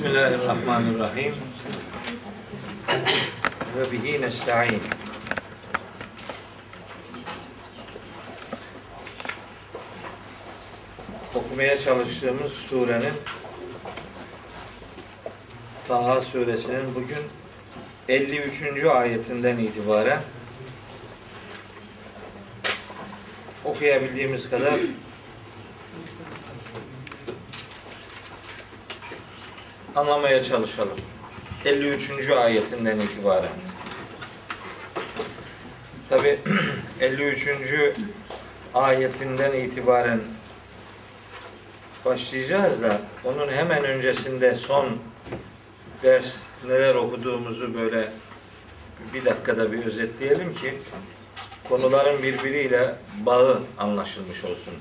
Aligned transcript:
Bismillahirrahmanirrahim. 0.00 1.34
Ve 3.76 3.92
bihi 3.92 4.20
nesta'in. 4.20 4.82
Okumaya 11.34 11.78
çalıştığımız 11.78 12.52
surenin 12.52 13.12
Taha 15.88 16.20
suresinin 16.20 16.94
bugün 16.94 17.24
53. 18.08 18.84
ayetinden 18.84 19.58
itibaren 19.58 20.22
okuyabildiğimiz 23.64 24.50
kadar 24.50 24.74
anlamaya 30.00 30.44
çalışalım. 30.44 30.96
53. 31.64 32.30
ayetinden 32.30 32.98
itibaren. 32.98 33.50
Tabi 36.08 36.38
53. 37.00 37.48
ayetinden 38.74 39.52
itibaren 39.52 40.20
başlayacağız 42.04 42.82
da 42.82 43.00
onun 43.24 43.48
hemen 43.48 43.84
öncesinde 43.84 44.54
son 44.54 44.98
ders 46.02 46.40
neler 46.66 46.94
okuduğumuzu 46.94 47.74
böyle 47.74 48.12
bir 49.14 49.24
dakikada 49.24 49.72
bir 49.72 49.86
özetleyelim 49.86 50.54
ki 50.54 50.78
konuların 51.68 52.22
birbiriyle 52.22 52.94
bağı 53.26 53.60
anlaşılmış 53.78 54.44
olsun. 54.44 54.74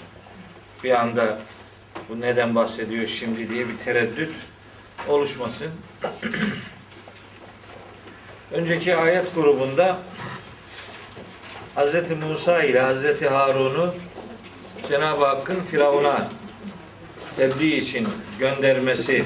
Bir 0.84 0.92
anda 0.92 1.40
bu 2.10 2.22
neden 2.22 2.56
bahsediyor 2.56 3.08
şimdi 3.08 3.50
diye 3.50 3.68
bir 3.68 3.78
tereddüt 3.78 4.32
oluşmasın. 5.10 5.72
Önceki 8.52 8.96
ayet 8.96 9.36
grubunda 9.36 9.98
Hz. 11.76 11.96
Musa 12.24 12.64
ile 12.64 12.94
Hz. 12.94 13.22
Harun'u 13.22 13.94
Cenab-ı 14.88 15.26
Hakk'ın 15.26 15.62
Firavun'a 15.62 16.30
tebliğ 17.38 17.76
için 17.76 18.08
göndermesi 18.40 19.26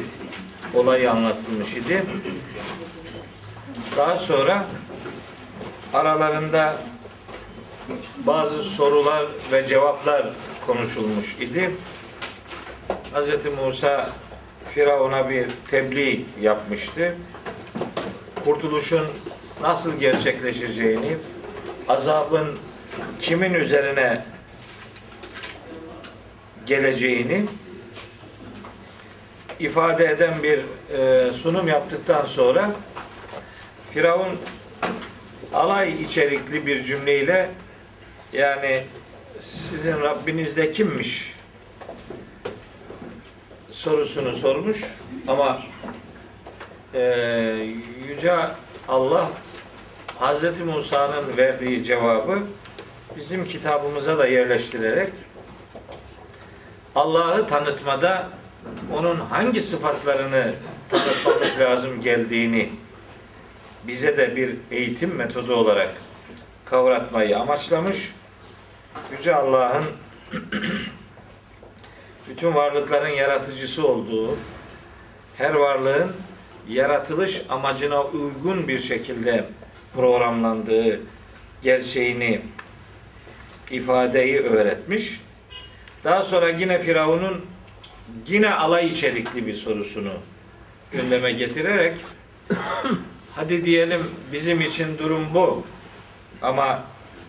olayı 0.73 1.11
anlatılmış 1.11 1.73
idi. 1.73 2.03
Daha 3.97 4.17
sonra 4.17 4.65
aralarında 5.93 6.77
bazı 8.17 8.63
sorular 8.63 9.25
ve 9.52 9.67
cevaplar 9.67 10.30
konuşulmuş 10.67 11.33
idi. 11.33 11.75
Hz. 13.13 13.30
Musa 13.65 14.09
Firavun'a 14.73 15.29
bir 15.29 15.45
tebliğ 15.67 16.25
yapmıştı. 16.41 17.16
Kurtuluşun 18.43 19.07
nasıl 19.61 19.99
gerçekleşeceğini, 19.99 21.17
azabın 21.88 22.59
kimin 23.21 23.53
üzerine 23.53 24.25
geleceğini 26.65 27.45
ifade 29.59 30.05
eden 30.05 30.43
bir 30.43 30.59
e, 30.97 31.33
sunum 31.33 31.67
yaptıktan 31.67 32.25
sonra 32.25 32.71
Firavun 33.91 34.37
alay 35.53 36.02
içerikli 36.02 36.65
bir 36.65 36.83
cümleyle 36.83 37.49
yani 38.33 38.83
sizin 39.39 40.02
Rabbiniz 40.02 40.58
de 40.58 40.71
kimmiş 40.71 41.33
sorusunu 43.84 44.34
sormuş 44.34 44.84
ama 45.28 45.62
e, 46.94 47.02
Yüce 48.08 48.36
Allah 48.88 49.30
Hz. 50.20 50.59
Musa'nın 50.59 51.38
verdiği 51.38 51.84
cevabı 51.84 52.39
bizim 53.17 53.48
kitabımıza 53.48 54.17
da 54.17 54.27
yerleştirerek 54.27 55.10
Allah'ı 56.95 57.48
tanıtmada 57.48 58.27
onun 58.93 59.20
hangi 59.20 59.61
sıfatlarını 59.61 60.54
tanıtmamız 60.89 61.49
lazım 61.60 62.02
geldiğini 62.02 62.70
bize 63.83 64.17
de 64.17 64.36
bir 64.36 64.55
eğitim 64.72 65.16
metodu 65.16 65.55
olarak 65.55 65.89
kavratmayı 66.66 67.39
amaçlamış. 67.39 68.14
Yüce 69.11 69.36
Allah'ın 69.36 69.83
bütün 72.30 72.56
varlıkların 72.56 73.10
yaratıcısı 73.10 73.88
olduğu, 73.88 74.38
her 75.38 75.54
varlığın 75.54 76.11
yaratılış 76.70 77.42
amacına 77.50 78.04
uygun 78.04 78.67
bir 78.67 78.80
şekilde 78.80 79.45
programlandığı 79.95 81.00
gerçeğini 81.61 82.42
ifadeyi 83.72 84.39
öğretmiş. 84.39 85.22
Daha 86.04 86.23
sonra 86.23 86.50
yine 86.50 86.80
Firavun'un 86.80 87.45
yine 88.28 88.54
alay 88.54 88.88
içerikli 88.88 89.48
bir 89.48 89.54
sorusunu 89.54 90.14
gündeme 90.92 91.32
getirerek 91.32 91.98
hadi 93.36 93.66
diyelim 93.66 94.02
bizim 94.32 94.61
için 94.61 94.98
durum 94.98 95.28
bu 95.34 95.64
ama 96.42 96.84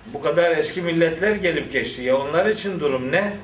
bu 0.07 0.23
kadar 0.23 0.57
eski 0.57 0.83
milletler 0.83 1.37
gelip 1.37 1.73
geçti 1.73 2.03
ya 2.03 2.17
onlar 2.17 2.47
için 2.47 2.81
durum 2.81 3.13
ne? 3.13 3.37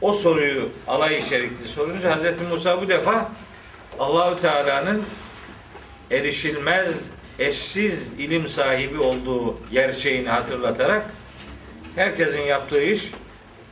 O 0.00 0.12
soruyu 0.12 0.68
alay 0.88 1.18
içerikli 1.18 1.68
sorunca 1.68 2.16
Hz. 2.16 2.50
Musa 2.50 2.82
bu 2.82 2.88
defa 2.88 3.32
Allahü 3.98 4.40
Teala'nın 4.40 5.02
erişilmez, 6.10 7.10
eşsiz 7.38 8.12
ilim 8.18 8.48
sahibi 8.48 8.98
olduğu 8.98 9.58
gerçeğini 9.70 10.28
hatırlatarak 10.28 11.10
herkesin 11.94 12.42
yaptığı 12.42 12.82
iş 12.82 13.10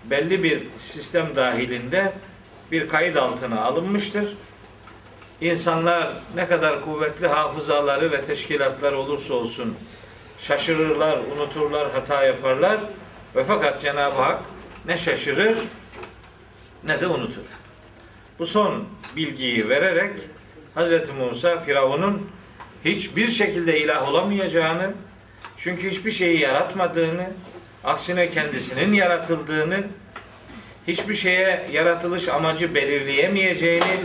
belli 0.05 0.43
bir 0.43 0.63
sistem 0.77 1.37
dahilinde 1.37 2.13
bir 2.73 2.89
kayıt 2.89 3.17
altına 3.17 3.63
alınmıştır. 3.63 4.37
İnsanlar 5.41 6.13
ne 6.35 6.49
kadar 6.49 6.85
kuvvetli 6.85 7.27
hafızaları 7.27 8.13
ve 8.13 8.23
teşkilatlar 8.23 8.93
olursa 8.93 9.35
olsun 9.35 9.75
şaşırırlar, 10.39 11.19
unuturlar, 11.37 11.93
hata 11.93 12.25
yaparlar 12.25 12.81
ve 13.37 13.45
fakat 13.45 13.81
Cenab-ı 13.81 14.23
Hak 14.23 14.43
ne 14.87 14.99
şaşırır 14.99 15.59
ne 16.87 17.01
de 17.01 17.07
unutur. 17.07 17.45
Bu 18.39 18.47
son 18.47 18.85
bilgiyi 19.17 19.69
vererek 19.69 20.13
Hz. 20.77 20.93
Musa 21.19 21.61
Firavun'un 21.61 22.31
hiçbir 22.85 23.29
şekilde 23.29 23.81
ilah 23.81 24.09
olamayacağını, 24.09 24.93
çünkü 25.57 25.91
hiçbir 25.91 26.11
şeyi 26.11 26.41
yaratmadığını, 26.41 27.31
aksine 27.85 28.31
kendisinin 28.31 28.93
yaratıldığını, 28.93 29.85
hiçbir 30.87 31.15
şeye 31.15 31.67
yaratılış 31.73 32.29
amacı 32.29 32.75
belirleyemeyeceğini, 32.75 33.97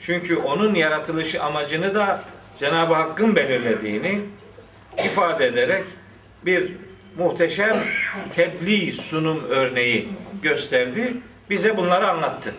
çünkü 0.00 0.36
onun 0.36 0.74
yaratılış 0.74 1.34
amacını 1.34 1.94
da 1.94 2.24
Cenab-ı 2.58 2.94
Hakk'ın 2.94 3.36
belirlediğini 3.36 4.20
ifade 5.04 5.46
ederek 5.46 5.84
bir 6.46 6.72
muhteşem 7.18 7.84
tebliğ 8.30 8.92
sunum 8.92 9.44
örneği 9.44 10.08
gösterdi. 10.42 11.14
Bize 11.50 11.76
bunları 11.76 12.08
anlattı. 12.08 12.54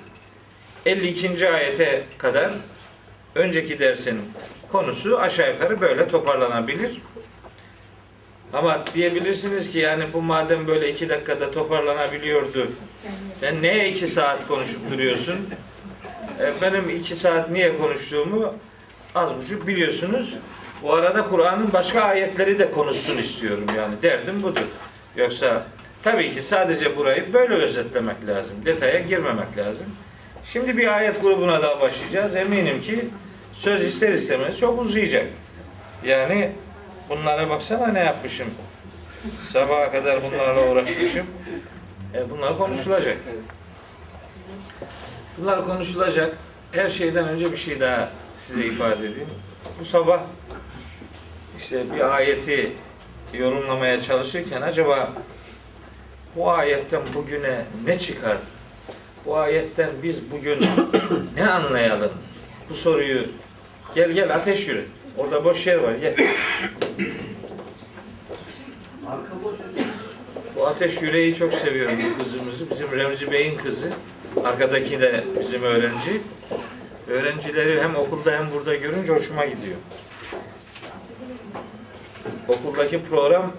52. 0.86 1.50
ayete 1.50 2.04
kadar 2.18 2.52
önceki 3.36 3.80
dersin 3.80 4.22
konusu 4.72 5.20
aşağı 5.20 5.54
yukarı 5.54 5.82
böyle 5.82 6.08
toparlanabilir. 6.08 7.02
Ama 8.54 8.86
diyebilirsiniz 8.94 9.72
ki 9.72 9.80
yani 9.80 10.14
bu 10.14 10.22
madem 10.22 10.68
böyle 10.68 10.92
iki 10.92 11.10
dakikada 11.10 11.52
toparlanabiliyordu. 11.52 12.72
Sen 13.40 13.62
neye 13.62 13.90
iki 13.90 14.08
saat 14.08 14.48
konuşup 14.48 14.92
duruyorsun? 14.92 15.36
E, 16.40 16.62
benim 16.62 16.90
iki 16.90 17.16
saat 17.16 17.50
niye 17.50 17.78
konuştuğumu 17.78 18.54
az 19.16 19.38
buçuk 19.38 19.68
biliyorsunuz. 19.68 20.34
Bu 20.84 20.94
arada 20.94 21.26
Kur'an'ın 21.26 21.74
başka 21.74 22.02
ayetleri 22.02 22.60
de 22.60 22.72
konuşsun 22.72 23.18
istiyorum 23.18 23.66
yani. 23.78 24.02
Derdim 24.02 24.44
budur. 24.44 24.66
Yoksa 25.16 25.66
tabii 26.06 26.32
ki 26.32 26.42
sadece 26.42 26.98
burayı 26.98 27.34
böyle 27.34 27.54
özetlemek 27.54 28.28
lazım. 28.28 28.66
Detaya 28.66 29.00
girmemek 29.00 29.58
lazım. 29.58 29.86
Şimdi 30.44 30.78
bir 30.78 30.98
ayet 30.98 31.22
grubuna 31.22 31.64
daha 31.64 31.82
başlayacağız. 31.82 32.36
Eminim 32.36 32.82
ki 32.82 33.10
söz 33.54 33.84
ister 33.84 34.10
istemez 34.10 34.60
çok 34.60 34.82
uzayacak. 34.82 35.26
Yani 36.06 36.52
bunlara 37.10 37.50
baksana 37.50 37.88
ne 37.88 38.00
yapmışım. 38.00 38.48
Sabaha 39.54 39.92
kadar 39.92 40.20
bunlarla 40.24 40.68
uğraşmışım. 40.68 41.26
E 42.14 42.30
bunlar 42.30 42.58
konuşulacak. 42.58 43.18
Bunlar 45.38 45.64
konuşulacak. 45.64 46.38
Her 46.72 46.90
şeyden 46.90 47.28
önce 47.28 47.52
bir 47.52 47.58
şey 47.58 47.80
daha 47.80 48.10
size 48.36 48.66
ifade 48.66 49.08
edeyim. 49.08 49.30
Bu 49.80 49.86
sabah 49.86 50.22
işte 51.58 51.84
bir 51.96 52.16
ayeti 52.16 52.72
yorumlamaya 53.34 54.02
çalışırken 54.02 54.62
acaba 54.62 55.14
bu 56.36 56.52
ayetten 56.52 57.02
bugüne 57.14 57.66
ne 57.86 58.00
çıkar? 58.00 58.38
Bu 59.26 59.38
ayetten 59.38 59.90
biz 60.04 60.32
bugün 60.32 60.60
ne 61.36 61.50
anlayalım 61.50 62.12
bu 62.70 62.74
soruyu 62.74 63.22
gel 63.96 64.12
gel 64.12 64.36
ateş 64.36 64.68
yürü. 64.68 64.86
Orada 65.18 65.46
boş 65.46 65.68
yer 65.68 65.78
var 65.78 65.96
gel. 65.96 66.16
Arka 69.08 69.44
boş. 69.44 69.56
Bu 70.56 70.68
ateş 70.68 71.02
yüreği 71.02 71.36
çok 71.36 71.54
seviyorum 71.54 71.98
bu 72.14 72.24
kızımızı. 72.24 72.70
Bizim 72.70 72.92
Remzi 72.92 73.32
Bey'in 73.32 73.58
kızı. 73.58 73.92
Arkadaki 74.44 75.02
de 75.02 75.24
bizim 75.40 75.64
öğrenci. 75.64 76.22
Öğrencileri 77.08 77.82
hem 77.82 77.96
okulda 77.96 78.32
hem 78.32 78.52
burada 78.52 78.76
görünce 78.76 79.14
hoşuma 79.14 79.46
gidiyor. 79.46 79.78
Okuldaki 82.48 83.04
program 83.04 83.54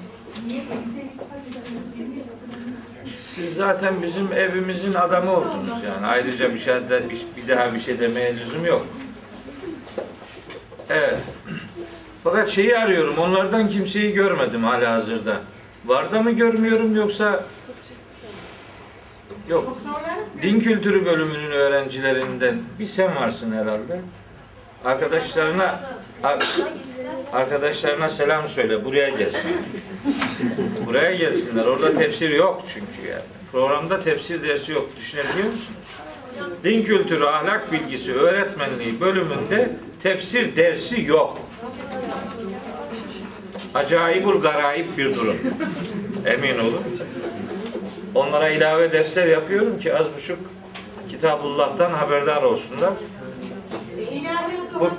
siz 3.37 3.55
zaten 3.55 4.03
bizim 4.03 4.33
evimizin 4.33 4.95
adamı 4.95 5.33
oldunuz 5.33 5.83
yani. 5.87 6.07
Ayrıca 6.07 6.55
bir 6.55 6.59
şey 6.59 6.75
bir, 6.75 7.43
bir 7.43 7.49
daha 7.49 7.75
bir 7.75 7.81
şey 7.81 8.01
demeye 8.01 8.37
lüzum 8.37 8.65
yok. 8.65 8.87
Evet. 10.91 11.19
Fakat 12.25 12.49
şeyi 12.49 12.79
arıyorum. 12.79 13.19
Onlardan 13.19 13.69
kimseyi 13.69 14.13
görmedim 14.13 14.65
hala 14.65 14.93
hazırda. 14.93 15.41
Var 15.87 16.13
da 16.13 16.23
mı 16.23 16.31
görmüyorum 16.31 16.97
yoksa 16.97 17.45
Yok. 19.49 19.79
Din 20.43 20.61
kültürü 20.61 21.07
bölümünün 21.07 21.51
öğrencilerinden 21.51 22.59
bir 22.79 22.87
sen 22.87 23.17
varsın 23.17 23.53
herhalde. 23.53 24.01
Arkadaşlarına 24.87 25.81
ar- 26.25 26.45
arkadaşlarına 27.33 28.09
selam 28.09 28.49
söyle. 28.49 28.85
Buraya 28.85 29.09
gelsin. 29.09 29.51
Buraya 30.87 31.15
gelsinler. 31.15 31.65
Orada 31.65 31.95
tefsir 31.95 32.31
yok 32.31 32.63
çünkü 32.75 33.09
yani. 33.11 33.23
Programda 33.53 34.01
tefsir 34.01 34.43
dersi 34.43 34.73
yok. 34.73 34.91
Düşünebiliyor 34.99 35.47
musunuz? 35.47 35.69
Din 36.65 36.85
kültürü, 36.85 37.25
ahlak 37.25 37.73
bilgisi, 37.73 38.15
öğretmenliği 38.15 39.01
bölümünde 39.01 39.71
tefsir 40.03 40.57
dersi 40.57 41.03
yok. 41.05 41.39
Acayibul 43.75 44.41
garayip 44.41 44.99
bir 44.99 45.15
durum. 45.17 45.37
Emin 46.27 46.59
olun. 46.59 46.83
Onlara 48.15 48.49
ilave 48.49 48.93
dersler 48.93 49.27
yapıyorum 49.27 49.81
ki 49.81 49.95
az 49.95 50.07
buçuk 50.15 50.39
Kitabullah'tan 51.11 51.93
haberdar 51.93 52.43
olsunlar. 52.43 52.91
Bu 54.81 54.91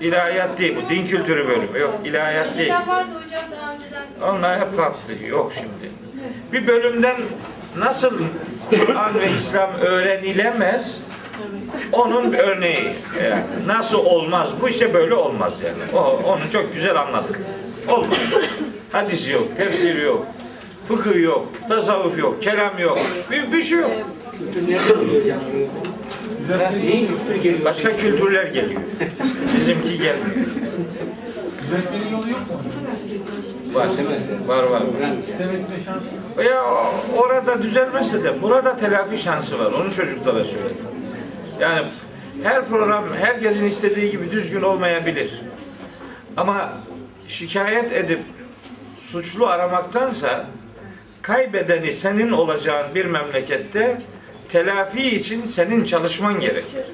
ilahiyat 0.00 0.58
değil 0.58 0.76
bu. 0.76 0.88
Din 0.88 1.06
kültürü 1.06 1.48
bölümü. 1.48 1.78
Yok 1.78 1.94
ilahiyat 2.04 2.58
değil. 2.58 2.70
Önceden 2.72 2.88
vardı 2.88 3.08
hocam 3.24 3.44
daha 3.60 3.74
önceden. 3.74 4.36
Onlar 4.38 4.60
hep 4.60 4.76
kalktı. 4.76 5.26
Yok 5.26 5.52
şimdi. 5.54 5.92
Bir 6.52 6.66
bölümden 6.66 7.16
nasıl 7.78 8.18
Kur'an 8.70 9.20
ve 9.20 9.30
İslam 9.30 9.70
öğrenilemez 9.80 11.00
onun 11.92 12.32
bir 12.32 12.38
örneği. 12.38 12.92
Yani 13.24 13.42
nasıl 13.66 13.98
olmaz? 13.98 14.50
Bu 14.62 14.68
işte 14.68 14.94
böyle 14.94 15.14
olmaz 15.14 15.52
yani. 15.64 15.98
O, 16.00 16.22
onu 16.26 16.40
çok 16.52 16.74
güzel 16.74 16.96
anladık. 17.00 17.40
Olmaz. 17.88 18.18
Hadis 18.92 19.30
yok, 19.30 19.56
tefsir 19.56 20.02
yok, 20.02 20.26
fıkıh 20.88 21.22
yok, 21.22 21.48
tasavvuf 21.68 22.18
yok, 22.18 22.42
kelam 22.42 22.78
yok. 22.78 22.98
Bir, 23.30 23.52
bir 23.52 23.62
şey 23.62 23.78
yok. 23.78 23.90
Başka 27.64 27.96
kültürler 27.96 28.46
geliyor. 28.46 28.80
Bizimki 29.56 29.98
gelmiyor. 29.98 30.46
Düzeltmenin 31.62 32.12
yolu 32.12 32.30
yok 32.30 32.40
mu? 32.40 32.60
Var. 33.74 33.88
Var 34.46 34.62
var. 34.62 34.82
Senetle 35.36 35.84
şans. 35.84 36.02
Ya 36.50 36.64
orada 37.16 37.62
düzelmese 37.62 38.24
de 38.24 38.42
burada 38.42 38.76
telafi 38.76 39.18
şansı 39.18 39.58
var. 39.58 39.72
Onu 39.72 39.94
çocuklara 39.94 40.44
söyledim. 40.44 40.76
Yani 41.60 41.82
her 42.42 42.64
program 42.68 43.04
herkesin 43.14 43.64
istediği 43.64 44.10
gibi 44.10 44.30
düzgün 44.30 44.62
olmayabilir. 44.62 45.42
Ama 46.36 46.72
şikayet 47.26 47.92
edip 47.92 48.20
suçlu 48.98 49.46
aramaktansa 49.46 50.46
kaybedeni 51.22 51.92
senin 51.92 52.32
olacağın 52.32 52.94
bir 52.94 53.04
memlekette 53.04 54.00
telafi 54.52 55.16
için 55.16 55.44
senin 55.44 55.84
çalışman 55.84 56.40
gerekir. 56.40 56.84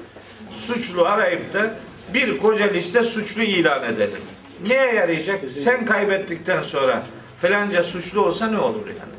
Suçlu 0.51 1.05
arayıp 1.05 1.53
da 1.53 1.75
bir 2.13 2.37
koca 2.37 2.65
liste 2.65 3.03
suçlu 3.03 3.43
ilan 3.43 3.83
edelim. 3.83 4.21
Neye 4.67 4.93
yarayacak? 4.93 5.51
Sen 5.51 5.85
kaybettikten 5.85 6.61
sonra 6.63 7.03
falanca 7.41 7.83
suçlu 7.83 8.25
olsa 8.25 8.47
ne 8.47 8.57
olur 8.57 8.87
yani? 8.87 9.17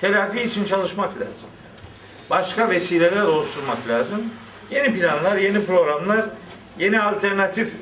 Telafi 0.00 0.42
için 0.42 0.64
çalışmak 0.64 1.14
lazım. 1.14 1.48
Başka 2.30 2.70
vesileler 2.70 3.22
oluşturmak 3.22 3.88
lazım. 3.88 4.24
Yeni 4.70 4.98
planlar, 4.98 5.36
yeni 5.36 5.64
programlar, 5.66 6.26
yeni 6.78 7.00
alternatif 7.00 7.72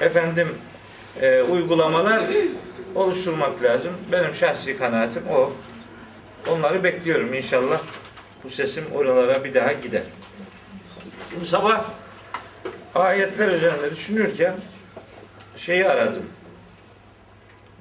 efendim 0.00 0.48
e, 1.20 1.42
uygulamalar 1.42 2.22
oluşturmak 2.94 3.62
lazım. 3.62 3.92
Benim 4.12 4.34
şahsi 4.34 4.78
kanaatim 4.78 5.22
o. 5.30 5.52
Onları 6.50 6.84
bekliyorum 6.84 7.34
inşallah. 7.34 7.80
Bu 8.44 8.48
sesim 8.48 8.84
oralara 8.94 9.44
bir 9.44 9.54
daha 9.54 9.72
gider. 9.72 10.02
Şimdi 11.30 11.46
sabah 11.46 11.84
ayetler 12.94 13.48
üzerinde 13.48 13.90
düşünürken 13.90 14.54
şeyi 15.56 15.88
aradım. 15.88 16.26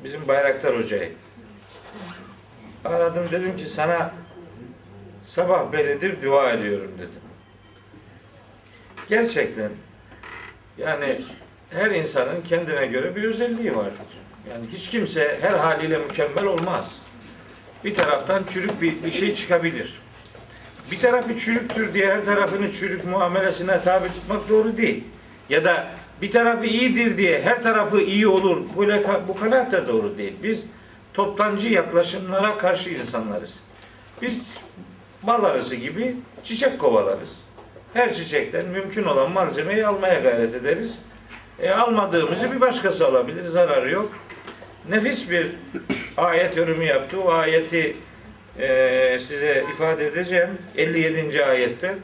Bizim 0.03 0.27
Bayraktar 0.27 0.77
Hoca'yı. 0.77 1.13
Aradım 2.85 3.27
dedim 3.31 3.57
ki 3.57 3.65
sana 3.65 4.11
sabah 5.23 5.71
beridir 5.71 6.21
dua 6.23 6.51
ediyorum 6.51 6.91
dedim. 6.97 7.21
Gerçekten 9.09 9.71
yani 10.77 11.21
her 11.69 11.91
insanın 11.91 12.41
kendine 12.41 12.85
göre 12.85 13.15
bir 13.15 13.23
özelliği 13.23 13.75
vardır. 13.75 14.07
Yani 14.51 14.65
hiç 14.73 14.89
kimse 14.89 15.37
her 15.41 15.51
haliyle 15.51 15.97
mükemmel 15.97 16.45
olmaz. 16.45 16.95
Bir 17.83 17.95
taraftan 17.95 18.43
çürük 18.43 18.81
bir, 18.81 19.03
bir 19.03 19.11
şey 19.11 19.35
çıkabilir. 19.35 20.01
Bir 20.91 20.99
tarafı 20.99 21.35
çürüktür 21.35 21.93
diye 21.93 22.07
her 22.07 22.25
tarafını 22.25 22.73
çürük 22.73 23.05
muamelesine 23.05 23.81
tabi 23.81 24.07
tutmak 24.07 24.49
doğru 24.49 24.77
değil. 24.77 25.03
Ya 25.49 25.63
da 25.63 25.87
bir 26.21 26.31
tarafı 26.31 26.65
iyidir 26.65 27.17
diye 27.17 27.41
her 27.41 27.63
tarafı 27.63 28.01
iyi 28.01 28.27
olur. 28.27 28.57
Bu, 28.75 28.87
bu 29.27 29.39
kanaat 29.39 29.71
da 29.71 29.87
doğru 29.87 30.17
değil. 30.17 30.33
Biz 30.43 30.63
toptancı 31.13 31.69
yaklaşımlara 31.69 32.57
karşı 32.57 32.89
insanlarız. 32.89 33.59
Biz 34.21 34.41
bal 35.23 35.43
arısı 35.43 35.75
gibi 35.75 36.15
çiçek 36.43 36.79
kovalarız. 36.79 37.29
Her 37.93 38.13
çiçekten 38.13 38.65
mümkün 38.65 39.03
olan 39.03 39.31
malzemeyi 39.31 39.87
almaya 39.87 40.19
gayret 40.19 40.55
ederiz. 40.55 40.99
E, 41.59 41.71
almadığımızı 41.71 42.51
bir 42.51 42.61
başkası 42.61 43.07
alabilir, 43.07 43.45
zararı 43.45 43.91
yok. 43.91 44.11
Nefis 44.89 45.31
bir 45.31 45.47
ayet 46.17 46.57
yorumu 46.57 46.83
yaptı. 46.83 47.21
O 47.21 47.31
ayeti 47.31 47.97
e, 48.59 49.19
size 49.19 49.65
ifade 49.73 50.07
edeceğim. 50.07 50.49
57. 50.77 51.45
ayette. 51.45 51.95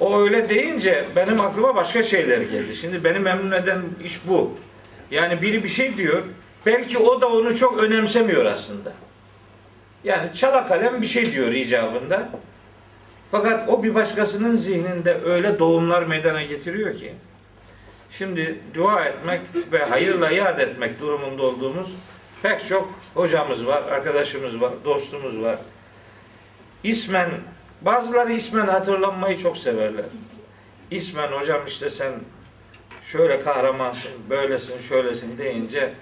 O 0.00 0.20
öyle 0.20 0.48
deyince 0.48 1.04
benim 1.16 1.40
aklıma 1.40 1.74
başka 1.74 2.02
şeyler 2.02 2.40
geldi. 2.40 2.76
Şimdi 2.76 3.04
beni 3.04 3.18
memnun 3.18 3.50
eden 3.50 3.82
iş 4.04 4.28
bu. 4.28 4.58
Yani 5.10 5.42
biri 5.42 5.64
bir 5.64 5.68
şey 5.68 5.96
diyor. 5.96 6.22
Belki 6.66 6.98
o 6.98 7.20
da 7.20 7.28
onu 7.28 7.56
çok 7.56 7.78
önemsemiyor 7.78 8.44
aslında. 8.44 8.92
Yani 10.04 10.34
çala 10.34 10.68
kalem 10.68 11.02
bir 11.02 11.06
şey 11.06 11.32
diyor 11.32 11.52
icabında. 11.52 12.28
Fakat 13.30 13.68
o 13.68 13.82
bir 13.82 13.94
başkasının 13.94 14.56
zihninde 14.56 15.20
öyle 15.24 15.58
doğumlar 15.58 16.02
meydana 16.02 16.42
getiriyor 16.42 16.98
ki. 16.98 17.14
Şimdi 18.10 18.58
dua 18.74 19.04
etmek 19.04 19.40
ve 19.72 19.84
hayırla 19.84 20.30
yad 20.30 20.58
etmek 20.58 21.00
durumunda 21.00 21.42
olduğumuz 21.42 21.94
pek 22.42 22.66
çok 22.66 22.92
hocamız 23.14 23.66
var, 23.66 23.82
arkadaşımız 23.82 24.60
var, 24.60 24.72
dostumuz 24.84 25.40
var. 25.40 25.58
İsmen, 26.84 27.30
bazıları 27.82 28.32
ismen 28.32 28.66
hatırlanmayı 28.66 29.38
çok 29.38 29.58
severler. 29.58 30.04
İsmen 30.90 31.28
hocam 31.28 31.60
işte 31.66 31.90
sen 31.90 32.12
şöyle 33.04 33.40
kahramansın, 33.40 34.10
böylesin, 34.30 34.80
şöylesin 34.80 35.38
deyince 35.38 35.92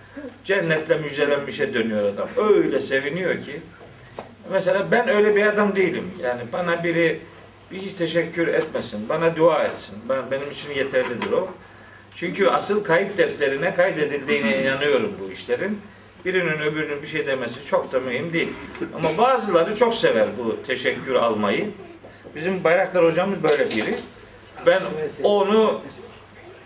cennetle 0.45 0.99
müjdelenmişe 0.99 1.75
dönüyor 1.75 2.05
adam. 2.05 2.29
Öyle 2.37 2.81
seviniyor 2.81 3.35
ki. 3.35 3.61
Mesela 4.53 4.87
ben 4.91 5.09
öyle 5.09 5.37
bir 5.37 5.47
adam 5.47 5.77
değilim. 5.77 6.11
Yani 6.23 6.41
bana 6.53 6.85
biri 6.85 7.21
bir 7.73 7.79
hiç 7.79 7.93
teşekkür 7.93 8.49
etmesin, 8.49 9.09
bana 9.09 9.37
dua 9.37 9.65
etsin. 9.65 9.99
Ben, 10.09 10.31
benim 10.31 10.51
için 10.51 10.73
yeterlidir 10.75 11.33
o. 11.33 11.49
Çünkü 12.15 12.47
asıl 12.47 12.85
kayıt 12.85 13.19
defterine 13.19 13.75
kaydedildiğine 13.75 14.63
inanıyorum 14.63 15.13
bu 15.21 15.33
işlerin. 15.33 15.81
Birinin 16.25 16.59
öbürünün 16.59 17.03
bir 17.03 17.07
şey 17.07 17.27
demesi 17.27 17.65
çok 17.67 17.93
da 17.93 18.01
mühim 18.01 18.33
değil. 18.33 18.49
Ama 18.97 19.19
bazıları 19.19 19.77
çok 19.77 19.95
sever 19.95 20.29
bu 20.39 20.63
teşekkür 20.67 21.15
almayı. 21.15 21.71
Bizim 22.35 22.65
Bayraktar 22.65 23.05
hocamız 23.05 23.43
böyle 23.43 23.71
biri. 23.71 23.95
Ben 24.67 24.83
onu 25.23 25.81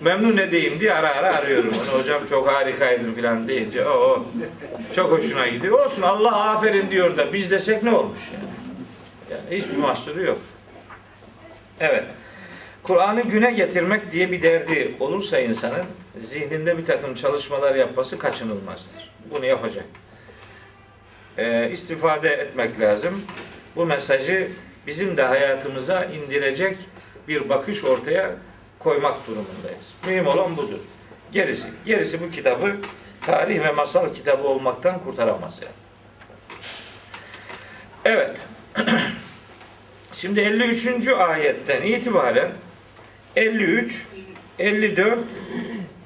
memnun 0.01 0.37
edeyim 0.37 0.81
diye 0.81 0.93
ara 0.95 1.15
ara 1.15 1.37
arıyorum 1.37 1.75
onu. 1.75 2.01
Hocam 2.01 2.23
çok 2.31 2.49
harikaydın 2.49 3.15
falan 3.15 3.49
deyince 3.49 3.89
o 3.89 4.27
çok 4.95 5.11
hoşuna 5.11 5.49
gidiyor. 5.49 5.85
Olsun 5.87 6.03
Allah 6.03 6.51
aferin 6.51 6.91
diyor 6.91 7.17
da 7.17 7.33
biz 7.33 7.51
desek 7.51 7.83
ne 7.83 7.91
olmuş 7.91 8.21
yani. 8.35 8.45
Yani 9.31 9.61
hiçbir 9.61 9.77
mahsuru 9.77 10.23
yok. 10.23 10.39
Evet. 11.81 12.05
Kur'an'ı 12.85 13.23
güne 13.23 13.51
getirmek 13.51 14.13
diye 14.13 14.33
bir 14.33 14.43
derdi 14.43 14.95
olursa 15.01 15.39
insanın 15.39 15.85
zihninde 16.21 16.79
bir 16.79 16.87
takım 16.87 17.15
çalışmalar 17.15 17.75
yapması 17.75 18.19
kaçınılmazdır. 18.19 19.11
Bunu 19.31 19.47
yapacak. 19.47 19.85
Ee, 21.39 21.71
istifade 21.71 22.29
etmek 22.29 22.81
lazım. 22.81 23.23
Bu 23.77 23.87
mesajı 23.87 24.49
bizim 24.87 25.17
de 25.17 25.23
hayatımıza 25.23 26.05
indirecek 26.05 26.79
bir 27.29 27.49
bakış 27.49 27.85
ortaya 27.85 28.33
koymak 28.79 29.27
durumundayız. 29.27 29.87
Mühim 30.07 30.27
olan 30.27 30.57
budur. 30.57 30.79
Gerisi, 31.33 31.69
gerisi 31.87 32.21
bu 32.21 32.31
kitabı 32.31 32.77
tarih 33.21 33.61
ve 33.61 33.73
masal 33.73 34.15
kitabı 34.15 34.49
olmaktan 34.49 35.05
kurtaramaz 35.05 35.61
yani. 35.63 35.75
Evet. 38.05 38.37
Şimdi 40.13 40.41
53. 40.41 41.09
ayetten 41.09 41.83
itibaren 41.83 42.51
53, 43.37 44.07
54, 44.59 45.19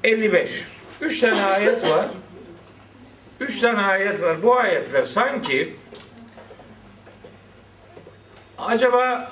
55. 0.03 0.65
Üç 1.01 1.19
tane 1.19 1.45
ayet 1.45 1.89
var. 1.89 2.07
Üç 3.39 3.59
tane 3.59 3.81
ayet 3.81 4.21
var. 4.21 4.43
Bu 4.43 4.57
ayetler 4.57 5.03
sanki 5.03 5.75
acaba 8.57 9.31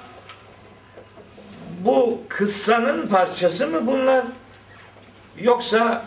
bu 1.80 2.24
kıssanın 2.30 3.08
parçası 3.08 3.68
mı 3.68 3.88
bunlar? 3.88 4.26
Yoksa 5.40 6.06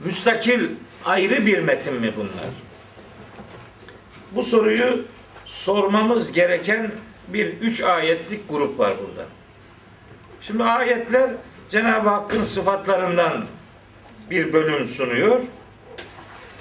müstakil 0.00 0.68
ayrı 1.04 1.46
bir 1.46 1.58
metin 1.58 1.94
mi 1.94 2.12
bunlar? 2.16 2.50
Bu 4.32 4.42
soruyu 4.42 5.04
sormamız 5.44 6.32
gereken 6.32 6.90
bir 7.28 7.46
üç 7.46 7.82
ayetlik 7.82 8.48
grup 8.48 8.78
var 8.78 8.94
burada. 9.00 9.28
Şimdi 10.40 10.64
ayetler 10.64 11.30
Cenab-ı 11.70 12.08
Hakk'ın 12.08 12.44
sıfatlarından 12.44 13.44
bir 14.30 14.52
bölüm 14.52 14.88
sunuyor. 14.88 15.40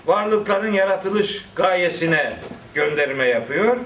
Varlıkların 0.05 0.71
yaratılış 0.71 1.45
gayesine 1.55 2.39
gönderme 2.73 3.25
yapıyor. 3.25 3.77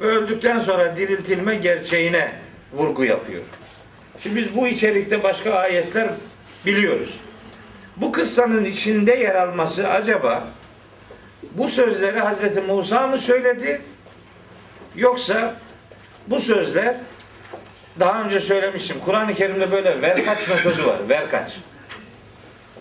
Ve 0.00 0.06
öldükten 0.06 0.58
sonra 0.58 0.96
diriltilme 0.96 1.54
gerçeğine 1.54 2.32
vurgu 2.72 3.04
yapıyor. 3.04 3.42
Şimdi 4.18 4.36
biz 4.36 4.56
bu 4.56 4.68
içerikte 4.68 5.22
başka 5.22 5.52
ayetler 5.52 6.08
biliyoruz. 6.66 7.20
Bu 7.96 8.12
kıssanın 8.12 8.64
içinde 8.64 9.14
yer 9.14 9.34
alması 9.34 9.88
acaba 9.88 10.48
bu 11.52 11.68
sözleri 11.68 12.20
Hz. 12.20 12.68
Musa 12.68 13.06
mı 13.06 13.18
söyledi? 13.18 13.80
Yoksa 14.96 15.54
bu 16.30 16.38
sözler 16.38 16.96
daha 18.00 18.22
önce 18.22 18.40
söylemiştim. 18.40 18.96
Kur'an-ı 19.04 19.34
Kerim'de 19.34 19.72
böyle 19.72 20.02
verkaç 20.02 20.48
metodu 20.48 20.86
var. 20.86 21.08
Verkaç. 21.08 21.58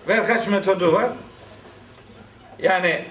Verkaç 0.07 0.47
metodu 0.47 0.93
var. 0.93 1.09
Yani 2.59 3.05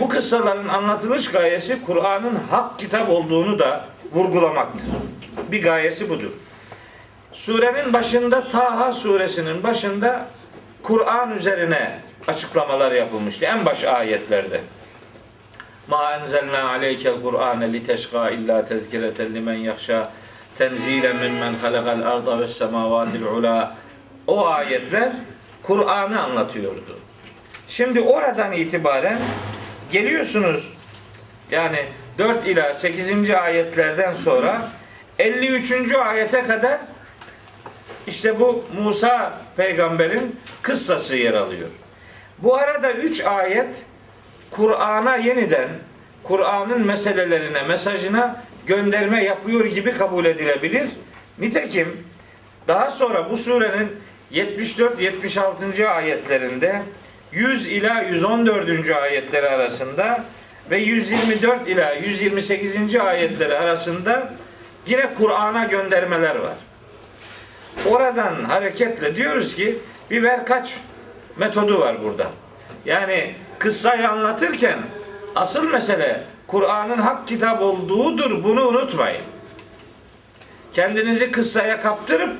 bu 0.00 0.08
kıssaların 0.08 0.68
anlatılış 0.68 1.30
gayesi 1.30 1.84
Kur'an'ın 1.86 2.38
hak 2.50 2.78
kitap 2.78 3.10
olduğunu 3.10 3.58
da 3.58 3.84
vurgulamaktır. 4.12 4.86
Bir 5.50 5.62
gayesi 5.62 6.08
budur. 6.08 6.30
Surenin 7.32 7.92
başında 7.92 8.48
Taha 8.48 8.92
suresinin 8.92 9.62
başında 9.62 10.26
Kur'an 10.82 11.36
üzerine 11.36 11.98
açıklamalar 12.26 12.92
yapılmıştı. 12.92 13.44
En 13.44 13.66
baş 13.66 13.84
ayetlerde. 13.84 14.60
Ma 15.88 16.14
enzelna 16.14 16.68
aleykel 16.68 17.22
Kur'ane 17.22 17.72
li 17.72 17.84
teşqa 17.84 18.30
illa 18.30 18.64
tezkireten 18.64 19.34
limen 19.34 19.54
yahşa 19.54 20.12
tenzilen 20.58 21.16
mimmen 21.16 21.54
halakal 21.54 22.02
arda 22.02 22.40
ve 22.40 22.48
semavatil 22.48 23.22
ula. 23.22 23.76
O 24.26 24.46
ayetler 24.46 25.12
Kur'an'ı 25.62 26.22
anlatıyordu. 26.22 26.98
Şimdi 27.68 28.00
oradan 28.00 28.52
itibaren 28.52 29.18
geliyorsunuz 29.92 30.74
yani 31.50 31.86
4 32.18 32.46
ila 32.46 32.74
8. 32.74 33.30
ayetlerden 33.30 34.12
sonra 34.12 34.68
53. 35.18 35.94
ayete 35.94 36.46
kadar 36.46 36.78
işte 38.06 38.40
bu 38.40 38.64
Musa 38.82 39.38
peygamberin 39.56 40.40
kıssası 40.62 41.16
yer 41.16 41.34
alıyor. 41.34 41.68
Bu 42.38 42.56
arada 42.56 42.92
3 42.92 43.24
ayet 43.24 43.86
Kur'an'a 44.50 45.16
yeniden 45.16 45.68
Kur'an'ın 46.22 46.86
meselelerine, 46.86 47.62
mesajına 47.62 48.42
gönderme 48.66 49.24
yapıyor 49.24 49.64
gibi 49.64 49.92
kabul 49.92 50.24
edilebilir. 50.24 50.88
Nitekim 51.38 52.04
daha 52.68 52.90
sonra 52.90 53.30
bu 53.30 53.36
surenin 53.36 53.88
74-76. 54.32 55.86
ayetlerinde 55.86 56.82
100 57.32 57.66
ila 57.68 58.02
114. 58.02 58.90
ayetleri 58.90 59.48
arasında 59.48 60.24
ve 60.70 60.78
124 60.78 61.68
ila 61.68 61.92
128. 61.92 62.96
ayetleri 62.96 63.58
arasında 63.58 64.32
yine 64.86 65.14
Kur'an'a 65.14 65.64
göndermeler 65.64 66.36
var. 66.36 66.56
Oradan 67.90 68.44
hareketle 68.44 69.16
diyoruz 69.16 69.56
ki 69.56 69.78
bir 70.10 70.22
verkaç 70.22 70.76
metodu 71.36 71.80
var 71.80 72.04
burada. 72.04 72.30
Yani 72.84 73.34
kıssayı 73.58 74.10
anlatırken 74.10 74.78
asıl 75.34 75.68
mesele 75.70 76.24
Kur'an'ın 76.46 76.98
hak 76.98 77.28
kitap 77.28 77.62
olduğudur. 77.62 78.44
Bunu 78.44 78.68
unutmayın. 78.68 79.22
Kendinizi 80.72 81.32
kıssaya 81.32 81.80
kaptırıp 81.80 82.36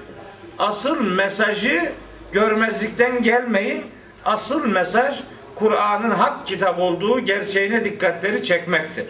asıl 0.59 1.01
mesajı 1.01 1.93
görmezlikten 2.33 3.23
gelmeyin. 3.23 3.85
Asıl 4.25 4.67
mesaj 4.67 5.21
Kur'an'ın 5.55 6.11
hak 6.11 6.47
kitap 6.47 6.79
olduğu 6.79 7.21
gerçeğine 7.21 7.85
dikkatleri 7.85 8.43
çekmektir. 8.43 9.07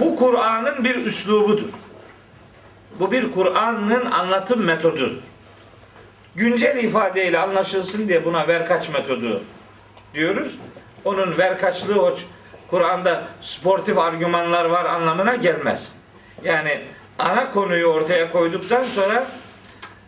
Bu 0.00 0.16
Kur'an'ın 0.16 0.84
bir 0.84 0.96
üslubudur. 0.96 1.70
Bu 3.00 3.12
bir 3.12 3.30
Kur'an'ın 3.30 4.10
anlatım 4.10 4.64
metodudur. 4.64 5.12
Güncel 6.34 6.84
ifadeyle 6.84 7.38
anlaşılsın 7.38 8.08
diye 8.08 8.24
buna 8.24 8.48
verkaç 8.48 8.90
metodu 8.90 9.42
diyoruz. 10.14 10.58
Onun 11.04 11.38
verkaçlığı 11.38 11.94
hoş 11.94 12.20
Kur'an'da 12.70 13.24
sportif 13.40 13.98
argümanlar 13.98 14.64
var 14.64 14.84
anlamına 14.84 15.34
gelmez. 15.36 15.92
Yani 16.44 16.80
ana 17.18 17.50
konuyu 17.50 17.86
ortaya 17.86 18.32
koyduktan 18.32 18.84
sonra 18.84 19.26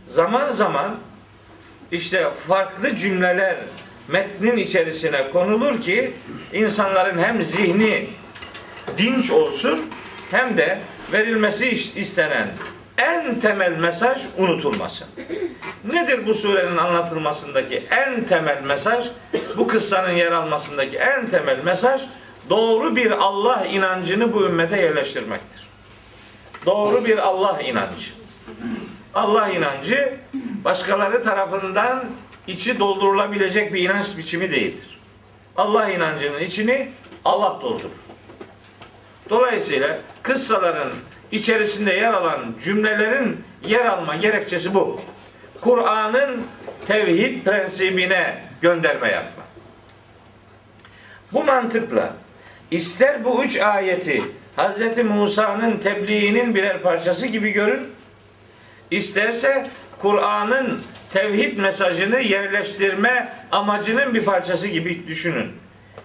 zaman 0.06 0.50
zaman 0.50 0.98
işte 1.92 2.30
farklı 2.48 2.96
cümleler 2.96 3.56
metnin 4.08 4.56
içerisine 4.56 5.30
konulur 5.30 5.80
ki 5.80 6.12
insanların 6.52 7.18
hem 7.18 7.42
zihni 7.42 8.06
dinç 8.98 9.30
olsun 9.30 9.90
hem 10.30 10.56
de 10.56 10.80
verilmesi 11.12 11.70
istenen 11.70 12.48
en 13.02 13.40
temel 13.40 13.76
mesaj 13.76 14.22
unutulmasın. 14.38 15.08
Nedir 15.92 16.26
bu 16.26 16.34
surenin 16.34 16.76
anlatılmasındaki 16.76 17.82
en 17.90 18.24
temel 18.24 18.62
mesaj? 18.62 19.06
Bu 19.56 19.66
kıssanın 19.66 20.10
yer 20.12 20.32
almasındaki 20.32 20.96
en 20.96 21.30
temel 21.30 21.58
mesaj 21.64 22.02
doğru 22.50 22.96
bir 22.96 23.10
Allah 23.10 23.66
inancını 23.66 24.32
bu 24.32 24.44
ümmete 24.44 24.82
yerleştirmektir. 24.82 25.68
Doğru 26.66 27.04
bir 27.04 27.18
Allah 27.18 27.62
inancı. 27.62 28.10
Allah 29.14 29.48
inancı 29.48 30.14
başkaları 30.64 31.22
tarafından 31.22 32.04
içi 32.46 32.78
doldurulabilecek 32.78 33.72
bir 33.72 33.82
inanç 33.82 34.16
biçimi 34.16 34.50
değildir. 34.50 34.98
Allah 35.56 35.88
inancının 35.88 36.40
içini 36.40 36.88
Allah 37.24 37.58
doldurur. 37.62 37.90
Dolayısıyla 39.30 39.98
kıssaların 40.22 40.90
içerisinde 41.32 41.92
yer 41.92 42.12
alan 42.12 42.54
cümlelerin 42.64 43.44
yer 43.66 43.86
alma 43.86 44.16
gerekçesi 44.16 44.74
bu. 44.74 45.00
Kur'an'ın 45.60 46.42
tevhid 46.86 47.44
prensibine 47.44 48.44
gönderme 48.60 49.08
yapma. 49.08 49.44
Bu 51.32 51.44
mantıkla 51.44 52.12
ister 52.70 53.24
bu 53.24 53.44
üç 53.44 53.56
ayeti 53.60 54.22
Hz. 54.56 55.04
Musa'nın 55.04 55.76
tebliğinin 55.76 56.54
birer 56.54 56.82
parçası 56.82 57.26
gibi 57.26 57.50
görün, 57.50 57.88
isterse 58.90 59.66
Kur'an'ın 59.98 60.82
tevhid 61.12 61.58
mesajını 61.58 62.20
yerleştirme 62.20 63.32
amacının 63.52 64.14
bir 64.14 64.24
parçası 64.24 64.68
gibi 64.68 65.06
düşünün. 65.08 65.52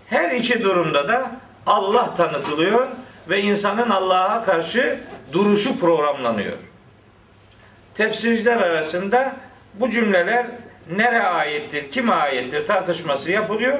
Her 0.10 0.32
iki 0.32 0.64
durumda 0.64 1.08
da 1.08 1.32
Allah 1.66 2.16
tanıtılıyor 2.16 2.88
ve 3.30 3.42
insanın 3.42 3.90
Allah'a 3.90 4.46
karşı 4.46 5.00
duruşu 5.34 5.80
programlanıyor. 5.80 6.58
Tefsirciler 7.96 8.58
arasında 8.58 9.36
bu 9.74 9.90
cümleler 9.90 10.46
nere 10.96 11.22
ayettir, 11.22 11.92
kime 11.92 12.14
ayettir 12.14 12.68
tartışması 12.68 13.32
yapılıyor. 13.32 13.78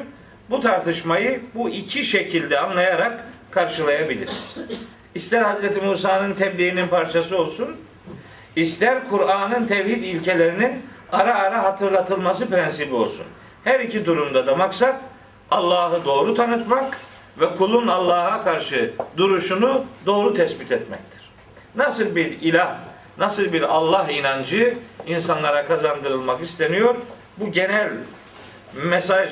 Bu 0.50 0.62
tartışmayı 0.62 1.42
bu 1.56 1.70
iki 1.70 2.04
şekilde 2.04 2.60
anlayarak 2.60 3.24
karşılayabiliriz. 3.52 4.56
İster 5.16 5.44
Hz. 5.44 5.84
Musa'nın 5.84 6.34
tebliğinin 6.34 6.88
parçası 6.88 7.38
olsun, 7.38 7.78
ister 8.56 9.10
Kur'an'ın 9.10 9.68
tevhid 9.68 10.04
ilkelerinin 10.04 10.86
ara 11.12 11.36
ara 11.36 11.64
hatırlatılması 11.64 12.50
prensibi 12.50 12.96
olsun. 12.96 13.26
Her 13.64 13.80
iki 13.80 14.06
durumda 14.06 14.48
da 14.48 14.56
maksat 14.56 15.02
Allah'ı 15.52 16.06
doğru 16.06 16.36
tanıtmak 16.36 16.98
ve 17.40 17.56
kulun 17.56 17.88
Allah'a 17.88 18.44
karşı 18.44 18.94
duruşunu 19.18 19.86
doğru 20.06 20.34
tespit 20.34 20.72
etmektir. 20.72 21.27
Nasıl 21.78 22.16
bir 22.16 22.26
ilah, 22.42 22.78
nasıl 23.18 23.54
bir 23.54 23.62
Allah 23.62 24.12
inancı 24.12 24.78
insanlara 25.08 25.66
kazandırılmak 25.66 26.42
isteniyor? 26.42 26.96
Bu 27.38 27.52
genel 27.52 27.90
mesaj 28.74 29.30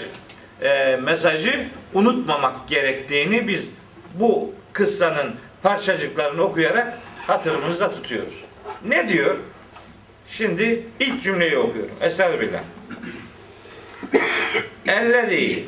e, 0.62 1.00
mesajı 1.04 1.68
unutmamak 1.94 2.68
gerektiğini 2.68 3.48
biz 3.48 3.70
bu 4.14 4.54
kıssanın 4.74 5.36
parçacıklarını 5.64 6.42
okuyarak 6.44 6.98
hatırımızda 7.28 7.92
tutuyoruz. 7.92 8.44
Ne 8.86 9.10
diyor? 9.10 9.36
Şimdi 10.28 10.84
ilk 11.00 11.24
cümleyi 11.24 11.58
okuyorum. 11.58 11.96
Estağfirullah. 12.02 12.60
Ellezî 14.88 15.66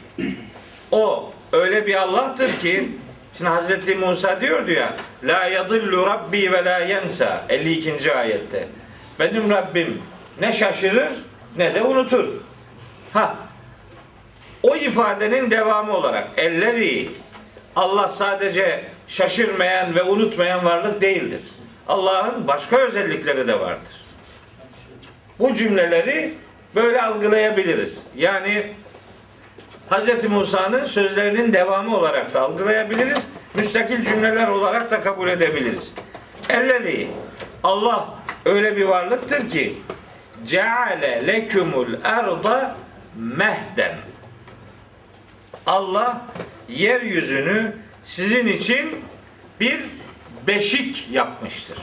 o 0.91 1.33
öyle 1.51 1.87
bir 1.87 1.95
Allah'tır 1.95 2.59
ki 2.59 2.89
Şimdi 3.37 3.49
Hazreti 3.49 3.95
Musa 3.95 4.41
diyordu 4.41 4.71
ya 4.71 4.95
La 5.23 5.45
yadillu 5.45 6.05
rabbi 6.07 6.51
ve 6.51 6.65
la 6.65 6.77
yensa 6.79 7.45
52. 7.49 8.13
ayette. 8.13 8.67
Benim 9.19 9.49
Rabbim 9.49 10.01
ne 10.41 10.51
şaşırır 10.51 11.09
ne 11.57 11.75
de 11.75 11.81
unutur. 11.81 12.27
Ha 13.13 13.35
o 14.63 14.75
ifadenin 14.75 15.51
devamı 15.51 15.97
olarak 15.97 16.27
elleri 16.37 17.09
Allah 17.75 18.09
sadece 18.09 18.85
şaşırmayan 19.07 19.95
ve 19.95 20.03
unutmayan 20.03 20.65
varlık 20.65 21.01
değildir. 21.01 21.41
Allah'ın 21.87 22.47
başka 22.47 22.77
özellikleri 22.77 23.47
de 23.47 23.59
vardır. 23.59 24.03
Bu 25.39 25.55
cümleleri 25.55 26.33
böyle 26.75 27.01
algılayabiliriz. 27.01 28.01
Yani 28.15 28.73
Hz. 29.89 30.29
Musa'nın 30.29 30.85
sözlerinin 30.85 31.53
devamı 31.53 31.97
olarak 31.97 32.33
da 32.33 32.41
algılayabiliriz. 32.41 33.19
Müstakil 33.53 34.03
cümleler 34.03 34.47
olarak 34.47 34.91
da 34.91 35.01
kabul 35.01 35.27
edebiliriz. 35.27 35.93
Ellezî 36.49 37.07
Allah 37.63 38.09
öyle 38.45 38.77
bir 38.77 38.83
varlıktır 38.83 39.49
ki 39.49 39.77
ceale 40.45 41.27
lekumul 41.27 41.93
erda 42.03 42.75
mehden. 43.15 43.95
Allah 45.65 46.21
yeryüzünü 46.69 47.75
sizin 48.03 48.47
için 48.47 49.05
bir 49.59 49.79
beşik 50.47 51.07
yapmıştır. 51.11 51.77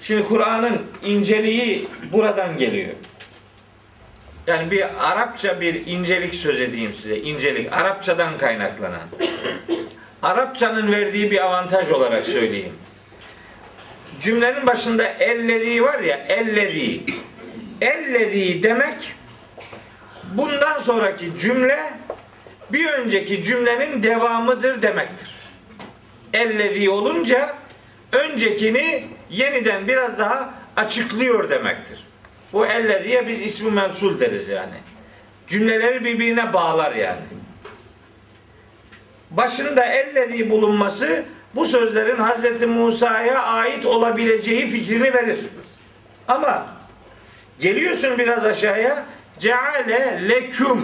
Şimdi 0.00 0.24
Kur'an'ın 0.24 0.82
inceliği 1.04 1.88
buradan 2.12 2.58
geliyor. 2.58 2.92
Yani 4.46 4.70
bir 4.70 5.10
Arapça 5.10 5.60
bir 5.60 5.86
incelik 5.86 6.34
söz 6.34 6.60
edeyim 6.60 6.94
size. 6.94 7.18
İncelik. 7.18 7.72
Arapçadan 7.72 8.38
kaynaklanan. 8.38 9.08
Arapçanın 10.22 10.92
verdiği 10.92 11.30
bir 11.30 11.44
avantaj 11.44 11.90
olarak 11.90 12.26
söyleyeyim. 12.26 12.72
Cümlenin 14.20 14.66
başında 14.66 15.08
ellezi 15.08 15.82
var 15.82 16.00
ya 16.00 16.16
ellezi. 16.16 17.00
Ellezi 17.80 18.62
demek 18.62 19.14
bundan 20.34 20.78
sonraki 20.78 21.38
cümle 21.38 21.92
bir 22.72 22.86
önceki 22.86 23.42
cümlenin 23.42 24.02
devamıdır 24.02 24.82
demektir. 24.82 25.28
Ellezi 26.32 26.90
olunca 26.90 27.54
öncekini 28.12 29.04
yeniden 29.30 29.88
biraz 29.88 30.18
daha 30.18 30.54
açıklıyor 30.76 31.50
demektir. 31.50 32.05
Bu 32.52 32.66
elleziye 32.66 33.28
biz 33.28 33.42
ismi 33.42 33.70
mevsul 33.70 34.20
deriz 34.20 34.48
yani. 34.48 34.74
Cümleleri 35.48 36.04
birbirine 36.04 36.52
bağlar 36.52 36.94
yani. 36.94 37.20
Başında 39.30 39.84
ellezi 39.84 40.50
bulunması 40.50 41.24
bu 41.54 41.64
sözlerin 41.64 42.16
Hz. 42.16 42.62
Musa'ya 42.62 43.42
ait 43.42 43.86
olabileceği 43.86 44.70
fikrini 44.70 45.14
verir. 45.14 45.38
Ama 46.28 46.66
geliyorsun 47.60 48.18
biraz 48.18 48.44
aşağıya 48.44 49.04
ceale 49.38 50.28
leküm 50.28 50.80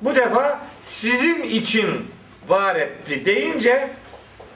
bu 0.00 0.14
defa 0.14 0.60
sizin 0.84 1.42
için 1.42 1.86
var 2.48 2.76
etti 2.76 3.24
deyince 3.24 3.90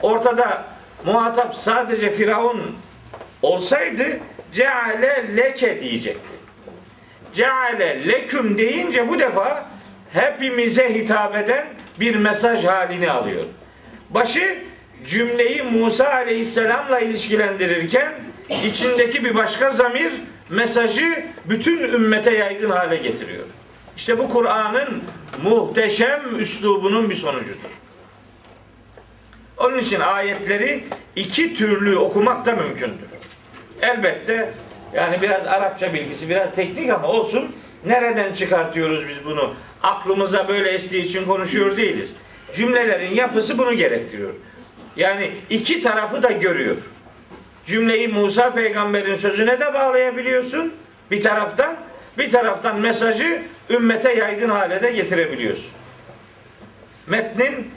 ortada 0.01 0.65
muhatap 1.05 1.55
sadece 1.55 2.11
Firavun 2.11 2.75
olsaydı 3.41 4.19
ceale 4.51 5.37
leke 5.37 5.81
diyecekti. 5.81 6.31
Ceale 7.33 8.07
leküm 8.07 8.57
deyince 8.57 9.07
bu 9.07 9.19
defa 9.19 9.69
hepimize 10.13 10.93
hitap 10.93 11.35
eden 11.35 11.67
bir 11.99 12.15
mesaj 12.15 12.65
halini 12.65 13.11
alıyor. 13.11 13.45
Başı 14.09 14.57
cümleyi 15.07 15.63
Musa 15.63 16.13
Aleyhisselam'la 16.13 16.99
ilişkilendirirken 16.99 18.13
içindeki 18.63 19.25
bir 19.25 19.35
başka 19.35 19.69
zamir 19.69 20.11
mesajı 20.49 21.25
bütün 21.45 21.79
ümmete 21.79 22.37
yaygın 22.37 22.69
hale 22.69 22.95
getiriyor. 22.95 23.43
İşte 23.97 24.17
bu 24.17 24.29
Kur'an'ın 24.29 25.03
muhteşem 25.43 26.39
üslubunun 26.39 27.09
bir 27.09 27.15
sonucudur. 27.15 27.69
Onun 29.57 29.77
için 29.77 29.99
ayetleri 29.99 30.83
iki 31.15 31.55
türlü 31.55 31.97
okumak 31.97 32.45
da 32.45 32.55
mümkündür. 32.55 33.10
Elbette 33.81 34.49
yani 34.93 35.21
biraz 35.21 35.47
Arapça 35.47 35.93
bilgisi, 35.93 36.29
biraz 36.29 36.55
teknik 36.55 36.89
ama 36.89 37.07
olsun. 37.07 37.55
Nereden 37.85 38.33
çıkartıyoruz 38.33 39.07
biz 39.07 39.25
bunu? 39.25 39.53
Aklımıza 39.83 40.47
böyle 40.47 40.69
estiği 40.69 41.03
için 41.03 41.25
konuşuyor 41.25 41.77
değiliz. 41.77 42.13
Cümlelerin 42.53 43.15
yapısı 43.15 43.57
bunu 43.57 43.73
gerektiriyor. 43.73 44.33
Yani 44.95 45.31
iki 45.49 45.81
tarafı 45.81 46.23
da 46.23 46.31
görüyor. 46.31 46.77
Cümleyi 47.65 48.07
Musa 48.07 48.53
peygamberin 48.53 49.15
sözüne 49.15 49.59
de 49.59 49.73
bağlayabiliyorsun 49.73 50.73
bir 51.11 51.21
taraftan. 51.21 51.75
Bir 52.17 52.31
taraftan 52.31 52.79
mesajı 52.79 53.41
ümmete 53.69 54.13
yaygın 54.13 54.49
hale 54.49 54.83
de 54.83 54.91
getirebiliyorsun. 54.91 55.71
Metnin 57.07 57.71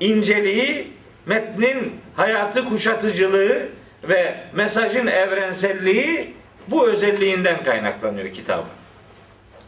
inceliği, 0.00 0.92
metnin 1.26 1.92
hayatı 2.16 2.64
kuşatıcılığı 2.64 3.68
ve 4.08 4.34
mesajın 4.52 5.06
evrenselliği 5.06 6.34
bu 6.68 6.88
özelliğinden 6.88 7.64
kaynaklanıyor 7.64 8.32
kitabın. 8.32 8.70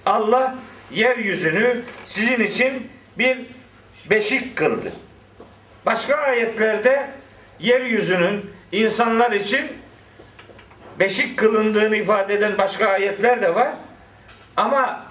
Allah 0.07 0.55
yeryüzünü 0.91 1.83
sizin 2.05 2.45
için 2.45 2.91
bir 3.19 3.39
beşik 4.11 4.57
kıldı. 4.57 4.93
Başka 5.87 6.17
ayetlerde 6.17 7.11
yeryüzünün 7.61 8.51
insanlar 8.73 9.33
için 9.33 9.61
beşik 11.01 11.39
kılındığını 11.39 11.97
ifade 11.97 12.35
eden 12.35 12.59
başka 12.59 12.87
ayetler 12.87 13.43
de 13.43 13.55
var. 13.55 13.73
Ama 14.57 15.07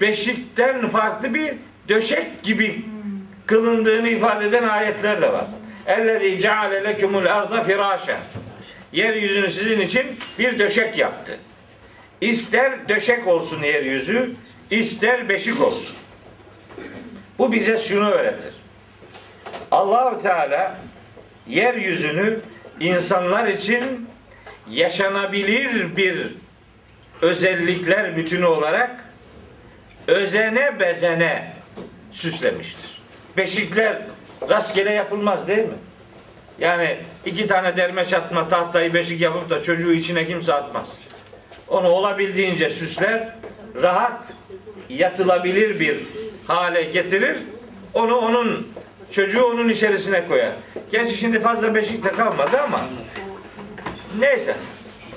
beşikten 0.00 0.88
farklı 0.88 1.34
bir 1.34 1.54
döşek 1.88 2.42
gibi 2.42 2.84
kılındığını 3.46 4.08
ifade 4.08 4.46
eden 4.46 4.68
ayetler 4.68 5.22
de 5.22 5.32
var. 5.32 5.44
Ellezî 5.86 6.40
ceale 6.40 6.84
lekumul 6.84 7.26
arda 7.26 7.64
firâşen. 7.64 8.18
Yeryüzünü 8.92 9.48
sizin 9.48 9.80
için 9.80 10.06
bir 10.38 10.58
döşek 10.58 10.98
yaptı. 10.98 11.38
İster 12.20 12.88
döşek 12.88 13.26
olsun 13.26 13.62
yeryüzü, 13.62 14.34
ister 14.70 15.28
beşik 15.28 15.60
olsun. 15.60 15.96
Bu 17.38 17.52
bize 17.52 17.76
şunu 17.76 18.10
öğretir. 18.10 18.52
Allahu 19.70 20.22
Teala 20.22 20.78
yeryüzünü 21.48 22.40
insanlar 22.80 23.46
için 23.46 24.08
yaşanabilir 24.70 25.96
bir 25.96 26.26
özellikler 27.22 28.16
bütünü 28.16 28.46
olarak 28.46 29.04
özene 30.06 30.80
bezene 30.80 31.52
süslemiştir. 32.12 33.02
Beşikler 33.36 34.02
rastgele 34.50 34.92
yapılmaz 34.92 35.48
değil 35.48 35.64
mi? 35.64 35.74
Yani 36.58 36.98
iki 37.26 37.46
tane 37.46 37.76
derme 37.76 38.04
çatma 38.04 38.48
tahtayı 38.48 38.94
beşik 38.94 39.20
yapıp 39.20 39.50
da 39.50 39.62
çocuğu 39.62 39.92
içine 39.92 40.26
kimse 40.26 40.54
atmaz. 40.54 40.98
Onu 41.68 41.88
olabildiğince 41.88 42.70
süsler, 42.70 43.34
rahat 43.82 44.32
yatılabilir 44.88 45.80
bir 45.80 46.00
hale 46.46 46.82
getirir. 46.82 47.36
Onu 47.94 48.16
onun 48.16 48.68
çocuğu 49.10 49.44
onun 49.44 49.68
içerisine 49.68 50.26
koyar. 50.28 50.52
Gerçi 50.90 51.16
şimdi 51.16 51.40
fazla 51.40 51.74
beşik 51.74 52.04
de 52.04 52.12
kalmadı 52.12 52.60
ama 52.64 52.80
neyse. 54.18 54.56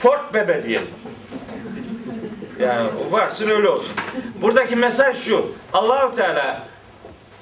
Port 0.02 0.34
bebe 0.34 0.64
diyelim. 0.64 0.88
Yani 2.60 2.90
varsın 3.12 3.50
öyle 3.50 3.70
olsun. 3.70 3.94
Buradaki 4.42 4.76
mesaj 4.76 5.18
şu. 5.18 5.52
Allahu 5.74 6.16
Teala 6.16 6.68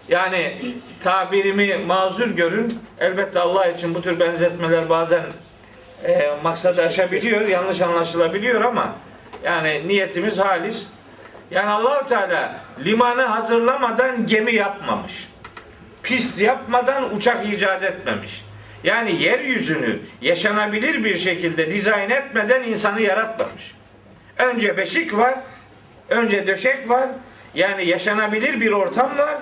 Yani 0.09 0.57
tabirimi 1.03 1.77
mazur 1.77 2.27
görün. 2.27 2.79
Elbette 2.99 3.39
Allah 3.39 3.67
için 3.67 3.95
bu 3.95 4.01
tür 4.01 4.19
benzetmeler 4.19 4.89
bazen 4.89 5.23
e, 6.03 6.37
maksadı 6.43 6.81
aşabiliyor, 6.83 7.47
yanlış 7.47 7.81
anlaşılabiliyor 7.81 8.61
ama 8.61 8.95
yani 9.43 9.87
niyetimiz 9.87 10.39
halis. 10.39 10.87
Yani 11.51 11.69
Allahu 11.69 12.07
Teala 12.07 12.59
limanı 12.85 13.21
hazırlamadan 13.21 14.27
gemi 14.27 14.53
yapmamış. 14.53 15.29
Pist 16.03 16.41
yapmadan 16.41 17.15
uçak 17.15 17.45
icat 17.53 17.83
etmemiş. 17.83 18.45
Yani 18.83 19.21
yeryüzünü 19.23 19.99
yaşanabilir 20.21 21.03
bir 21.03 21.17
şekilde 21.17 21.71
dizayn 21.71 22.09
etmeden 22.09 22.63
insanı 22.63 23.01
yaratmamış. 23.01 23.75
Önce 24.37 24.77
beşik 24.77 25.17
var, 25.17 25.35
önce 26.09 26.47
döşek 26.47 26.89
var. 26.89 27.09
Yani 27.55 27.85
yaşanabilir 27.85 28.61
bir 28.61 28.71
ortam 28.71 29.17
var. 29.17 29.37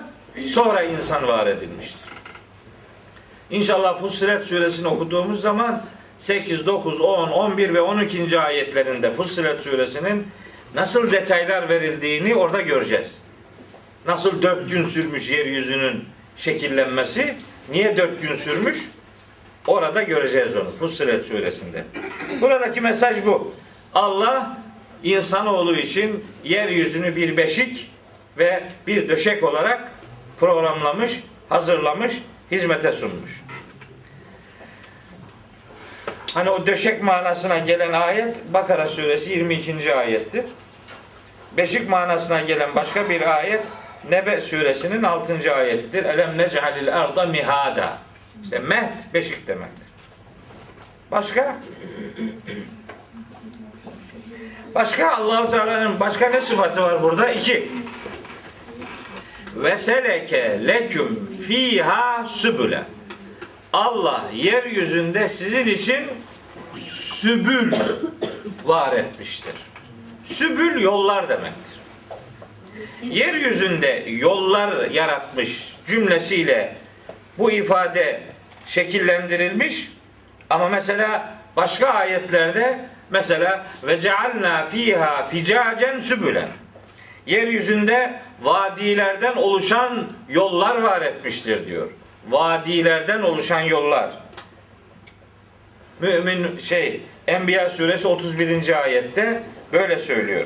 Sonra 0.46 0.84
insan 0.84 1.28
var 1.28 1.48
edilmiştir. 1.48 2.02
İnşallah 3.50 4.00
Fussilet 4.00 4.48
suresini 4.48 4.88
okuduğumuz 4.88 5.42
zaman 5.42 5.84
8, 6.20 6.66
9, 6.66 7.02
10, 7.02 7.30
11 7.30 7.74
ve 7.74 7.82
12. 7.82 8.40
ayetlerinde 8.40 9.14
Fussilet 9.14 9.62
suresinin 9.62 10.28
nasıl 10.76 11.12
detaylar 11.12 11.70
verildiğini 11.70 12.36
orada 12.36 12.62
göreceğiz. 12.62 13.12
Nasıl 14.06 14.42
dört 14.42 14.70
gün 14.70 14.84
sürmüş 14.84 15.30
yeryüzünün 15.30 16.06
şekillenmesi, 16.38 17.36
niye 17.70 17.98
dört 17.98 18.22
gün 18.22 18.36
sürmüş? 18.36 18.78
Orada 19.68 20.04
göreceğiz 20.04 20.56
onu 20.56 20.72
Fussilet 20.72 21.26
suresinde. 21.26 21.84
Buradaki 22.42 22.82
mesaj 22.82 23.26
bu. 23.26 23.54
Allah 23.94 24.58
insanoğlu 25.04 25.76
için 25.76 26.26
yeryüzünü 26.44 27.16
bir 27.16 27.38
beşik 27.38 27.92
ve 28.38 28.64
bir 28.88 29.10
döşek 29.10 29.44
olarak 29.44 29.92
programlamış, 30.40 31.24
hazırlamış, 31.50 32.22
hizmete 32.52 32.92
sunmuş. 32.92 33.42
Hani 36.34 36.50
o 36.50 36.68
döşek 36.68 37.04
manasına 37.04 37.58
gelen 37.58 37.94
ayet 37.94 38.54
Bakara 38.54 38.88
suresi 38.88 39.32
22. 39.32 39.96
ayettir. 39.96 40.46
Beşik 41.58 41.90
manasına 41.90 42.42
gelen 42.42 42.76
başka 42.76 43.10
bir 43.10 43.36
ayet 43.36 43.62
Nebe 44.10 44.42
suresinin 44.42 45.04
6. 45.04 45.56
ayetidir. 45.56 46.06
Elem 46.06 46.38
nec'alil 46.38 46.98
arda 46.98 47.26
mihada. 47.26 47.98
İşte 48.44 48.60
mehd 48.60 49.14
beşik 49.14 49.48
demektir. 49.48 49.88
Başka? 51.12 51.56
Başka 54.76 55.16
Allahu 55.16 55.52
Teala'nın 55.52 56.00
başka 56.00 56.30
ne 56.30 56.42
sıfatı 56.42 56.82
var 56.82 57.04
burada? 57.04 57.32
İki. 57.32 57.70
Ve 59.64 59.78
seleke 59.78 60.68
leküm 60.68 61.38
fiha 61.48 62.26
sübüle. 62.26 62.84
Allah 63.74 64.24
yeryüzünde 64.34 65.30
sizin 65.30 65.68
için 65.68 66.00
sübül 66.80 67.74
var 68.66 68.94
etmiştir. 68.94 69.54
Sübül 70.24 70.82
yollar 70.82 71.30
demektir. 71.30 71.80
Yeryüzünde 73.04 74.04
yollar 74.08 74.92
yaratmış 74.92 75.74
cümlesiyle 75.88 76.76
bu 77.38 77.52
ifade 77.52 78.22
şekillendirilmiş 78.66 79.92
ama 80.50 80.70
mesela 80.70 81.34
başka 81.56 81.88
ayetlerde 81.88 82.80
mesela 83.10 83.66
ve 83.84 84.02
cealna 84.02 84.66
fiha 84.66 85.28
ficacen 85.28 86.00
sübülen 86.00 86.50
yeryüzünde 87.28 88.20
vadilerden 88.42 89.36
oluşan 89.36 90.08
yollar 90.30 90.82
var 90.82 91.02
etmiştir 91.02 91.68
diyor. 91.68 91.88
Vadilerden 92.30 93.22
oluşan 93.22 93.62
yollar. 93.62 94.12
Mümin 96.00 96.60
şey 96.60 97.02
Enbiya 97.28 97.70
suresi 97.70 98.08
31. 98.08 98.82
ayette 98.84 99.44
böyle 99.74 100.00
söylüyor. 100.00 100.46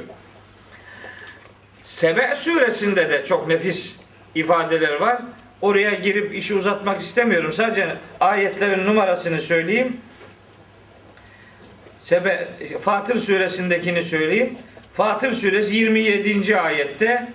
Sebe 1.83 2.35
suresinde 2.35 3.09
de 3.09 3.25
çok 3.25 3.47
nefis 3.47 3.95
ifadeler 4.35 4.93
var. 4.93 5.21
Oraya 5.61 5.93
girip 5.93 6.35
işi 6.35 6.55
uzatmak 6.55 7.01
istemiyorum. 7.01 7.51
Sadece 7.51 7.97
ayetlerin 8.19 8.85
numarasını 8.85 9.41
söyleyeyim. 9.41 9.97
Sebe, 11.99 12.47
Fatır 12.81 13.19
suresindekini 13.19 14.03
söyleyeyim. 14.03 14.57
Fatır 14.93 15.31
suresi 15.31 15.75
27. 15.75 16.59
ayette 16.59 17.27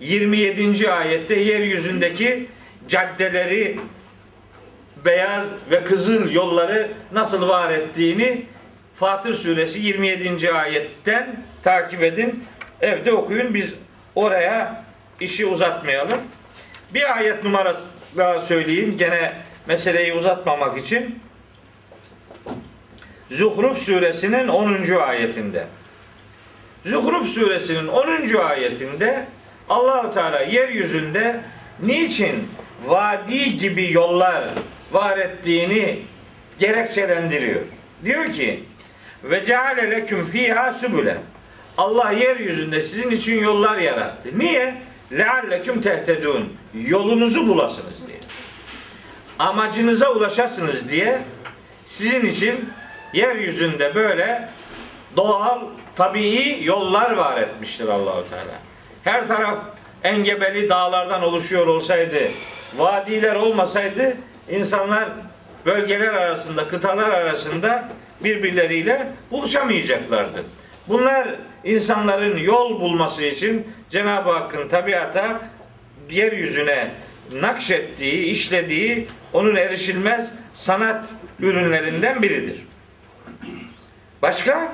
27. 0.00 0.90
ayette 0.90 1.34
yeryüzündeki 1.34 2.48
caddeleri 2.88 3.78
beyaz 5.04 5.46
ve 5.70 5.84
kızıl 5.84 6.30
yolları 6.30 6.90
nasıl 7.12 7.48
var 7.48 7.70
ettiğini 7.70 8.46
Fatır 8.94 9.34
suresi 9.34 9.80
27. 9.80 10.52
ayetten 10.52 11.36
takip 11.62 12.02
edin. 12.02 12.44
Evde 12.80 13.12
okuyun. 13.12 13.54
Biz 13.54 13.74
oraya 14.14 14.84
işi 15.20 15.46
uzatmayalım. 15.46 16.20
Bir 16.94 17.16
ayet 17.16 17.44
numarası 17.44 17.80
daha 18.16 18.38
söyleyeyim. 18.38 18.94
Gene 18.98 19.38
meseleyi 19.66 20.12
uzatmamak 20.12 20.78
için. 20.78 21.18
Zuhruf 23.30 23.78
suresinin 23.78 24.48
10. 24.48 24.94
ayetinde. 24.94 25.66
Zuhruf 26.84 27.26
suresinin 27.26 27.88
10. 27.88 28.34
ayetinde 28.34 29.26
Allahu 29.68 30.14
Teala 30.14 30.40
yeryüzünde 30.40 31.40
niçin 31.82 32.48
vadi 32.86 33.56
gibi 33.56 33.92
yollar 33.92 34.44
var 34.92 35.18
ettiğini 35.18 35.98
gerekçelendiriyor. 36.58 37.60
Diyor 38.04 38.32
ki 38.32 38.60
ve 39.24 39.44
ceale 39.44 39.90
leküm 39.90 40.26
fiha 40.26 40.72
sübülen. 40.72 41.18
Allah 41.78 42.12
yeryüzünde 42.12 42.82
sizin 42.82 43.10
için 43.10 43.42
yollar 43.42 43.78
yarattı. 43.78 44.28
Niye? 44.38 44.82
Lealleküm 45.12 45.82
tehtedun. 45.82 46.52
Yolunuzu 46.74 47.46
bulasınız 47.46 48.06
diye. 48.06 48.18
Amacınıza 49.38 50.12
ulaşasınız 50.12 50.90
diye 50.90 51.18
sizin 51.84 52.26
için 52.26 52.70
yeryüzünde 53.12 53.94
böyle 53.94 54.48
doğal, 55.16 55.60
tabii 55.96 56.58
yollar 56.62 57.10
var 57.10 57.38
etmiştir 57.38 57.88
Allahu 57.88 58.24
Teala. 58.24 58.58
Her 59.04 59.28
taraf 59.28 59.58
engebeli 60.04 60.70
dağlardan 60.70 61.22
oluşuyor 61.22 61.66
olsaydı, 61.66 62.18
vadiler 62.76 63.34
olmasaydı 63.34 64.16
insanlar 64.50 65.08
bölgeler 65.66 66.14
arasında, 66.14 66.68
kıtalar 66.68 67.10
arasında 67.10 67.88
birbirleriyle 68.20 69.12
buluşamayacaklardı. 69.30 70.44
Bunlar 70.88 71.28
insanların 71.64 72.36
yol 72.36 72.80
bulması 72.80 73.24
için 73.24 73.72
Cenab-ı 73.90 74.30
Hakk'ın 74.30 74.68
tabiata 74.68 75.40
yeryüzüne 76.10 76.90
nakşettiği, 77.32 78.24
işlediği 78.24 79.08
onun 79.32 79.56
erişilmez 79.56 80.30
sanat 80.54 81.08
ürünlerinden 81.40 82.22
biridir. 82.22 82.66
Başka? 84.22 84.72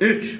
Üç. 0.00 0.38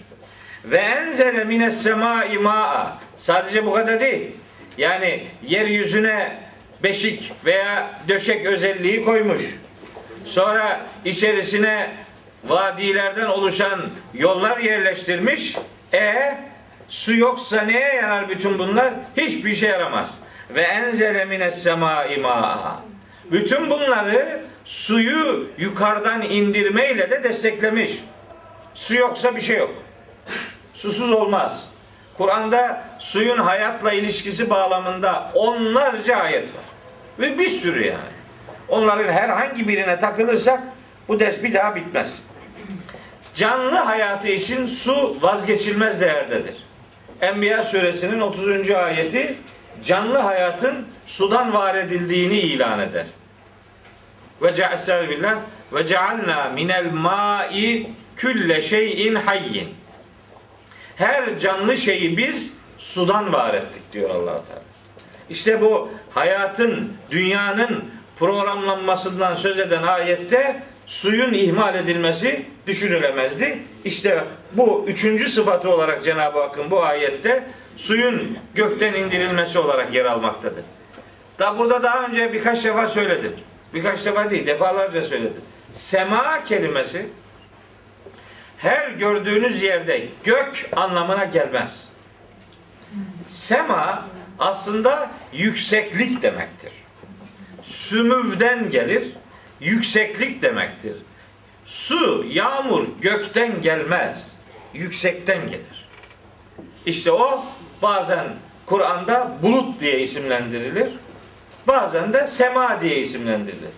Ve 0.64 0.76
enzele 0.76 1.44
mines 1.44 1.82
semai 1.82 2.38
ma'a. 2.38 2.98
Sadece 3.16 3.66
bu 3.66 3.72
kadar 3.72 4.00
değil. 4.00 4.30
Yani 4.78 5.26
yeryüzüne 5.42 6.38
beşik 6.82 7.32
veya 7.44 8.00
döşek 8.08 8.46
özelliği 8.46 9.04
koymuş. 9.04 9.42
Sonra 10.24 10.80
içerisine 11.04 11.90
vadilerden 12.44 13.26
oluşan 13.26 13.80
yollar 14.14 14.58
yerleştirmiş. 14.58 15.56
E 15.94 16.34
su 16.88 17.16
yoksa 17.16 17.62
neye 17.62 17.94
yarar 17.94 18.28
bütün 18.28 18.58
bunlar? 18.58 18.94
Hiçbir 19.16 19.54
şey 19.54 19.70
yaramaz. 19.70 20.18
Ve 20.50 20.62
enzele 20.62 21.24
mines 21.24 21.62
semai 21.62 22.16
ma'a. 22.16 22.82
Bütün 23.30 23.70
bunları 23.70 24.40
suyu 24.64 25.48
yukarıdan 25.58 26.22
indirmeyle 26.22 27.10
de 27.10 27.24
desteklemiş. 27.24 27.92
Su 28.78 28.94
yoksa 28.94 29.36
bir 29.36 29.40
şey 29.40 29.58
yok. 29.58 29.74
Susuz 30.74 31.12
olmaz. 31.12 31.64
Kur'an'da 32.16 32.84
suyun 32.98 33.38
hayatla 33.38 33.92
ilişkisi 33.92 34.50
bağlamında 34.50 35.32
onlarca 35.34 36.16
ayet 36.16 36.42
var. 36.44 36.64
Ve 37.18 37.38
bir 37.38 37.46
sürü 37.46 37.86
yani. 37.86 38.18
Onların 38.68 39.12
herhangi 39.12 39.68
birine 39.68 39.98
takılırsak 39.98 40.60
bu 41.08 41.20
ders 41.20 41.42
bir 41.42 41.54
daha 41.54 41.74
bitmez. 41.76 42.18
Canlı 43.34 43.76
hayatı 43.76 44.28
için 44.28 44.66
su 44.66 45.16
vazgeçilmez 45.20 46.00
değerdedir. 46.00 46.56
Enbiya 47.20 47.64
suresinin 47.64 48.20
30. 48.20 48.70
ayeti 48.70 49.34
canlı 49.84 50.18
hayatın 50.18 50.86
sudan 51.06 51.54
var 51.54 51.74
edildiğini 51.74 52.38
ilan 52.38 52.78
eder. 52.78 53.06
Ve 54.42 54.54
ce'essel 54.54 55.08
billah 55.08 55.36
ve 55.72 55.86
cealna 55.86 56.50
minel 56.54 56.92
ma'i 56.92 57.90
külle 58.18 58.62
şeyin 58.62 59.14
hayyin. 59.14 59.68
Her 60.96 61.38
canlı 61.38 61.76
şeyi 61.76 62.16
biz 62.16 62.54
sudan 62.78 63.32
var 63.32 63.54
ettik 63.54 63.82
diyor 63.92 64.10
allah 64.10 64.24
Teala. 64.46 64.62
İşte 65.30 65.60
bu 65.60 65.88
hayatın, 66.14 66.92
dünyanın 67.10 67.84
programlanmasından 68.18 69.34
söz 69.34 69.58
eden 69.58 69.82
ayette 69.82 70.62
suyun 70.86 71.32
ihmal 71.32 71.74
edilmesi 71.74 72.46
düşünülemezdi. 72.66 73.58
İşte 73.84 74.24
bu 74.52 74.84
üçüncü 74.88 75.26
sıfatı 75.26 75.70
olarak 75.70 76.04
Cenab-ı 76.04 76.40
Hakk'ın 76.40 76.70
bu 76.70 76.84
ayette 76.84 77.44
suyun 77.76 78.38
gökten 78.54 78.94
indirilmesi 78.94 79.58
olarak 79.58 79.94
yer 79.94 80.04
almaktadır. 80.04 80.64
Da 81.38 81.58
burada 81.58 81.82
daha 81.82 82.06
önce 82.06 82.32
birkaç 82.32 82.64
defa 82.64 82.86
söyledim. 82.86 83.32
Birkaç 83.74 84.06
defa 84.06 84.30
değil, 84.30 84.46
defalarca 84.46 85.02
söyledim. 85.02 85.42
Sema 85.72 86.44
kelimesi 86.44 87.06
her 88.58 88.88
gördüğünüz 88.88 89.62
yerde 89.62 90.06
gök 90.24 90.68
anlamına 90.76 91.24
gelmez. 91.24 91.88
Sema 93.26 94.08
aslında 94.38 95.10
yükseklik 95.32 96.22
demektir. 96.22 96.72
Sümüvden 97.62 98.70
gelir, 98.70 99.08
yükseklik 99.60 100.42
demektir. 100.42 100.94
Su, 101.66 102.24
yağmur 102.28 102.86
gökten 103.00 103.60
gelmez, 103.60 104.30
yüksekten 104.74 105.46
gelir. 105.46 105.88
İşte 106.86 107.12
o 107.12 107.44
bazen 107.82 108.24
Kur'an'da 108.66 109.36
bulut 109.42 109.80
diye 109.80 110.00
isimlendirilir. 110.00 110.88
Bazen 111.66 112.12
de 112.12 112.26
sema 112.26 112.80
diye 112.80 112.96
isimlendirilir. 112.96 113.70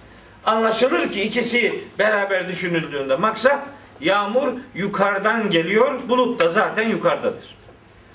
Anlaşılır 0.45 1.13
ki 1.13 1.23
ikisi 1.23 1.85
beraber 1.99 2.49
düşünüldüğünde 2.49 3.17
maksat 3.17 3.61
yağmur 4.01 4.53
yukarıdan 4.75 5.51
geliyor, 5.51 6.09
bulut 6.09 6.41
da 6.41 6.49
zaten 6.49 6.89
yukarıdadır. 6.89 7.57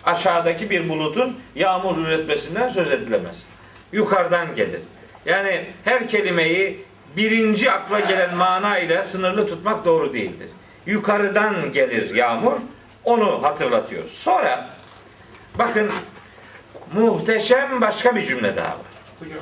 Aşağıdaki 0.04 0.70
bir 0.70 0.90
bulutun 0.90 1.40
yağmur 1.56 1.98
üretmesinden 1.98 2.68
söz 2.68 2.92
edilemez. 2.92 3.44
Yukarıdan 3.92 4.56
gelir. 4.56 4.82
Yani 5.26 5.66
her 5.86 6.08
kelimeyi 6.08 6.86
birinci 7.18 7.72
akla 7.72 8.00
gelen 8.00 8.36
mana 8.36 8.80
ile 8.80 9.04
sınırlı 9.04 9.48
tutmak 9.48 9.86
doğru 9.86 10.14
değildir. 10.14 10.50
Yukarıdan 10.86 11.72
gelir 11.72 12.16
yağmur, 12.16 12.56
onu 13.04 13.44
hatırlatıyor. 13.44 14.10
Sonra 14.10 14.70
bakın 15.60 15.92
muhteşem 16.94 17.82
başka 17.82 18.16
bir 18.16 18.22
cümle 18.22 18.56
daha 18.56 18.70
var. 18.70 18.78
Hocam, 19.20 19.40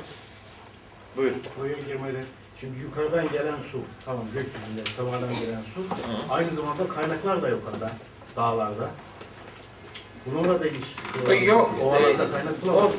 Buyur. 1.17 1.77
girmeden. 1.88 2.23
Şimdi 2.63 2.80
yukarıdan 2.80 3.30
gelen 3.30 3.56
su, 3.71 3.78
tamam 4.06 4.26
gökyüzünden, 4.34 4.91
semadan 4.95 5.39
gelen 5.39 5.62
su. 5.76 5.86
Aynı 6.30 6.52
zamanda 6.52 6.88
kaynaklar 6.88 7.41
da 7.41 7.49
yukarıda, 7.49 7.91
dağlarda. 8.36 8.89
Bununla 10.26 10.60
da 10.60 10.67
ilişki. 10.67 11.45
Yok. 11.45 11.76
Ovalarda 11.84 12.23
e, 12.23 12.32
kaynaklar 12.32 12.73
O 12.73 12.91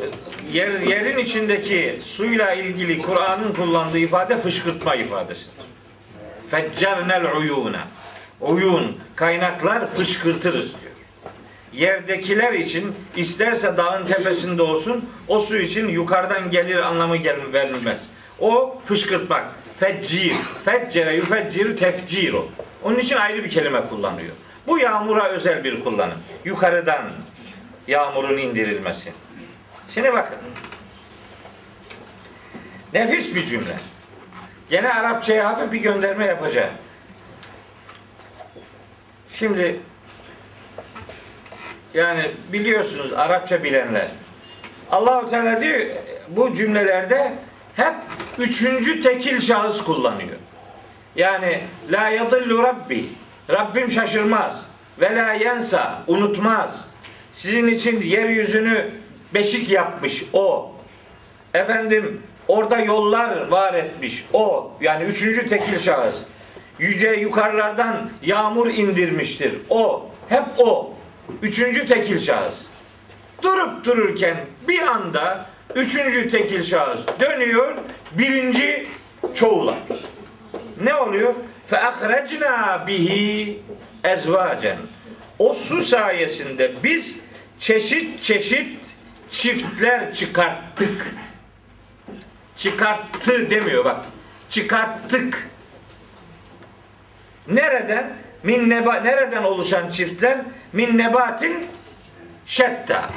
yer, 0.52 0.80
yerin 0.80 1.18
içindeki 1.18 2.00
suyla 2.02 2.54
ilgili 2.54 3.02
Kur'an'ın 3.02 3.52
kullandığı 3.52 3.98
ifade 3.98 4.38
fışkırtma 4.38 4.94
ifadesidir. 4.94 5.64
Feccernel 6.48 7.36
uyuna. 7.36 7.88
Uyun, 8.40 8.98
kaynaklar 9.16 9.90
fışkırtırız 9.90 10.72
diyor. 10.80 10.92
Yerdekiler 11.72 12.52
için 12.52 12.94
isterse 13.16 13.76
dağın 13.76 14.06
tepesinde 14.06 14.62
olsun 14.62 15.04
o 15.28 15.40
su 15.40 15.56
için 15.56 15.88
yukarıdan 15.88 16.50
gelir 16.50 16.78
anlamı 16.78 17.16
gel 17.16 17.52
verilmez. 17.52 18.08
O 18.40 18.80
fışkırtmak. 18.84 19.44
Feccir. 19.78 20.32
Feccere 20.64 21.16
yüfecciru 21.16 21.76
tefciru. 21.76 22.48
Onun 22.82 22.98
için 22.98 23.16
ayrı 23.16 23.44
bir 23.44 23.50
kelime 23.50 23.88
kullanıyor. 23.88 24.32
Bu 24.66 24.78
yağmura 24.78 25.28
özel 25.28 25.64
bir 25.64 25.84
kullanım. 25.84 26.18
Yukarıdan 26.44 27.10
yağmurun 27.86 28.36
indirilmesi. 28.38 29.12
Şimdi 29.88 30.12
bakın. 30.12 30.38
Nefis 32.92 33.34
bir 33.34 33.44
cümle. 33.44 33.76
Gene 34.70 34.92
Arapçaya 34.92 35.48
hafif 35.48 35.72
bir 35.72 35.78
gönderme 35.78 36.26
yapacağım. 36.26 36.72
Şimdi 39.34 39.80
yani 41.94 42.30
biliyorsunuz 42.52 43.12
Arapça 43.12 43.64
bilenler. 43.64 44.06
Allahu 44.90 45.30
Teala 45.30 45.60
diyor 45.60 45.80
bu 46.28 46.54
cümlelerde 46.54 47.32
hep 47.76 47.94
üçüncü 48.38 49.00
tekil 49.00 49.40
şahıs 49.40 49.84
kullanıyor. 49.84 50.36
Yani 51.16 51.60
la 51.90 52.08
yadillu 52.08 52.62
rabbi. 52.62 53.08
Rabbim 53.50 53.90
şaşırmaz. 53.90 54.66
Ve 55.00 55.16
la 55.16 55.32
yensa. 55.32 56.02
Unutmaz. 56.06 56.88
Sizin 57.32 57.68
için 57.68 58.02
yeryüzünü 58.02 58.90
beşik 59.34 59.70
yapmış 59.70 60.24
o. 60.32 60.72
Efendim 61.54 62.22
orada 62.48 62.78
yollar 62.78 63.48
var 63.48 63.74
etmiş 63.74 64.26
o. 64.32 64.72
Yani 64.80 65.04
üçüncü 65.04 65.48
tekil 65.48 65.78
şahıs. 65.78 66.22
Yüce 66.78 67.10
yukarılardan 67.10 68.10
yağmur 68.22 68.66
indirmiştir 68.66 69.54
o. 69.68 70.10
Hep 70.28 70.44
o. 70.58 70.94
Üçüncü 71.42 71.86
tekil 71.86 72.20
şahıs. 72.20 72.62
Durup 73.42 73.84
dururken 73.84 74.36
bir 74.68 74.82
anda 74.82 75.46
üçüncü 75.74 76.28
tekil 76.30 76.62
şahıs 76.62 77.00
dönüyor. 77.20 77.76
Birinci 78.12 78.86
çoğula. 79.34 79.78
Ne 80.82 80.94
oluyor? 80.94 81.34
Fe 81.66 81.80
ahrecna 81.80 82.84
bihi 82.86 83.62
ezvacen. 84.04 84.76
O 85.38 85.54
su 85.54 85.80
sayesinde 85.80 86.74
biz 86.82 87.18
çeşit 87.58 88.22
çeşit 88.22 88.80
çiftler 89.30 90.14
çıkarttık. 90.14 91.14
Çıkarttı 92.56 93.50
demiyor 93.50 93.84
bak. 93.84 94.04
Çıkarttık. 94.50 95.48
Nereden? 97.48 98.16
Min 98.42 98.70
neba, 98.70 98.94
nereden 98.94 99.42
oluşan 99.42 99.90
çiftler? 99.90 100.38
Min 100.72 100.98
nebatin 100.98 101.66
şetta. 102.46 103.10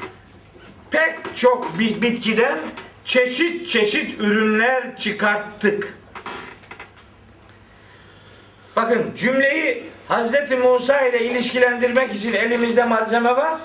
Pek 0.91 1.35
çok 1.35 1.79
bitkiden 1.79 2.59
çeşit 3.05 3.69
çeşit 3.69 4.21
ürünler 4.21 4.95
çıkarttık. 4.97 5.97
Bakın 8.75 9.11
cümleyi 9.15 9.83
Hazreti 10.07 10.55
Musa 10.55 11.01
ile 11.01 11.25
ilişkilendirmek 11.25 12.15
için 12.15 12.33
elimizde 12.33 12.83
malzeme 12.83 13.35
var. 13.35 13.57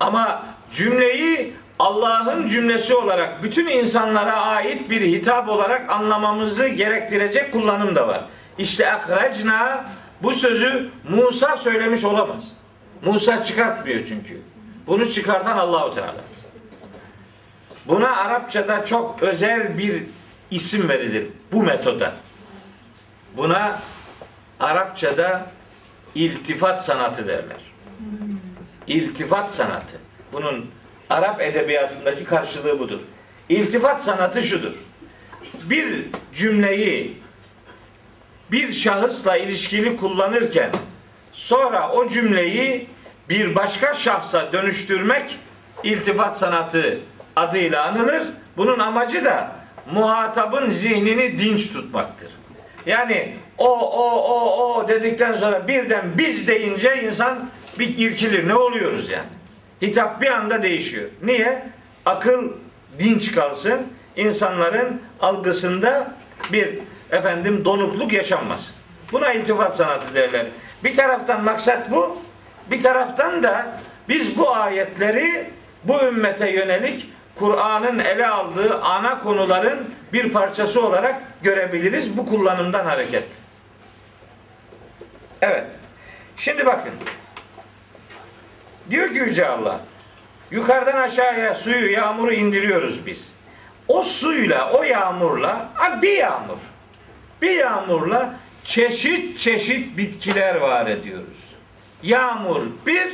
Ama 0.00 0.46
cümleyi 0.72 1.54
Allah'ın 1.78 2.46
cümlesi 2.46 2.94
olarak 2.94 3.42
bütün 3.42 3.66
insanlara 3.66 4.36
ait 4.36 4.90
bir 4.90 5.00
hitap 5.00 5.48
olarak 5.48 5.90
anlamamızı 5.90 6.68
gerektirecek 6.68 7.52
kullanım 7.52 7.96
da 7.96 8.08
var. 8.08 8.24
İşte 8.58 8.92
ahrecna 8.92 9.84
bu 10.22 10.32
sözü 10.32 10.90
Musa 11.08 11.56
söylemiş 11.56 12.04
olamaz. 12.04 12.44
Musa 13.04 13.44
çıkartmıyor 13.44 14.06
çünkü. 14.06 14.40
Bunu 14.86 15.10
çıkartan 15.10 15.58
Allahu 15.58 15.94
Teala. 15.94 16.24
Buna 17.86 18.16
Arapçada 18.16 18.84
çok 18.84 19.22
özel 19.22 19.78
bir 19.78 20.02
isim 20.50 20.88
verilir 20.88 21.26
bu 21.52 21.62
metoda. 21.62 22.14
Buna 23.36 23.82
Arapçada 24.60 25.46
iltifat 26.14 26.84
sanatı 26.84 27.26
derler. 27.28 27.60
İltifat 28.86 29.54
sanatı. 29.54 29.96
Bunun 30.32 30.70
Arap 31.10 31.40
edebiyatındaki 31.40 32.24
karşılığı 32.24 32.78
budur. 32.78 33.00
İltifat 33.48 34.04
sanatı 34.04 34.42
şudur. 34.42 34.72
Bir 35.64 36.06
cümleyi 36.34 37.22
bir 38.52 38.72
şahısla 38.72 39.36
ilişkili 39.36 39.96
kullanırken 39.96 40.70
sonra 41.32 41.92
o 41.92 42.08
cümleyi 42.08 42.88
bir 43.28 43.54
başka 43.54 43.94
şahsa 43.94 44.52
dönüştürmek 44.52 45.38
iltifat 45.82 46.38
sanatı 46.38 47.00
adıyla 47.36 47.84
anılır. 47.84 48.22
Bunun 48.56 48.78
amacı 48.78 49.24
da 49.24 49.52
muhatabın 49.92 50.68
zihnini 50.68 51.38
dinç 51.38 51.72
tutmaktır. 51.72 52.28
Yani 52.86 53.36
o 53.58 53.68
o 53.80 54.10
o 54.10 54.74
o 54.74 54.88
dedikten 54.88 55.34
sonra 55.34 55.68
birden 55.68 56.04
biz 56.18 56.46
deyince 56.48 57.02
insan 57.02 57.50
bir 57.78 57.98
irkilir. 57.98 58.48
Ne 58.48 58.54
oluyoruz 58.54 59.10
yani? 59.10 59.28
Hitap 59.82 60.22
bir 60.22 60.30
anda 60.30 60.62
değişiyor. 60.62 61.10
Niye? 61.22 61.62
Akıl 62.04 62.52
dinç 62.98 63.34
kalsın. 63.34 63.80
insanların 64.16 65.02
algısında 65.20 66.12
bir 66.52 66.78
efendim 67.10 67.64
donukluk 67.64 68.12
yaşanmasın. 68.12 68.76
Buna 69.12 69.32
iltifat 69.32 69.76
sanatı 69.76 70.14
derler. 70.14 70.46
Bir 70.84 70.96
taraftan 70.96 71.44
maksat 71.44 71.90
bu. 71.90 72.18
Bir 72.70 72.82
taraftan 72.82 73.42
da 73.42 73.80
biz 74.08 74.38
bu 74.38 74.54
ayetleri 74.54 75.50
bu 75.84 76.02
ümmete 76.02 76.50
yönelik 76.50 77.08
Kur'an'ın 77.34 77.98
ele 77.98 78.26
aldığı 78.26 78.80
ana 78.80 79.20
konuların 79.20 79.94
bir 80.12 80.32
parçası 80.32 80.86
olarak 80.86 81.22
görebiliriz 81.42 82.16
bu 82.16 82.26
kullanımdan 82.26 82.84
hareket. 82.84 83.24
Evet. 85.42 85.66
Şimdi 86.36 86.66
bakın. 86.66 86.92
Diyor 88.90 89.08
ki 89.08 89.18
Yüce 89.18 89.48
Allah 89.48 89.80
Yukarıdan 90.50 90.96
aşağıya 90.96 91.54
suyu, 91.54 91.92
yağmuru 91.92 92.32
indiriyoruz 92.32 93.06
biz. 93.06 93.32
O 93.88 94.02
suyla, 94.02 94.72
o 94.72 94.82
yağmurla, 94.82 95.68
bir 96.02 96.16
yağmur. 96.16 96.58
Bir 97.42 97.50
yağmurla 97.50 98.34
çeşit 98.64 99.40
çeşit 99.40 99.98
bitkiler 99.98 100.54
var 100.54 100.86
ediyoruz. 100.86 101.45
Yağmur 102.06 102.62
bir, 102.86 103.08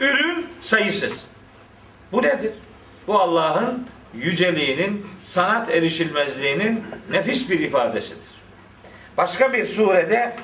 ürün 0.00 0.46
sayısız. 0.60 1.24
Bu 2.12 2.22
nedir? 2.22 2.52
Bu 3.06 3.20
Allah'ın 3.20 3.86
yüceliğinin, 4.14 5.06
sanat 5.22 5.70
erişilmezliğinin 5.70 6.84
nefis 7.10 7.50
bir 7.50 7.60
ifadesidir. 7.60 8.28
Başka 9.16 9.52
bir 9.52 9.64
surede 9.64 10.36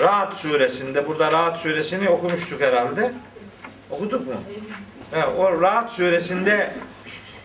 Rahat 0.00 0.36
suresinde, 0.36 1.08
burada 1.08 1.32
Rahat 1.32 1.60
suresini 1.60 2.08
okumuştuk 2.08 2.60
herhalde. 2.60 3.12
Okuduk 3.90 4.26
mu? 4.26 4.34
Evet, 5.12 5.28
o 5.38 5.60
Rahat 5.60 5.92
suresinde 5.92 6.74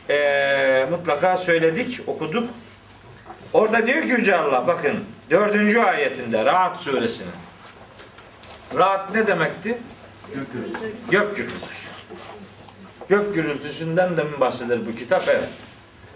eee, 0.10 0.88
mutlaka 0.92 1.38
söyledik, 1.38 2.00
okuduk. 2.08 2.50
Orada 3.54 3.88
diyor 3.88 4.02
ki 4.02 4.08
Yüce 4.08 4.38
Allah, 4.38 4.68
bakın 4.68 5.04
dördüncü 5.30 5.80
ayetinde 5.80 6.46
Rahat 6.46 6.78
suresinin. 6.80 7.32
Rahat 8.76 9.16
ne 9.16 9.28
demekti? 9.28 9.78
Gök 11.12 11.36
gürültüsü. 11.36 11.88
Gök 13.10 13.36
gürültüsünden 13.36 14.18
de 14.18 14.24
mi 14.24 14.40
bahseder 14.40 14.86
bu 14.86 14.96
kitap? 14.96 15.24
Evet. 15.28 15.50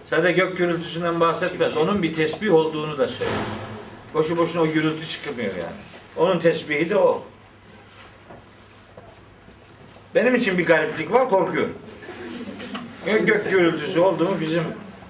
Sadece 0.05 0.31
gök 0.31 0.57
gürültüsünden 0.57 1.19
bahsetmez. 1.19 1.77
Onun 1.77 2.03
bir 2.03 2.13
tesbih 2.13 2.53
olduğunu 2.53 2.97
da 2.97 3.07
söylüyor. 3.07 3.39
Boşu 4.13 4.37
boşuna 4.37 4.61
o 4.61 4.67
gürültü 4.67 5.07
çıkmıyor 5.07 5.51
yani. 5.51 5.75
Onun 6.17 6.39
tesbihi 6.39 6.89
de 6.89 6.97
o. 6.97 7.23
Benim 10.15 10.35
için 10.35 10.57
bir 10.57 10.65
gariplik 10.65 11.11
var, 11.11 11.29
korkuyorum. 11.29 11.73
Gök, 13.05 13.27
gök 13.27 13.51
gürültüsü 13.51 13.99
oldu 13.99 14.23
mu 14.23 14.37
bizim 14.41 14.63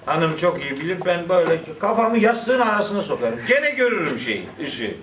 hanım 0.05 0.37
çok 0.37 0.63
iyi 0.63 0.71
bilir. 0.71 0.97
Ben 1.05 1.29
böyle 1.29 1.59
kafamı 1.79 2.17
yastığın 2.17 2.59
arasına 2.59 3.01
sokarım. 3.01 3.39
Gene 3.47 3.69
görürüm 3.69 4.19
şeyi, 4.19 4.49
ışığı. 4.63 4.95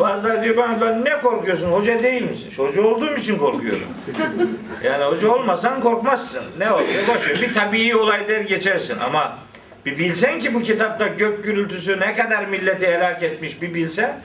Bazıları 0.00 0.42
diyor 0.44 0.56
bana 0.56 0.80
"Lan 0.80 1.04
ne 1.04 1.20
korkuyorsun? 1.20 1.72
Hoca 1.72 2.02
değil 2.02 2.22
misin? 2.30 2.52
Hoca 2.56 2.82
olduğum 2.82 3.16
için 3.16 3.38
korkuyorum. 3.38 3.86
Yani 4.84 5.04
hoca 5.04 5.28
olmasan 5.28 5.80
korkmazsın. 5.80 6.42
Ne 6.58 6.70
oluyor? 6.72 6.88
Boş 7.08 7.28
ver. 7.28 7.42
Bir 7.42 7.52
tabii 7.54 7.96
olay 7.96 8.28
der 8.28 8.40
geçersin 8.40 8.98
ama 9.06 9.38
bir 9.86 9.98
bilsen 9.98 10.40
ki 10.40 10.54
bu 10.54 10.62
kitapta 10.62 11.06
gök 11.06 11.44
gürültüsü 11.44 12.00
ne 12.00 12.14
kadar 12.14 12.44
milleti 12.44 12.86
helak 12.86 13.22
etmiş 13.22 13.62
bir 13.62 13.74
bilsen 13.74 14.20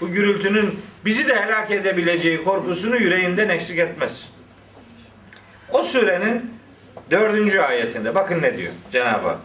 bu 0.00 0.12
gürültünün 0.12 0.80
bizi 1.04 1.28
de 1.28 1.36
helak 1.40 1.70
edebileceği 1.70 2.44
korkusunu 2.44 2.96
yüreğinden 2.96 3.48
eksik 3.48 3.78
etmez. 3.78 4.28
O 5.70 5.82
surenin 5.82 6.54
dördüncü 7.10 7.60
ayetinde 7.60 8.14
bakın 8.14 8.42
ne 8.42 8.56
diyor 8.58 8.72
Cenab-ı 8.92 9.28
Hak. 9.28 9.38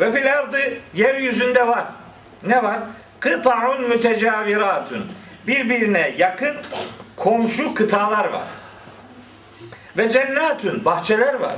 Ve 0.00 0.12
fil 0.12 0.32
ardı 0.34 0.58
yeryüzünde 0.94 1.66
var. 1.68 1.84
Ne 2.46 2.62
var? 2.62 2.80
Kıta'un 3.24 3.88
mütecaviratun. 3.88 5.06
Birbirine 5.46 6.14
yakın 6.18 6.56
komşu 7.16 7.74
kıtalar 7.74 8.24
var. 8.24 8.44
Ve 9.96 10.10
cennetun 10.10 10.84
bahçeler 10.84 11.34
var. 11.34 11.56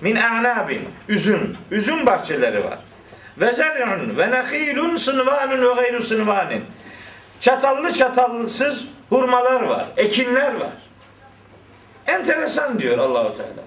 Min 0.00 0.16
a'nabin 0.16 0.88
üzüm, 1.08 1.56
üzüm 1.70 2.06
bahçeleri 2.06 2.64
var. 2.64 2.78
Ve 3.40 3.52
zer'un 3.52 4.16
ve 4.16 4.30
nehilun 4.30 4.96
sınvanun 4.96 5.62
ve 5.62 5.74
gayru 5.74 6.00
sınvanin. 6.00 6.64
Çatallı 7.40 7.92
çatalsız 7.92 8.88
hurmalar 9.08 9.62
var, 9.62 9.86
ekinler 9.96 10.54
var. 10.54 10.72
Enteresan 12.06 12.78
diyor 12.78 12.98
Allahu 12.98 13.36
Teala. 13.36 13.64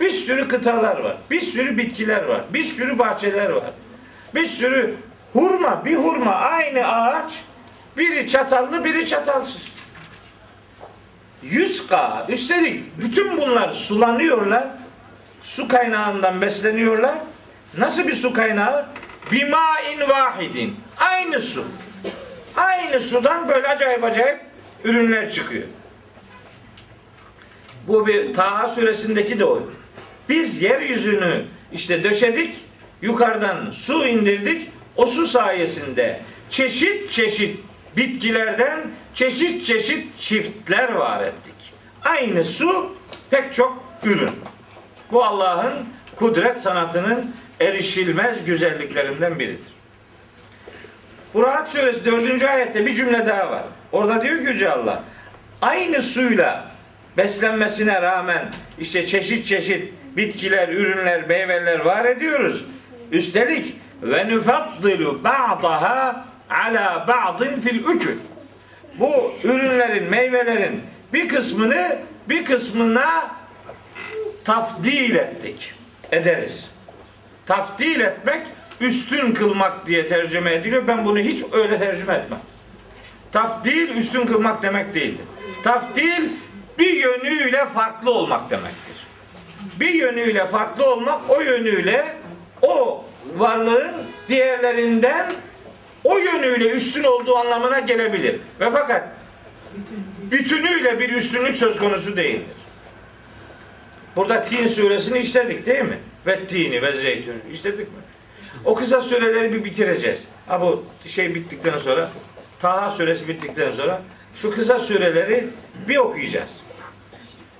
Bir 0.00 0.10
sürü 0.10 0.48
kıtalar 0.48 0.98
var, 0.98 1.16
bir 1.30 1.40
sürü 1.40 1.78
bitkiler 1.78 2.24
var, 2.24 2.40
bir 2.50 2.62
sürü 2.62 2.98
bahçeler 2.98 3.50
var. 3.50 3.70
Bir 4.34 4.46
sürü 4.46 4.96
hurma, 5.32 5.84
bir 5.84 5.96
hurma 5.96 6.34
aynı 6.34 6.86
ağaç, 6.86 7.40
biri 7.96 8.28
çatallı, 8.28 8.84
biri 8.84 9.06
çatalsız. 9.06 9.68
Yüzka, 11.42 12.26
üstelik 12.28 12.98
bütün 12.98 13.36
bunlar 13.36 13.70
sulanıyorlar, 13.70 14.68
su 15.42 15.68
kaynağından 15.68 16.40
besleniyorlar. 16.40 17.14
Nasıl 17.78 18.06
bir 18.08 18.12
su 18.12 18.32
kaynağı? 18.32 18.86
Bimain 19.32 20.08
vahidin. 20.08 20.76
Aynı 20.96 21.40
su. 21.40 21.64
Aynı 22.56 23.00
sudan 23.00 23.48
böyle 23.48 23.68
acayip 23.68 24.04
acayip 24.04 24.40
ürünler 24.84 25.30
çıkıyor. 25.30 25.64
Bu 27.88 28.06
bir 28.06 28.34
Taha 28.34 28.68
suresindeki 28.68 29.38
de 29.38 29.44
o. 29.44 29.62
Biz 30.28 30.62
yeryüzünü 30.62 31.44
işte 31.72 32.04
döşedik, 32.04 32.56
yukarıdan 33.02 33.70
su 33.70 34.06
indirdik. 34.06 34.70
O 34.96 35.06
su 35.06 35.26
sayesinde 35.26 36.20
çeşit 36.50 37.10
çeşit 37.10 37.58
bitkilerden 37.96 38.80
çeşit 39.14 39.64
çeşit 39.64 40.18
çiftler 40.18 40.92
var 40.92 41.24
ettik. 41.24 41.54
Aynı 42.04 42.44
su 42.44 42.96
pek 43.30 43.54
çok 43.54 43.82
ürün. 44.04 44.30
Bu 45.12 45.24
Allah'ın 45.24 45.74
kudret 46.16 46.60
sanatının 46.60 47.34
erişilmez 47.60 48.44
güzelliklerinden 48.44 49.38
biridir. 49.38 49.70
Bu 51.34 51.42
Rahat 51.42 51.70
Suresi 51.70 52.04
4. 52.04 52.42
ayette 52.42 52.86
bir 52.86 52.94
cümle 52.94 53.26
daha 53.26 53.50
var. 53.50 53.64
Orada 53.92 54.22
diyor 54.22 54.38
ki 54.38 54.44
Yüce 54.44 54.70
Allah 54.70 55.04
aynı 55.62 56.02
suyla 56.02 56.70
beslenmesine 57.16 58.02
rağmen 58.02 58.52
işte 58.78 59.06
çeşit 59.06 59.46
çeşit 59.46 59.92
bitkiler, 60.16 60.68
ürünler, 60.68 61.26
meyveler 61.26 61.78
var 61.78 62.04
ediyoruz. 62.04 62.64
Üstelik 63.12 63.76
ve 64.02 64.28
nufaddilu 64.28 65.24
ba'daha 65.24 66.24
ala 66.50 67.06
ba'din 67.08 67.60
fil 67.60 67.84
ukül. 67.84 68.16
Bu 68.98 69.32
ürünlerin, 69.44 70.10
meyvelerin 70.10 70.80
bir 71.12 71.28
kısmını 71.28 71.98
bir 72.28 72.44
kısmına 72.44 73.30
tafdil 74.44 75.14
ettik. 75.14 75.74
Ederiz. 76.12 76.70
Tafdil 77.46 78.00
etmek 78.00 78.46
üstün 78.80 79.32
kılmak 79.32 79.86
diye 79.86 80.06
tercüme 80.06 80.54
ediliyor. 80.54 80.86
Ben 80.86 81.04
bunu 81.04 81.18
hiç 81.18 81.44
öyle 81.52 81.78
tercüme 81.78 82.14
etmem. 82.14 82.40
Tafdil 83.32 83.88
üstün 83.88 84.26
kılmak 84.26 84.62
demek 84.62 84.94
değildir. 84.94 85.24
Tafdil 85.64 86.28
bir 86.78 86.94
yönüyle 86.94 87.66
farklı 87.66 88.10
olmak 88.10 88.50
demektir. 88.50 89.06
Bir 89.80 89.94
yönüyle 89.94 90.46
farklı 90.46 90.90
olmak 90.90 91.20
o 91.30 91.40
yönüyle 91.40 92.16
o 92.62 93.04
varlığın 93.36 93.92
diğerlerinden 94.28 95.32
o 96.04 96.18
yönüyle 96.18 96.68
üstün 96.68 97.04
olduğu 97.04 97.36
anlamına 97.36 97.80
gelebilir. 97.80 98.40
Ve 98.60 98.70
fakat 98.72 99.08
bütünüyle 100.30 101.00
bir 101.00 101.10
üstünlük 101.10 101.56
söz 101.56 101.78
konusu 101.78 102.16
değildir. 102.16 102.46
Burada 104.16 104.44
Tin 104.44 104.66
suresini 104.66 105.18
işledik 105.18 105.66
değil 105.66 105.82
mi? 105.82 105.98
Ve 106.26 106.46
tini 106.46 106.82
ve 106.82 106.92
zeytun 106.92 107.34
işledik 107.52 107.78
mi? 107.78 108.00
O 108.64 108.74
kısa 108.74 109.00
süreleri 109.00 109.52
bir 109.52 109.64
bitireceğiz. 109.64 110.24
Ha 110.46 110.60
bu 110.60 110.84
şey 111.06 111.34
bittikten 111.34 111.78
sonra 111.78 112.10
Taha 112.60 112.90
suresi 112.90 113.28
bittikten 113.28 113.72
sonra 113.72 114.02
şu 114.34 114.50
kısa 114.50 114.78
süreleri 114.78 115.48
bir 115.88 115.96
okuyacağız. 115.96 116.50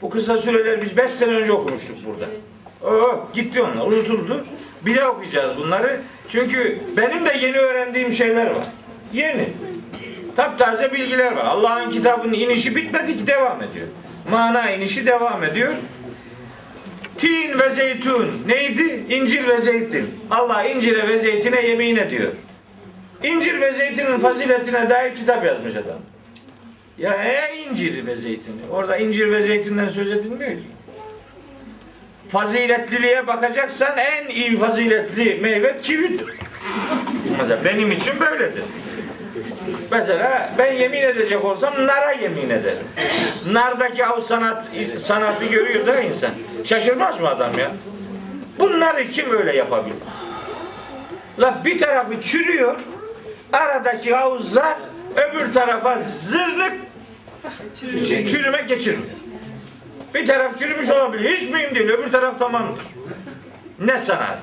Bu 0.03 0.11
kısa 0.11 0.39
süreleri 0.39 0.83
biz 0.83 0.97
5 0.97 1.11
sene 1.11 1.35
önce 1.35 1.53
okumuştuk 1.53 1.97
burada. 2.07 2.27
Oh, 2.85 3.35
gitti 3.35 3.63
onlar, 3.63 3.87
unutuldu. 3.87 4.45
Bir 4.87 4.95
de 4.95 5.07
okuyacağız 5.07 5.57
bunları. 5.57 6.01
Çünkü 6.29 6.79
benim 6.97 7.27
de 7.27 7.37
yeni 7.41 7.59
öğrendiğim 7.59 8.13
şeyler 8.13 8.47
var. 8.47 8.67
Yeni. 9.13 9.49
Taptaze 10.37 10.93
bilgiler 10.93 11.33
var. 11.33 11.45
Allah'ın 11.45 11.91
kitabının 11.91 12.33
inişi 12.33 12.77
bitmedi 12.77 13.19
ki 13.19 13.27
devam 13.27 13.63
ediyor. 13.63 13.87
Mana 14.31 14.71
inişi 14.71 15.07
devam 15.07 15.45
ediyor. 15.45 15.75
Tin 17.19 17.59
ve 17.59 17.71
zeytun 17.71 18.29
neydi? 18.47 19.05
İncir 19.11 19.49
ve 19.49 19.61
zeytin. 19.61 20.11
Allah 20.31 20.65
incire 20.65 21.09
ve 21.09 21.19
zeytine 21.19 21.67
yemin 21.67 21.97
ediyor. 21.97 22.33
İncir 23.23 23.61
ve 23.61 23.73
zeytinin 23.73 24.19
faziletine 24.19 24.91
dair 24.91 25.15
kitap 25.15 25.45
yazmış 25.45 25.73
adam. 25.73 25.99
Ya 26.99 27.15
e 27.15 27.57
incir 27.57 28.07
ve 28.07 28.17
zeytini. 28.17 28.61
Orada 28.71 28.97
incir 28.97 29.33
ve 29.33 29.43
zeytinden 29.43 29.89
söz 29.89 30.11
edilmiyor 30.11 30.51
ki. 30.51 30.67
Faziletliliğe 32.33 33.27
bakacaksan 33.27 33.99
en 33.99 34.29
iyi 34.29 34.59
faziletli 34.59 35.39
meyve 35.43 35.81
kividir. 35.83 36.27
Mesela 37.39 37.65
benim 37.65 37.93
için 37.93 38.21
böyledir. 38.21 38.65
Mesela 39.91 40.51
ben 40.59 40.73
yemin 40.73 41.03
edecek 41.03 41.45
olsam 41.45 41.75
nara 41.87 42.13
yemin 42.13 42.51
ederim. 42.51 42.87
Nardaki 43.47 44.07
av 44.07 44.21
sanat 44.21 44.69
sanatı 44.97 45.45
görüyor 45.45 45.87
da 45.87 46.01
insan. 46.01 46.31
Şaşırmaz 46.65 47.21
mı 47.21 47.29
adam 47.29 47.59
ya? 47.59 47.73
Bunları 48.59 49.11
kim 49.11 49.39
öyle 49.39 49.57
yapabilir? 49.57 49.97
La 51.39 51.63
bir 51.65 51.79
tarafı 51.79 52.21
çürüyor, 52.21 52.81
aradaki 53.53 54.15
havuzlar 54.15 54.77
öbür 55.17 55.55
tarafa 55.55 55.99
zırnık 55.99 56.73
çürüme 58.29 58.63
geçirmiyor. 58.63 59.11
Bir 60.15 60.27
taraf 60.27 60.59
çürümüş 60.59 60.91
olabilir. 60.91 61.37
Hiç 61.37 61.51
mühim 61.51 61.75
değil. 61.75 61.89
Öbür 61.89 62.13
taraf 62.13 62.39
tamamdır. 62.39 62.83
Ne 63.79 63.99
sanat. 63.99 64.39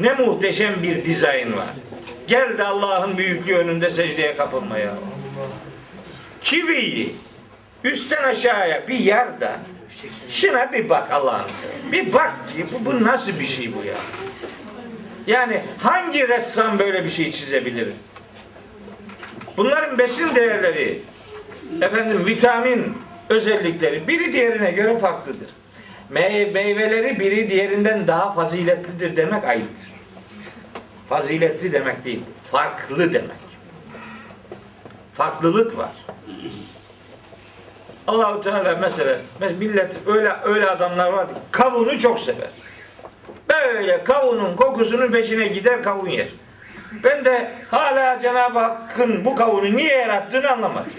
Ne 0.00 0.12
muhteşem 0.12 0.82
bir 0.82 1.04
dizayn 1.04 1.56
var. 1.56 1.66
Gel 2.26 2.58
de 2.58 2.64
Allah'ın 2.64 3.18
büyüklüğü 3.18 3.56
önünde 3.56 3.90
secdeye 3.90 4.36
kapılmaya. 4.36 4.94
Kiviyi 6.40 7.16
üstten 7.84 8.22
aşağıya 8.22 8.88
bir 8.88 8.98
yer 8.98 9.40
de 9.40 9.50
şuna 10.30 10.72
bir 10.72 10.88
bak 10.88 11.10
Allah'ın. 11.10 11.50
Bir 11.92 12.12
bak 12.12 12.32
ki 12.48 12.66
bu, 12.72 12.84
bu 12.84 13.04
nasıl 13.04 13.40
bir 13.40 13.46
şey 13.46 13.74
bu 13.74 13.84
ya? 13.84 13.94
Yani 15.26 15.62
hangi 15.82 16.28
ressam 16.28 16.78
böyle 16.78 17.04
bir 17.04 17.08
şey 17.08 17.32
çizebilir? 17.32 17.88
Bunların 19.56 19.98
besin 19.98 20.34
değerleri, 20.34 21.00
efendim 21.80 22.26
vitamin 22.26 22.98
özellikleri 23.28 24.08
biri 24.08 24.32
diğerine 24.32 24.70
göre 24.70 24.98
farklıdır. 24.98 25.48
Me- 26.12 26.50
meyveleri 26.52 27.20
biri 27.20 27.50
diğerinden 27.50 28.06
daha 28.06 28.32
faziletlidir 28.32 29.16
demek 29.16 29.44
ayıptır. 29.44 29.92
Faziletli 31.08 31.72
demek 31.72 32.04
değil, 32.04 32.20
farklı 32.44 33.12
demek. 33.14 33.48
Farklılık 35.14 35.78
var. 35.78 35.90
Allahu 38.06 38.40
Teala 38.40 38.76
mesela, 38.80 39.18
mesela 39.40 39.58
millet 39.58 39.96
öyle 40.06 40.32
öyle 40.44 40.70
adamlar 40.70 41.12
var 41.12 41.28
ki 41.28 41.34
kavunu 41.50 41.98
çok 41.98 42.20
sever. 42.20 42.48
Böyle 43.50 44.04
kavunun 44.04 44.56
kokusunun 44.56 45.12
peşine 45.12 45.48
gider 45.48 45.82
kavun 45.82 46.08
yer. 46.08 46.28
Ben 47.04 47.24
de 47.24 47.50
hala 47.70 48.20
Cenab-ı 48.20 48.58
Hakk'ın 48.58 49.24
bu 49.24 49.36
kavunu 49.36 49.76
niye 49.76 49.94
yarattığını 49.96 50.50
anlamadım. 50.50 50.92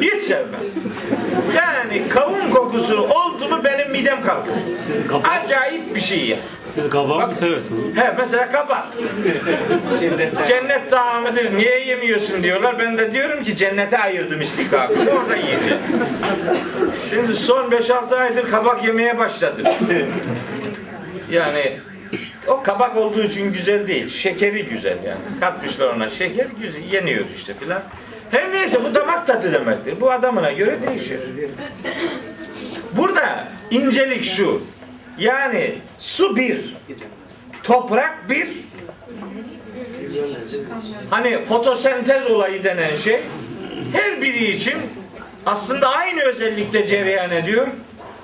Hiç 0.00 0.22
sevmem. 0.22 0.60
Yani 1.56 2.08
kavun 2.08 2.50
kokusu 2.54 3.02
oldu 3.02 3.48
mu 3.48 3.60
benim 3.64 3.90
midem 3.90 4.22
kalkıyor. 4.22 4.56
Siz 4.86 5.06
kabak, 5.06 5.28
Acayip 5.44 5.94
bir 5.94 6.00
şey 6.00 6.26
ya. 6.26 6.36
siz 6.74 6.90
kabak 6.90 7.28
mı 7.28 7.34
seversiniz? 7.34 7.96
He 7.96 8.14
mesela 8.18 8.50
kabak. 8.50 8.86
Cennet 10.48 10.90
tağımıdır. 10.90 11.56
Niye 11.56 11.80
yemiyorsun 11.84 12.42
diyorlar. 12.42 12.78
Ben 12.78 12.98
de 12.98 13.12
diyorum 13.12 13.42
ki 13.44 13.56
cennete 13.56 13.98
ayırdım 13.98 14.40
istikakını. 14.40 15.10
Orada 15.10 15.36
yiyeceğim. 15.36 15.80
Şimdi 17.10 17.34
son 17.34 17.70
5-6 17.70 18.16
aydır 18.16 18.50
kabak 18.50 18.84
yemeye 18.84 19.18
başladım. 19.18 19.64
Yani 21.30 21.76
o 22.46 22.62
kabak 22.62 22.96
olduğu 22.96 23.22
için 23.22 23.52
güzel 23.52 23.88
değil. 23.88 24.08
Şekeri 24.08 24.64
güzel 24.64 25.04
yani. 25.04 25.20
Katmışlar 25.40 25.94
ona 25.94 26.10
şeker 26.10 26.46
güzel. 26.60 26.92
Yeniyor 26.92 27.24
işte 27.36 27.54
filan. 27.54 27.82
Her 28.30 28.52
neyse 28.52 28.84
bu 28.84 28.94
damak 28.94 29.26
tadı 29.26 29.52
demektir. 29.52 30.00
Bu 30.00 30.10
adamına 30.12 30.52
göre 30.52 30.78
değişir. 30.88 31.20
Burada 32.96 33.48
incelik 33.70 34.24
şu. 34.24 34.62
Yani 35.18 35.74
su 35.98 36.36
bir, 36.36 36.76
toprak 37.62 38.30
bir, 38.30 38.48
hani 41.10 41.44
fotosentez 41.44 42.30
olayı 42.30 42.64
denen 42.64 42.96
şey 42.96 43.20
her 43.92 44.22
biri 44.22 44.50
için 44.50 44.76
aslında 45.46 45.88
aynı 45.88 46.22
özellikte 46.22 46.86
cereyan 46.86 47.30
ediyor. 47.30 47.66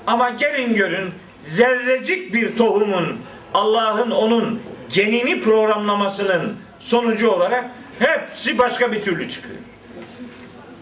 Ama 0.07 0.31
gelin 0.31 0.75
görün 0.75 1.11
zerrecik 1.41 2.35
bir 2.35 2.57
tohumun 2.57 3.19
Allah'ın 3.55 4.11
onun 4.11 4.63
genini 4.89 5.41
programlamasının 5.41 6.57
sonucu 6.81 7.31
olarak 7.31 7.65
hepsi 7.99 8.59
başka 8.59 8.93
bir 8.93 9.03
türlü 9.03 9.31
çıkıyor. 9.31 9.59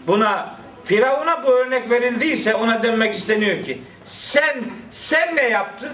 Buna 0.07 0.55
Firavun'a 0.85 1.43
bu 1.43 1.47
örnek 1.47 1.89
verildiyse 1.89 2.55
ona 2.55 2.83
denmek 2.83 3.15
isteniyor 3.15 3.63
ki 3.63 3.81
sen 4.05 4.63
sen 4.91 5.35
ne 5.35 5.49
yaptın? 5.49 5.91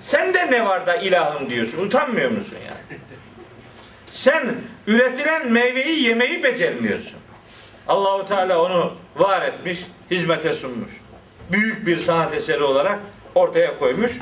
Sende 0.00 0.50
ne 0.50 0.64
var 0.64 0.86
da 0.86 0.96
ilahım 0.96 1.50
diyorsun? 1.50 1.86
Utanmıyor 1.86 2.30
musun 2.30 2.56
yani? 2.66 3.00
Sen 4.10 4.54
üretilen 4.86 5.52
meyveyi 5.52 6.02
yemeyi 6.02 6.42
becermiyorsun. 6.42 7.18
Allahu 7.88 8.28
Teala 8.28 8.62
onu 8.62 8.92
var 9.16 9.42
etmiş, 9.42 9.80
hizmete 10.10 10.52
sunmuş. 10.52 10.92
Büyük 11.52 11.86
bir 11.86 11.96
sanat 11.96 12.34
eseri 12.34 12.62
olarak 12.62 12.98
ortaya 13.34 13.78
koymuş. 13.78 14.12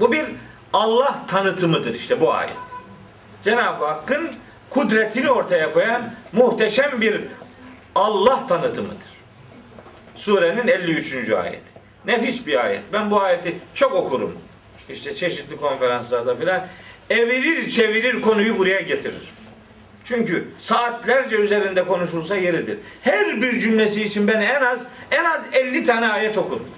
Bu 0.00 0.12
bir 0.12 0.24
Allah 0.72 1.26
tanıtımıdır 1.28 1.94
işte 1.94 2.20
bu 2.20 2.34
ayet. 2.34 2.56
Cenab-ı 3.42 3.84
Hakk'ın 3.84 4.30
kudretini 4.70 5.30
ortaya 5.30 5.72
koyan 5.72 6.14
muhteşem 6.32 7.00
bir 7.00 7.20
Allah 7.94 8.46
tanıtımıdır. 8.46 9.14
Surenin 10.14 10.68
53. 10.68 11.30
ayeti. 11.30 11.74
Nefis 12.06 12.46
bir 12.46 12.64
ayet. 12.64 12.82
Ben 12.92 13.10
bu 13.10 13.20
ayeti 13.20 13.58
çok 13.74 13.92
okurum. 13.92 14.38
İşte 14.88 15.14
çeşitli 15.14 15.56
konferanslarda 15.56 16.36
filan. 16.36 16.66
Evirir 17.10 17.70
çevirir 17.70 18.22
konuyu 18.22 18.58
buraya 18.58 18.80
getirir. 18.80 19.32
Çünkü 20.04 20.48
saatlerce 20.58 21.36
üzerinde 21.36 21.84
konuşulsa 21.84 22.36
yeridir. 22.36 22.78
Her 23.02 23.42
bir 23.42 23.60
cümlesi 23.60 24.02
için 24.02 24.28
ben 24.28 24.40
en 24.40 24.62
az 24.62 24.80
en 25.10 25.24
az 25.24 25.44
50 25.52 25.84
tane 25.84 26.08
ayet 26.08 26.38
okurum. 26.38 26.68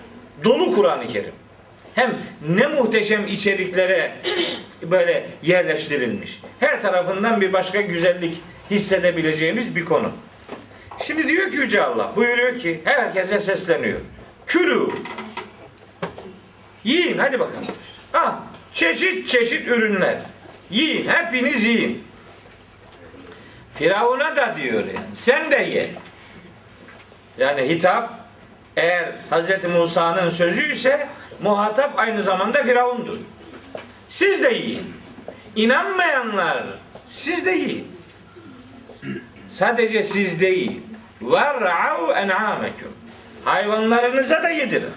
Dolu 0.45 0.75
Kur'an-ı 0.75 1.09
Kerim. 1.09 1.33
Hem 1.97 2.19
ne 2.49 2.67
muhteşem 2.67 3.27
içeriklere 3.27 4.13
böyle 4.83 5.29
yerleştirilmiş. 5.43 6.41
Her 6.61 6.83
tarafından 6.83 7.41
bir 7.41 7.53
başka 7.53 7.81
güzellik 7.81 8.41
hissedebileceğimiz 8.71 9.77
bir 9.77 9.85
konu. 9.85 10.13
Şimdi 11.03 11.29
diyor 11.29 11.51
ki 11.51 11.57
Yüce 11.57 11.83
Allah 11.83 12.13
buyuruyor 12.17 12.59
ki 12.59 12.81
herkese 12.85 13.41
sesleniyor. 13.41 14.01
Külü. 14.47 14.89
Yiyin 16.85 17.19
hadi 17.19 17.41
bakalım. 17.41 17.67
Ha, 18.13 18.43
çeşit 18.73 19.29
çeşit 19.29 19.69
ürünler. 19.69 20.19
Yiyin 20.71 21.09
hepiniz 21.09 21.65
yiyin. 21.65 22.05
Firavun'a 23.75 24.37
da 24.37 24.57
diyor 24.57 24.81
yani. 24.81 24.99
Sen 25.15 25.51
de 25.51 25.57
ye. 25.57 25.91
Yani 27.39 27.69
hitap 27.69 28.21
eğer 28.77 29.13
Hz. 29.31 29.65
Musa'nın 29.65 30.31
sözü 30.31 30.73
ise 30.73 31.09
muhatap 31.43 31.99
aynı 31.99 32.23
zamanda 32.23 32.63
Firavundur. 32.63 33.19
Siz 34.09 34.43
de 34.43 34.55
yiyin. 34.55 34.95
İnanmayanlar 35.57 36.65
siz 37.05 37.47
de 37.47 37.51
yiyin. 37.51 37.97
Sadece 39.49 40.03
siz 40.03 40.41
değil. 40.41 40.81
Ver'av 41.23 42.09
en'amekum. 42.11 42.93
Hayvanlarınıza 43.45 44.43
da 44.43 44.49
yedirin. 44.49 44.93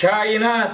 Kainat 0.00 0.72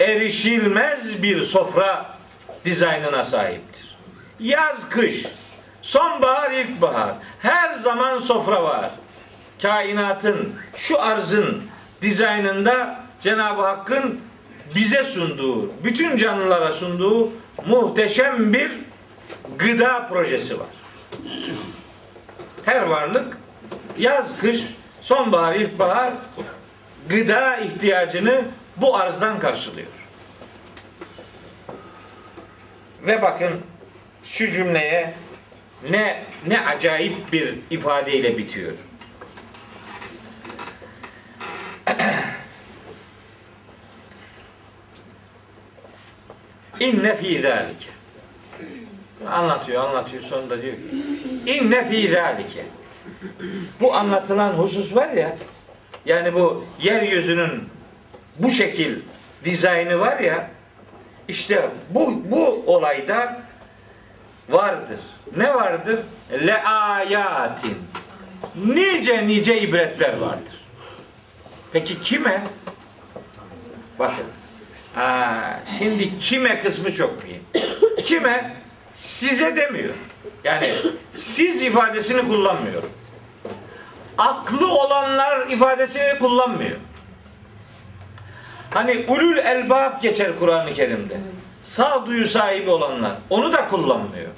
erişilmez 0.00 1.22
bir 1.22 1.42
sofra 1.42 2.16
dizaynına 2.64 3.22
sahiptir. 3.22 3.96
Yaz, 4.40 4.88
kış, 4.88 5.26
sonbahar, 5.82 6.50
ilkbahar. 6.50 7.14
Her 7.38 7.74
zaman 7.74 8.18
sofra 8.18 8.62
var. 8.62 8.90
Kainatın, 9.62 10.54
şu 10.76 11.02
arzın 11.02 11.62
dizaynında 12.02 13.01
Cenab-ı 13.22 13.62
Hakk'ın 13.62 14.20
bize 14.74 15.04
sunduğu, 15.04 15.84
bütün 15.84 16.16
canlılara 16.16 16.72
sunduğu 16.72 17.30
muhteşem 17.66 18.54
bir 18.54 18.70
gıda 19.58 20.08
projesi 20.08 20.60
var. 20.60 20.66
Her 22.64 22.82
varlık 22.82 23.38
yaz, 23.98 24.38
kış, 24.38 24.64
sonbahar, 25.00 25.54
ilkbahar 25.54 26.14
gıda 27.08 27.56
ihtiyacını 27.56 28.44
bu 28.76 28.96
arzdan 28.96 29.38
karşılıyor. 29.38 29.86
Ve 33.06 33.22
bakın 33.22 33.52
şu 34.24 34.46
cümleye 34.50 35.14
ne 35.90 36.24
ne 36.46 36.60
acayip 36.60 37.32
bir 37.32 37.54
ifadeyle 37.70 38.38
bitiyor. 38.38 38.72
İnne 46.82 47.14
fî 47.14 47.42
zâlike. 47.42 47.92
Anlatıyor, 49.30 49.84
anlatıyor. 49.84 50.22
Sonunda 50.22 50.62
diyor 50.62 50.74
ki 50.74 50.82
İnne 51.46 51.88
fî 51.88 52.12
zâlike. 52.12 52.64
Bu 53.80 53.94
anlatılan 53.94 54.50
husus 54.50 54.96
var 54.96 55.08
ya 55.08 55.36
yani 56.06 56.34
bu 56.34 56.64
yeryüzünün 56.82 57.68
bu 58.38 58.50
şekil 58.50 59.00
dizaynı 59.44 59.98
var 59.98 60.20
ya 60.20 60.50
işte 61.28 61.70
bu 61.90 62.22
bu 62.30 62.64
olayda 62.66 63.42
vardır. 64.48 65.00
Ne 65.36 65.54
vardır? 65.54 65.98
Le 66.46 66.62
ayatin. 66.62 67.78
Nice 68.66 69.26
nice 69.26 69.60
ibretler 69.60 70.16
vardır. 70.16 70.62
Peki 71.72 72.00
kime? 72.00 72.44
Bakın. 73.98 74.26
Aa, 74.96 75.34
şimdi 75.78 76.16
kime 76.16 76.62
kısmı 76.62 76.92
çok 76.94 77.24
mühim. 77.24 77.42
Kime? 78.04 78.56
Size 78.94 79.56
demiyor. 79.56 79.94
Yani 80.44 80.74
siz 81.12 81.62
ifadesini 81.62 82.28
kullanmıyor. 82.28 82.82
aklı 84.18 84.74
olanlar 84.74 85.46
ifadesini 85.46 86.18
kullanmıyor. 86.18 86.76
Hani 88.70 89.04
ulul 89.08 89.36
elbab 89.36 90.02
geçer 90.02 90.38
Kur'an-ı 90.38 90.74
Kerim'de. 90.74 91.20
Sağduyu 91.62 92.26
sahibi 92.26 92.70
olanlar. 92.70 93.12
Onu 93.30 93.52
da 93.52 93.68
kullanmıyor. 93.68 94.30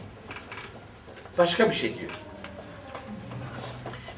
Başka 1.38 1.70
bir 1.70 1.74
şey 1.74 1.98
diyor. 1.98 2.11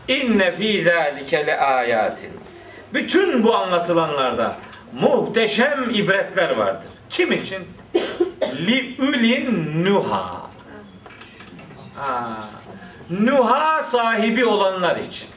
İnne 0.09 0.53
fî 0.53 0.85
zâlike 0.85 1.47
le. 1.47 2.15
Bütün 2.95 3.45
bu 3.45 3.55
anlatılanlarda 3.55 4.57
muhteşem 5.01 5.91
ibretler 5.91 6.51
vardır. 6.51 6.89
Kim 7.11 7.33
için? 7.33 7.59
Li 8.67 8.97
ulin 8.99 9.85
nuha. 9.85 10.51
Ha. 11.95 12.41
Nuha 13.11 13.83
sahibi 13.83 14.45
olanlar 14.47 14.97
için. 14.97 15.29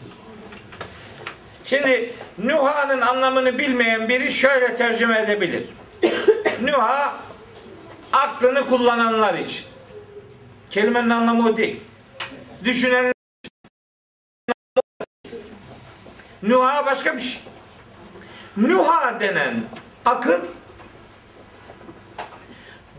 Şimdi 1.63 2.13
Nuha'nın 2.43 3.01
anlamını 3.01 3.57
bilmeyen 3.57 4.09
biri 4.09 4.31
şöyle 4.33 4.75
tercüme 4.75 5.21
edebilir. 5.21 5.63
Nuha 6.61 7.15
aklını 8.13 8.65
kullananlar 8.65 9.33
için. 9.33 9.65
Kelimenin 10.69 11.09
anlamı 11.09 11.49
o 11.49 11.57
değil. 11.57 11.79
Düşünen 12.65 13.13
Nuha 16.43 16.85
başka 16.85 17.15
bir 17.15 17.21
şey. 17.21 17.41
Nuha 18.59 19.19
denen 19.19 19.63
akıl 20.05 20.39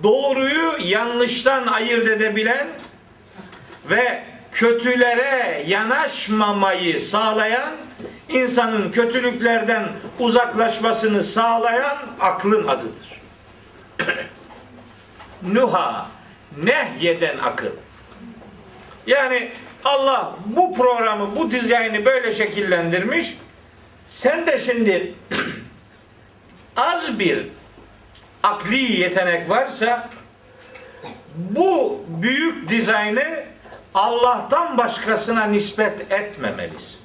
doğruyu 0.02 0.72
yanlıştan 0.80 1.66
ayırt 1.66 2.08
edebilen 2.08 2.66
ve 3.90 4.24
kötülere 4.52 5.64
yanaşmamayı 5.66 7.00
sağlayan, 7.00 7.70
insanın 8.28 8.92
kötülüklerden 8.92 9.88
uzaklaşmasını 10.18 11.22
sağlayan 11.22 11.98
aklın 12.20 12.68
adıdır. 12.68 13.20
Nuha, 15.52 16.10
nehyeden 16.62 17.38
akıl. 17.38 17.70
Yani 19.06 19.50
Allah 19.84 20.36
bu 20.46 20.74
programı, 20.74 21.36
bu 21.36 21.50
dizaynı 21.50 22.04
böyle 22.04 22.32
şekillendirmiş. 22.32 23.34
Sen 24.08 24.46
de 24.46 24.58
şimdi 24.58 25.14
az 26.76 27.18
bir 27.18 27.46
akli 28.42 29.00
yetenek 29.00 29.50
varsa 29.50 30.10
bu 31.34 32.04
büyük 32.08 32.68
dizaynı 32.68 33.44
Allah'tan 33.94 34.78
başkasına 34.78 35.44
nispet 35.44 36.12
etmemelisin. 36.12 37.00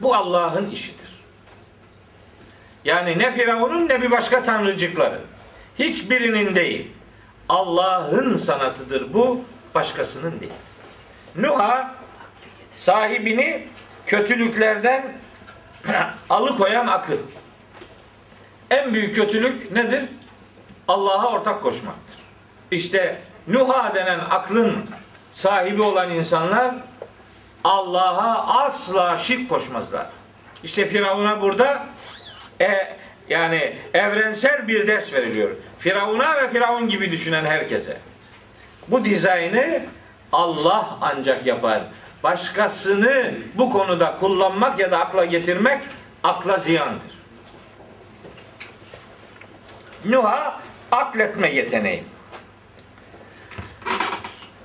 Bu 0.00 0.14
Allah'ın 0.14 0.70
işidir. 0.70 1.08
Yani 2.84 3.18
ne 3.18 3.32
Firavun'un 3.32 3.88
ne 3.88 4.02
bir 4.02 4.10
başka 4.10 4.42
tanrıcıkların. 4.42 5.20
Hiçbirinin 5.78 6.54
değil. 6.54 6.92
Allah'ın 7.48 8.36
sanatıdır 8.36 9.14
bu, 9.14 9.44
başkasının 9.74 10.40
değil. 10.40 10.52
Nuh'a 11.36 11.94
sahibini 12.74 13.66
kötülüklerden 14.06 15.12
alıkoyan 16.30 16.86
akıl. 16.86 17.18
En 18.70 18.94
büyük 18.94 19.16
kötülük 19.16 19.72
nedir? 19.72 20.04
Allah'a 20.88 21.32
ortak 21.32 21.62
koşmaktır. 21.62 22.18
İşte 22.70 23.20
Nuh'a 23.48 23.94
denen 23.94 24.18
aklın 24.30 24.76
sahibi 25.30 25.82
olan 25.82 26.10
insanlar 26.10 26.74
Allah'a 27.64 28.62
asla 28.64 29.18
şirk 29.18 29.48
koşmazlar. 29.48 30.06
İşte 30.64 30.86
Firavun'a 30.86 31.40
burada 31.40 31.86
e, 32.60 32.96
yani 33.28 33.76
evrensel 33.94 34.68
bir 34.68 34.88
ders 34.88 35.12
veriliyor. 35.12 35.50
Firavun'a 35.78 36.42
ve 36.42 36.50
Firavun 36.50 36.88
gibi 36.88 37.12
düşünen 37.12 37.44
herkese. 37.44 37.96
Bu 38.88 39.04
dizaynı 39.04 39.82
Allah 40.32 40.98
ancak 41.00 41.46
yapar. 41.46 41.82
Başkasını 42.22 43.34
bu 43.54 43.70
konuda 43.70 44.16
kullanmak 44.20 44.78
ya 44.78 44.90
da 44.90 44.98
akla 44.98 45.24
getirmek 45.24 45.82
akla 46.24 46.56
ziyandır. 46.56 47.17
Nuh'a 50.04 50.60
akletme 50.92 51.54
yeteneği. 51.54 52.04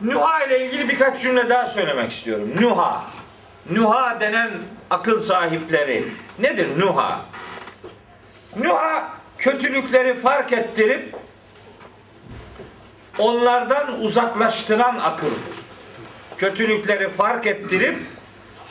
Nuh'a 0.01 0.43
ile 0.43 0.65
ilgili 0.65 0.89
birkaç 0.89 1.21
cümle 1.21 1.49
daha 1.49 1.67
söylemek 1.67 2.11
istiyorum. 2.11 2.49
Nuh'a. 2.61 3.03
Nuh'a 3.71 4.19
denen 4.19 4.51
akıl 4.89 5.19
sahipleri. 5.19 6.05
Nedir 6.39 6.79
Nuh'a? 6.79 7.21
Nuh'a 8.55 9.09
kötülükleri 9.37 10.13
fark 10.13 10.53
ettirip 10.53 11.15
onlardan 13.17 14.01
uzaklaştıran 14.01 14.99
akıldır. 14.99 15.53
Kötülükleri 16.37 17.09
fark 17.09 17.47
ettirip 17.47 17.97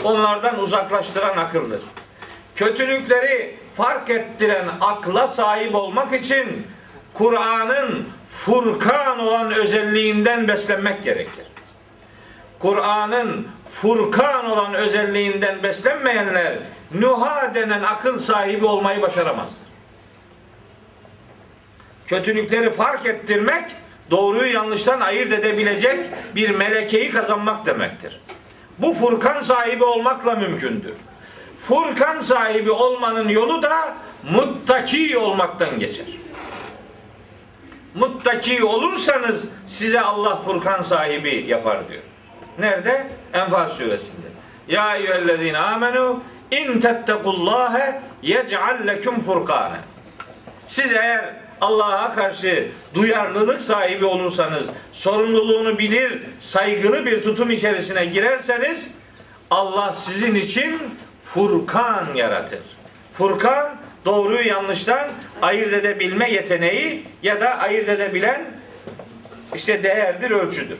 onlardan 0.04 0.58
uzaklaştıran 0.58 1.36
akıldır. 1.36 1.82
Kötülükleri 2.56 3.61
fark 3.76 4.10
ettiren 4.10 4.68
akla 4.80 5.28
sahip 5.28 5.74
olmak 5.74 6.12
için 6.12 6.66
Kur'an'ın 7.14 8.08
Furkan 8.28 9.18
olan 9.18 9.52
özelliğinden 9.52 10.48
beslenmek 10.48 11.04
gerekir. 11.04 11.46
Kur'an'ın 12.58 13.48
Furkan 13.68 14.50
olan 14.50 14.74
özelliğinden 14.74 15.62
beslenmeyenler 15.62 16.58
Nuha 16.94 17.54
denen 17.54 17.82
akıl 17.82 18.18
sahibi 18.18 18.66
olmayı 18.66 19.02
başaramazlar. 19.02 19.62
Kötülükleri 22.06 22.70
fark 22.70 23.06
ettirmek, 23.06 23.64
doğruyu 24.10 24.52
yanlıştan 24.52 25.00
ayırt 25.00 25.32
edebilecek 25.32 26.10
bir 26.34 26.50
melekeyi 26.50 27.10
kazanmak 27.10 27.66
demektir. 27.66 28.20
Bu 28.78 28.94
Furkan 28.94 29.40
sahibi 29.40 29.84
olmakla 29.84 30.34
mümkündür. 30.34 30.94
Furkan 31.68 32.20
sahibi 32.20 32.70
olmanın 32.70 33.28
yolu 33.28 33.62
da 33.62 33.94
muttaki 34.32 35.18
olmaktan 35.18 35.78
geçer. 35.78 36.06
Muttaki 37.94 38.64
olursanız 38.64 39.44
size 39.66 40.00
Allah 40.00 40.42
Furkan 40.42 40.80
sahibi 40.80 41.44
yapar 41.48 41.88
diyor. 41.88 42.02
Nerede? 42.58 43.06
Enfal 43.32 43.68
suresinde. 43.68 44.26
Ya 44.68 44.96
eyyühellezine 44.96 45.58
amenu 45.58 46.22
in 46.50 46.80
tettekullâhe 46.80 48.00
yec'al 48.22 48.86
leküm 48.86 49.20
furkâne. 49.20 49.76
Siz 50.66 50.92
eğer 50.92 51.34
Allah'a 51.60 52.14
karşı 52.14 52.68
duyarlılık 52.94 53.60
sahibi 53.60 54.04
olursanız, 54.04 54.66
sorumluluğunu 54.92 55.78
bilir, 55.78 56.22
saygılı 56.38 57.06
bir 57.06 57.22
tutum 57.22 57.50
içerisine 57.50 58.04
girerseniz 58.04 58.90
Allah 59.50 59.94
sizin 59.96 60.34
için 60.34 60.78
Furkan 61.24 62.14
yaratır. 62.14 62.60
Furkan 63.12 63.76
doğruyu 64.04 64.48
yanlıştan 64.48 65.10
ayırt 65.42 65.72
edebilme 65.72 66.30
yeteneği 66.30 67.04
ya 67.22 67.40
da 67.40 67.58
ayırt 67.58 67.88
edebilen 67.88 68.44
işte 69.54 69.82
değerdir, 69.82 70.30
ölçüdür. 70.30 70.78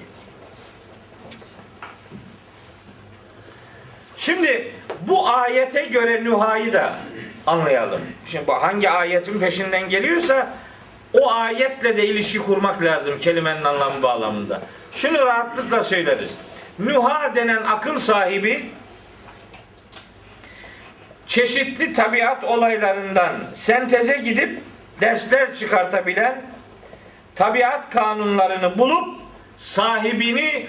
Şimdi 4.16 4.72
bu 5.00 5.28
ayete 5.28 5.84
göre 5.84 6.24
Nuha'yı 6.24 6.72
da 6.72 6.94
anlayalım. 7.46 8.00
Şimdi 8.26 8.46
bu 8.46 8.52
hangi 8.54 8.90
ayetin 8.90 9.40
peşinden 9.40 9.88
geliyorsa 9.88 10.54
o 11.12 11.30
ayetle 11.32 11.96
de 11.96 12.06
ilişki 12.06 12.38
kurmak 12.38 12.82
lazım 12.82 13.18
kelimenin 13.18 13.64
anlamı 13.64 14.02
bağlamında. 14.02 14.62
Şunu 14.92 15.18
rahatlıkla 15.18 15.82
söyleriz. 15.82 16.34
Nuha 16.78 17.34
denen 17.34 17.62
akıl 17.62 17.98
sahibi 17.98 18.70
çeşitli 21.32 21.92
tabiat 21.92 22.44
olaylarından 22.44 23.32
senteze 23.52 24.16
gidip 24.16 24.60
dersler 25.00 25.54
çıkartabilen 25.54 26.42
tabiat 27.34 27.90
kanunlarını 27.90 28.78
bulup 28.78 29.20
sahibini 29.56 30.66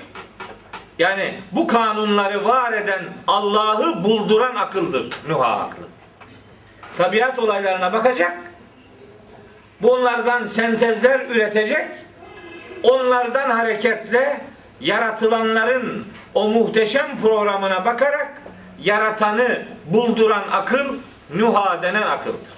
yani 0.99 1.39
bu 1.51 1.67
kanunları 1.67 2.45
var 2.45 2.73
eden 2.73 3.03
Allah'ı 3.27 4.03
bulduran 4.03 4.55
akıldır 4.55 5.09
Nuha 5.27 5.59
aklı. 5.59 5.83
Tabiat 6.97 7.39
olaylarına 7.39 7.93
bakacak. 7.93 8.37
Bunlardan 9.81 10.45
sentezler 10.45 11.19
üretecek. 11.19 11.87
Onlardan 12.83 13.49
hareketle 13.49 14.41
yaratılanların 14.81 16.07
o 16.33 16.47
muhteşem 16.47 17.07
programına 17.21 17.85
bakarak 17.85 18.42
yaratanı 18.79 19.65
bulduran 19.85 20.43
akıl 20.51 20.95
Nuha 21.35 21.81
denen 21.81 22.01
akıldır. 22.01 22.53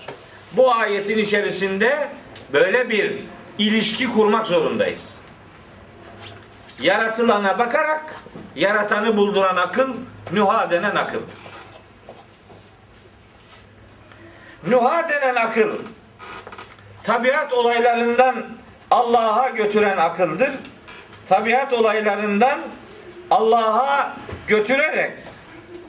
Bu 0.51 0.73
ayetin 0.73 1.17
içerisinde 1.17 2.09
böyle 2.53 2.89
bir 2.89 3.19
ilişki 3.57 4.07
kurmak 4.13 4.47
zorundayız. 4.47 5.01
yaratılana 6.79 7.59
bakarak 7.59 8.15
yaratanı 8.55 9.17
bulduran 9.17 9.55
akıl 9.55 9.89
nüha 10.31 10.69
denen 10.69 10.95
akıl. 10.95 11.21
Nüha 14.67 15.09
denen 15.09 15.35
akıl 15.35 15.71
tabiat 17.03 17.53
olaylarından 17.53 18.45
Allah'a 18.91 19.49
götüren 19.49 19.97
akıldır. 19.97 20.51
Tabiat 21.27 21.73
olaylarından 21.73 22.59
Allah'a 23.31 24.17
götürerek 24.47 25.19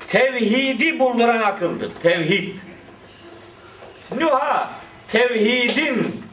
tevhidi 0.09 0.99
bulduran 0.99 1.43
akıldır. 1.43 1.93
Tevhid. 2.03 2.55
Nuha 4.19 4.71
tevhidin 5.09 6.25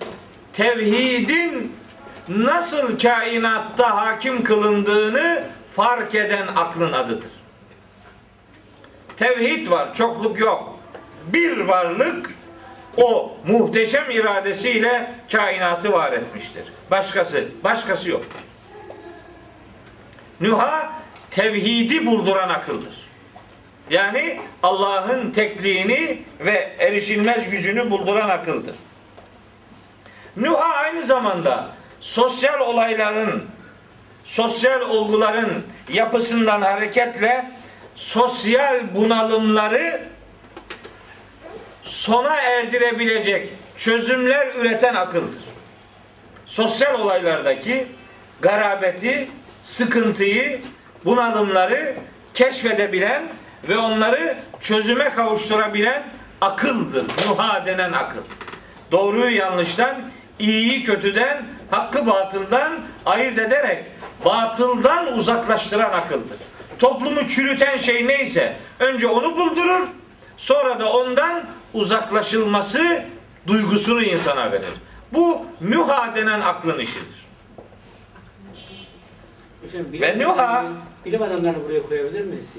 tevhidin 0.53 1.75
nasıl 2.27 2.99
kainatta 2.99 3.95
hakim 3.97 4.43
kılındığını 4.43 5.43
fark 5.75 6.15
eden 6.15 6.47
aklın 6.47 6.93
adıdır. 6.93 7.31
Tevhid 9.17 9.69
var, 9.69 9.93
çokluk 9.93 10.39
yok. 10.39 10.79
Bir 11.27 11.57
varlık 11.57 12.33
o 12.97 13.37
muhteşem 13.47 14.11
iradesiyle 14.11 15.15
kainatı 15.31 15.91
var 15.91 16.13
etmiştir. 16.13 16.63
Başkası, 16.91 17.45
başkası 17.63 18.09
yok. 18.09 18.25
Nuha 20.41 20.93
tevhidi 21.31 22.05
bulduran 22.05 22.49
akıldır. 22.49 23.02
Yani 23.89 24.41
Allah'ın 24.63 25.31
tekliğini 25.31 26.21
ve 26.39 26.75
erişilmez 26.79 27.49
gücünü 27.49 27.91
bulduran 27.91 28.29
akıldır. 28.29 28.75
Nuha 30.37 30.73
aynı 30.73 31.03
zamanda 31.03 31.69
sosyal 32.01 32.59
olayların, 32.59 33.43
sosyal 34.23 34.81
olguların 34.81 35.63
yapısından 35.93 36.61
hareketle 36.61 37.51
sosyal 37.95 38.95
bunalımları 38.95 40.01
sona 41.83 42.35
erdirebilecek 42.35 43.49
çözümler 43.77 44.47
üreten 44.55 44.95
akıldır. 44.95 45.43
Sosyal 46.45 46.99
olaylardaki 46.99 47.87
garabeti, 48.41 49.29
sıkıntıyı, 49.63 50.61
bunalımları 51.05 51.95
keşfedebilen 52.33 53.23
ve 53.69 53.77
onları 53.77 54.37
çözüme 54.61 55.09
kavuşturabilen 55.09 56.03
akıldır. 56.41 57.05
Nuha 57.27 57.65
denen 57.65 57.91
akıl. 57.91 58.19
Doğruyu 58.91 59.35
yanlıştan, 59.35 60.01
iyiyi 60.39 60.83
kötüden, 60.83 61.45
hakkı 61.71 62.07
batıldan 62.07 62.79
ayırt 63.05 63.37
ederek 63.39 63.85
batıldan 64.25 65.13
uzaklaştıran 65.13 65.91
akıldır. 65.91 66.37
Toplumu 66.79 67.27
çürüten 67.27 67.77
şey 67.77 68.07
neyse 68.07 68.55
önce 68.79 69.07
onu 69.07 69.37
buldurur, 69.37 69.87
sonra 70.37 70.79
da 70.79 70.93
ondan 70.93 71.43
uzaklaşılması 71.73 73.03
duygusunu 73.47 74.01
insana 74.03 74.51
verir. 74.51 74.65
Bu 75.13 75.45
nuha 75.61 76.15
denen 76.15 76.41
aklın 76.41 76.79
işidir. 76.79 77.23
Hocam, 79.65 79.85
bilim, 79.93 80.01
Ve 80.01 80.19
Nuh'a- 80.19 80.65
bilim 81.05 81.21
adamlarını 81.21 81.63
buraya 81.65 81.83
koyabilir 81.83 82.25
miyiz? 82.25 82.49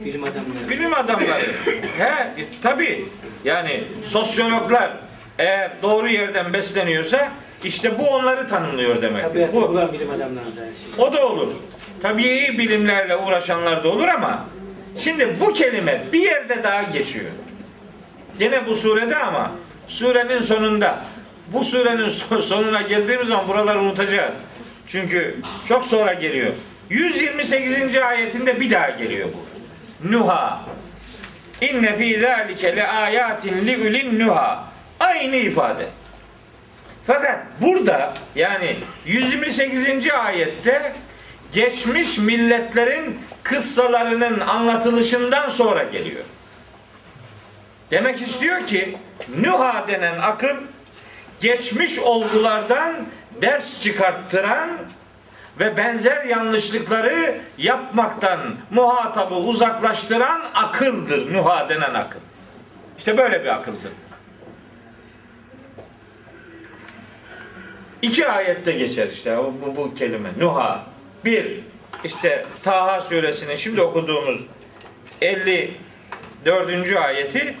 Bilim 0.00 0.24
adamları. 0.24 0.68
Bilim 0.70 0.94
adamları. 0.94 1.42
He, 1.98 2.44
tabi. 2.62 3.04
Yani 3.44 3.84
sosyologlar 4.04 4.92
eğer 5.38 5.70
doğru 5.82 6.08
yerden 6.08 6.52
besleniyorsa 6.52 7.32
işte 7.64 7.98
bu 7.98 8.08
onları 8.08 8.48
tanımlıyor 8.48 9.02
demektir. 9.02 9.28
Tabiatı 9.28 9.52
Bu, 9.52 9.68
bulan 9.68 9.92
bilim 9.92 10.10
adamları 10.10 10.46
da 10.56 10.62
o 11.02 11.12
da 11.12 11.28
olur. 11.28 11.48
Tabii 12.02 12.54
bilimlerle 12.58 13.16
uğraşanlar 13.16 13.84
da 13.84 13.88
olur 13.88 14.08
ama 14.08 14.44
şimdi 14.96 15.36
bu 15.40 15.52
kelime 15.52 16.04
bir 16.12 16.20
yerde 16.20 16.62
daha 16.62 16.82
geçiyor. 16.82 17.30
Gene 18.38 18.66
bu 18.66 18.74
surede 18.74 19.16
ama 19.16 19.52
surenin 19.86 20.40
sonunda 20.40 21.04
bu 21.52 21.64
surenin 21.64 22.08
son- 22.08 22.40
sonuna 22.40 22.82
geldiğimiz 22.82 23.28
zaman 23.28 23.48
buraları 23.48 23.80
unutacağız. 23.80 24.34
Çünkü 24.86 25.36
çok 25.68 25.84
sonra 25.84 26.12
geliyor. 26.14 26.52
128. 26.90 27.96
ayetinde 27.96 28.60
bir 28.60 28.70
daha 28.70 28.90
geliyor 28.90 29.28
bu. 29.34 29.53
Nuha. 30.04 30.60
İnne 31.60 31.96
fî 31.96 32.20
zâlike 32.20 32.76
le 32.76 32.86
âyâtin 32.86 33.66
li 33.66 33.76
ulin 33.76 34.18
nuha. 34.18 34.64
Aynı 35.00 35.36
ifade. 35.36 35.86
Fakat 37.06 37.38
burada 37.60 38.14
yani 38.34 38.76
128. 39.06 40.10
ayette 40.10 40.92
geçmiş 41.52 42.18
milletlerin 42.18 43.20
kıssalarının 43.42 44.40
anlatılışından 44.40 45.48
sonra 45.48 45.82
geliyor. 45.82 46.24
Demek 47.90 48.22
istiyor 48.22 48.66
ki 48.66 48.98
Nuha 49.40 49.88
denen 49.88 50.18
akıl 50.18 50.56
geçmiş 51.40 51.98
olgulardan 51.98 52.94
ders 53.42 53.80
çıkarttıran 53.82 54.70
ve 55.60 55.76
benzer 55.76 56.24
yanlışlıkları 56.24 57.40
yapmaktan 57.58 58.56
muhatabı 58.70 59.34
uzaklaştıran 59.34 60.40
akıldır. 60.54 61.34
Nuha 61.34 61.68
denen 61.68 61.94
akıl. 61.94 62.20
İşte 62.98 63.16
böyle 63.16 63.44
bir 63.44 63.48
akıldır. 63.48 63.92
İki 68.02 68.28
ayette 68.28 68.72
geçer 68.72 69.08
işte 69.08 69.38
bu, 69.38 69.76
bu, 69.76 69.94
kelime. 69.94 70.28
Nuha. 70.38 70.84
Bir, 71.24 71.60
işte 72.04 72.46
Taha 72.62 73.00
suresinin 73.00 73.56
şimdi 73.56 73.82
okuduğumuz 73.82 74.40
54. 75.20 76.96
ayeti 76.96 77.54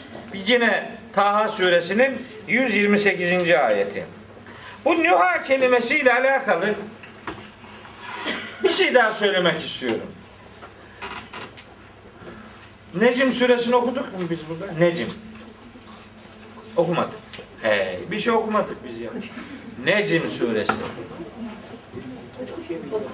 yine 0.46 0.90
Taha 1.12 1.48
suresinin 1.48 2.26
128. 2.48 3.50
ayeti. 3.50 4.04
Bu 4.84 5.04
Nuha 5.04 5.42
kelimesiyle 5.42 6.12
alakalı 6.14 6.74
bir 8.64 8.68
şey 8.70 8.94
daha 8.94 9.12
söylemek 9.12 9.62
istiyorum. 9.62 10.06
Necim 12.94 13.30
suresini 13.30 13.74
okuduk 13.74 14.02
mu 14.02 14.18
biz 14.30 14.38
burada? 14.48 14.72
Necim. 14.78 15.08
Okumadık. 16.76 17.18
He, 17.62 17.98
bir 18.10 18.18
şey 18.18 18.32
okumadık 18.32 18.76
biz 18.88 19.00
ya. 19.00 19.10
Necim 19.84 20.28
suresi. 20.28 20.72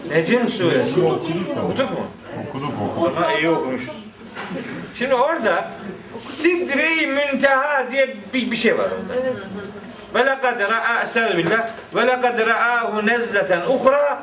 Necim 0.09 0.49
suresi. 0.49 1.01
Okuduk 1.01 1.91
mu? 1.91 2.07
Okuduk 2.49 2.73
okuduk. 2.97 3.17
Ama 3.17 3.33
iyi 3.33 3.49
okumuşuz. 3.49 3.97
Şimdi 4.95 5.15
orada 5.15 5.71
Sidre-i 6.19 7.07
Münteha 7.07 7.91
diye 7.93 8.17
bir, 8.35 8.51
bir 8.51 8.57
şey 8.57 8.79
var 8.79 8.91
orada. 8.91 9.15
Ve 10.15 10.21
lekad 10.21 10.61
ra'a 10.61 11.03
estağfirullah 11.03 11.69
ve 11.95 12.07
lekad 12.07 12.39
ra'ahu 12.39 13.07
nezleten 13.07 13.61
uhra 13.61 14.23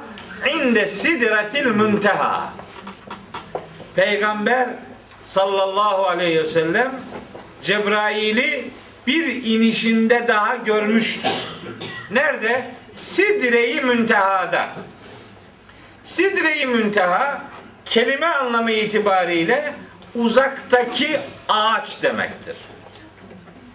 inde 0.53 0.87
sidretil 0.87 1.65
münteha. 1.65 2.53
Peygamber 3.95 4.69
sallallahu 5.25 6.05
aleyhi 6.05 6.39
ve 6.39 6.45
sellem 6.45 6.95
Cebrail'i 7.63 8.71
bir 9.07 9.43
inişinde 9.43 10.27
daha 10.27 10.55
görmüştü. 10.55 11.27
Nerede? 12.11 12.71
Sidre-i 12.93 13.81
Münteha'da. 13.81 14.69
Sidre-i 16.03 16.65
Münteha 16.65 17.41
kelime 17.85 18.25
anlamı 18.25 18.71
itibariyle 18.71 19.73
uzaktaki 20.15 21.19
ağaç 21.49 22.03
demektir. 22.03 22.55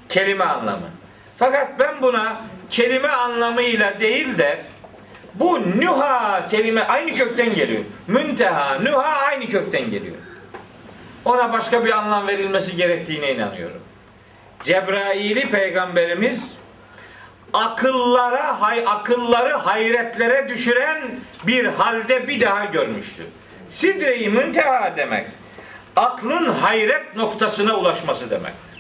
Kelime 0.08 0.44
anlamı. 0.44 0.90
Fakat 1.38 1.78
ben 1.78 2.02
buna 2.02 2.40
kelime 2.70 3.08
anlamıyla 3.08 4.00
değil 4.00 4.38
de 4.38 4.66
bu 5.35 5.61
nüha 5.80 6.49
kelime 6.49 6.83
aynı 6.83 7.12
kökten 7.12 7.55
geliyor. 7.55 7.83
Münteha, 8.07 8.78
nüha 8.78 9.03
aynı 9.03 9.47
kökten 9.47 9.91
geliyor. 9.91 10.16
Ona 11.24 11.53
başka 11.53 11.85
bir 11.85 11.99
anlam 11.99 12.26
verilmesi 12.26 12.76
gerektiğine 12.76 13.33
inanıyorum. 13.35 13.80
Cebrail'i 14.62 15.51
peygamberimiz 15.51 16.55
akıllara 17.53 18.61
hay, 18.61 18.85
akılları 18.87 19.53
hayretlere 19.53 20.49
düşüren 20.49 21.20
bir 21.47 21.64
halde 21.64 22.28
bir 22.28 22.41
daha 22.41 22.64
görmüştür. 22.64 23.26
Sidre-i 23.68 24.28
münteha 24.28 24.97
demek 24.97 25.26
aklın 25.97 26.47
hayret 26.47 27.16
noktasına 27.16 27.76
ulaşması 27.76 28.30
demektir. 28.30 28.72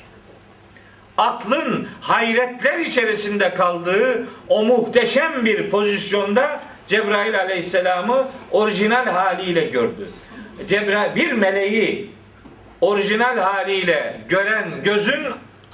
Aklın 1.22 1.88
hayretler 2.00 2.78
içerisinde 2.78 3.54
kaldığı 3.54 4.26
o 4.48 4.64
muhteşem 4.64 5.44
bir 5.44 5.70
pozisyonda 5.70 6.60
Cebrail 6.86 7.40
aleyhisselamı 7.40 8.28
orijinal 8.50 9.06
haliyle 9.06 9.64
gördü. 9.64 10.08
Cebrail 10.68 11.16
bir 11.16 11.32
meleği 11.32 12.10
orijinal 12.80 13.38
haliyle 13.38 14.20
gören 14.28 14.68
gözün 14.84 15.24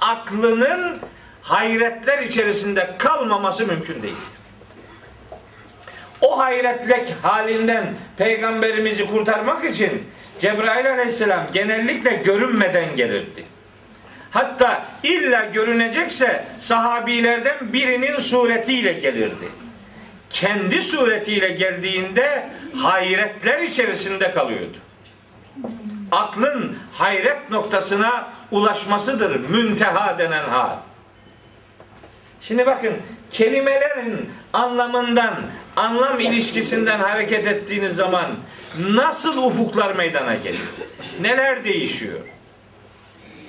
aklının 0.01 0.97
hayretler 1.41 2.23
içerisinde 2.23 2.89
kalmaması 2.97 3.67
mümkün 3.67 4.03
değil. 4.03 4.15
O 6.21 6.37
hayretlek 6.37 7.13
halinden 7.21 7.93
peygamberimizi 8.17 9.07
kurtarmak 9.07 9.65
için 9.65 10.03
Cebrail 10.39 10.91
aleyhisselam 10.91 11.47
genellikle 11.53 12.11
görünmeden 12.11 12.95
gelirdi. 12.95 13.58
Hatta 14.31 14.85
illa 15.03 15.45
görünecekse 15.45 16.45
sahabilerden 16.59 17.73
birinin 17.73 18.17
suretiyle 18.19 18.93
gelirdi. 18.93 19.49
Kendi 20.29 20.81
suretiyle 20.81 21.49
geldiğinde 21.49 22.49
hayretler 22.75 23.59
içerisinde 23.59 24.31
kalıyordu. 24.31 24.77
Aklın 26.11 26.77
hayret 26.93 27.49
noktasına 27.51 28.29
ulaşmasıdır 28.51 29.35
münteha 29.35 30.19
denen 30.19 30.43
hal. 30.43 30.75
Şimdi 32.41 32.65
bakın 32.65 32.93
kelimelerin 33.31 34.29
anlamından, 34.53 35.35
anlam 35.75 36.19
ilişkisinden 36.19 36.99
hareket 36.99 37.47
ettiğiniz 37.47 37.95
zaman 37.95 38.31
nasıl 38.79 39.37
ufuklar 39.37 39.95
meydana 39.95 40.35
geliyor? 40.35 40.67
Neler 41.21 41.63
değişiyor? 41.63 42.19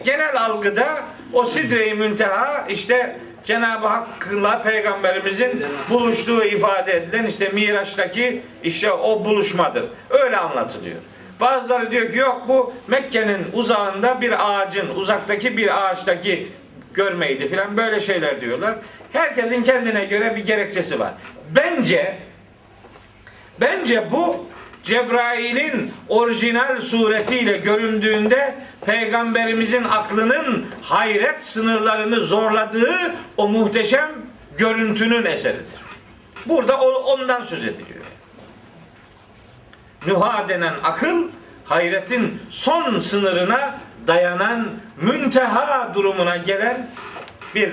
Genel 0.04 0.40
algıda 0.40 1.04
o 1.32 1.44
sidre-i 1.44 1.94
münteha 1.94 2.66
işte 2.68 3.16
Cenab-ı 3.44 3.86
Hakk'la 3.86 4.62
peygamberimizin 4.62 5.64
buluştuğu 5.90 6.44
ifade 6.44 6.96
edilen 6.96 7.24
işte 7.24 7.48
Miraç'taki 7.48 8.42
işte 8.62 8.92
o 8.92 9.24
buluşmadır. 9.24 9.84
Öyle 10.10 10.36
anlatılıyor. 10.36 10.96
Bazıları 11.40 11.90
diyor 11.90 12.12
ki 12.12 12.18
yok 12.18 12.42
bu 12.48 12.72
Mekke'nin 12.88 13.46
uzağında 13.52 14.20
bir 14.20 14.50
ağacın, 14.50 14.94
uzaktaki 14.94 15.56
bir 15.56 15.84
ağaçtaki 15.84 16.48
görmeydi 16.94 17.48
filan 17.48 17.76
böyle 17.76 18.00
şeyler 18.00 18.40
diyorlar. 18.40 18.74
Herkesin 19.12 19.62
kendine 19.62 20.04
göre 20.04 20.36
bir 20.36 20.46
gerekçesi 20.46 21.00
var. 21.00 21.12
Bence 21.50 22.16
bence 23.60 24.12
bu 24.12 24.46
Cebrail'in 24.82 25.92
orijinal 26.08 26.80
suretiyle 26.80 27.56
göründüğünde 27.56 28.54
peygamberimizin 28.86 29.84
aklının 29.84 30.66
hayret 30.82 31.42
sınırlarını 31.42 32.20
zorladığı 32.20 33.14
o 33.36 33.48
muhteşem 33.48 34.10
görüntünün 34.56 35.24
eseridir. 35.24 35.80
Burada 36.46 36.80
ondan 36.80 37.42
söz 37.42 37.64
ediliyor. 37.64 38.04
Nuha 40.06 40.48
denen 40.48 40.74
akıl 40.82 41.28
hayretin 41.64 42.42
son 42.50 42.98
sınırına 42.98 43.80
dayanan 44.06 44.68
münteha 45.00 45.94
durumuna 45.94 46.36
gelen 46.36 46.90
bir 47.54 47.72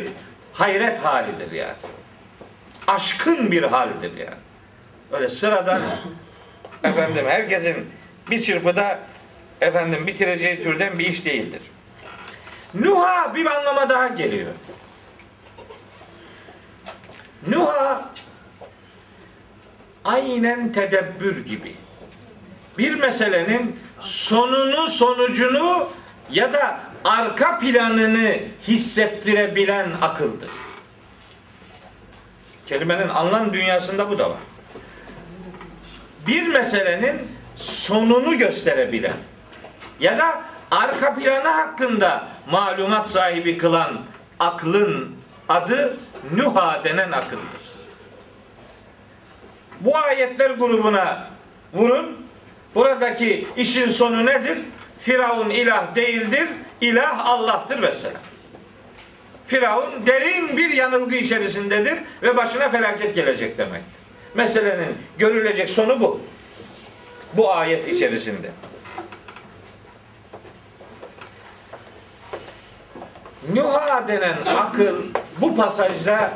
hayret 0.54 1.06
halidir 1.06 1.52
yani. 1.52 1.76
Aşkın 2.88 3.52
bir 3.52 3.64
haldir 3.64 4.18
yani. 4.18 4.38
Öyle 5.12 5.30
sıradan 5.30 5.82
efendim 6.84 7.26
herkesin 7.28 7.90
bir 8.32 8.42
çırpıda 8.42 9.00
efendim 9.62 10.08
bitireceği 10.08 10.64
türden 10.64 11.00
bir 11.00 11.06
iş 11.06 11.26
değildir. 11.26 11.62
Nuha 12.74 13.36
bir 13.36 13.46
anlama 13.46 13.90
daha 13.90 14.08
geliyor. 14.08 14.52
Nuha 17.48 18.10
aynen 20.06 20.72
tedebbür 20.72 21.46
gibi. 21.46 21.76
Bir 22.78 22.94
meselenin 22.94 23.80
sonunu, 24.00 24.88
sonucunu 24.88 25.90
ya 26.32 26.54
da 26.54 26.80
arka 27.04 27.60
planını 27.60 28.40
hissettirebilen 28.68 29.90
akıldır. 30.02 30.50
Kelimenin 32.68 33.10
anlam 33.10 33.54
dünyasında 33.54 34.10
bu 34.10 34.20
da 34.20 34.30
var. 34.30 34.38
Bir 36.28 36.48
meselenin 36.48 37.22
sonunu 37.56 38.38
gösterebilen 38.38 39.18
ya 40.00 40.18
da 40.18 40.42
arka 40.72 41.16
planı 41.16 41.48
hakkında 41.48 42.28
malumat 42.52 43.10
sahibi 43.10 43.58
kılan 43.58 44.02
aklın 44.40 45.16
adı 45.50 45.98
Nuha 46.36 46.84
denen 46.84 47.12
akıldır. 47.12 47.68
Bu 49.80 49.98
ayetler 49.98 50.50
grubuna 50.52 51.28
vurun. 51.74 52.28
Buradaki 52.76 53.48
işin 53.58 53.90
sonu 53.90 54.26
nedir? 54.26 54.58
Firavun 55.00 55.50
ilah 55.50 55.96
değildir. 55.96 56.48
İlah 56.82 57.26
Allah'tır 57.26 57.82
vesselam. 57.82 58.22
Firavun 59.48 60.06
derin 60.06 60.58
bir 60.58 60.70
yanılgı 60.70 61.16
içerisindedir 61.16 62.00
ve 62.22 62.38
başına 62.38 62.70
felaket 62.70 63.16
gelecek 63.16 63.58
demektir. 63.58 63.97
Meselenin 64.34 64.98
görülecek 65.18 65.70
sonu 65.70 66.00
bu. 66.00 66.22
Bu 67.34 67.54
ayet 67.54 67.88
içerisinde. 67.88 68.52
Nuha 73.54 74.08
denen 74.08 74.38
akıl 74.60 74.96
bu 75.42 75.56
pasajda 75.56 76.34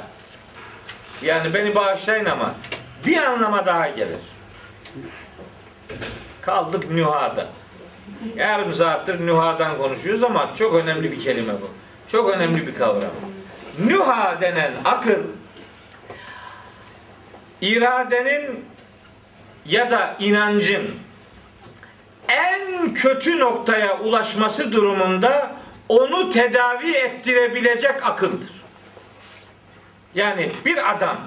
yani 1.21 1.53
beni 1.53 1.75
bağışlayın 1.75 2.25
ama 2.25 2.55
bir 3.05 3.17
anlama 3.17 3.65
daha 3.65 3.87
gelir. 3.87 4.19
Kaldık 6.41 6.91
Nuha'da. 6.91 7.47
Yarım 8.35 8.73
saattir 8.73 9.27
Nuha'dan 9.27 9.77
konuşuyoruz 9.77 10.23
ama 10.23 10.49
çok 10.55 10.75
önemli 10.75 11.11
bir 11.11 11.19
kelime 11.19 11.53
bu. 11.53 11.69
Çok 12.07 12.29
önemli 12.29 12.67
bir 12.67 12.75
kavram. 12.75 13.11
Nuha 13.87 14.41
denen 14.41 14.73
akıl 14.85 15.19
iradenin 17.61 18.65
ya 19.65 19.91
da 19.91 20.15
inancın 20.19 20.95
en 22.29 22.93
kötü 22.93 23.39
noktaya 23.39 23.99
ulaşması 23.99 24.71
durumunda 24.71 25.51
onu 25.89 26.29
tedavi 26.29 26.91
ettirebilecek 26.91 28.05
akıldır. 28.05 28.51
Yani 30.15 30.51
bir 30.65 30.91
adam 30.91 31.17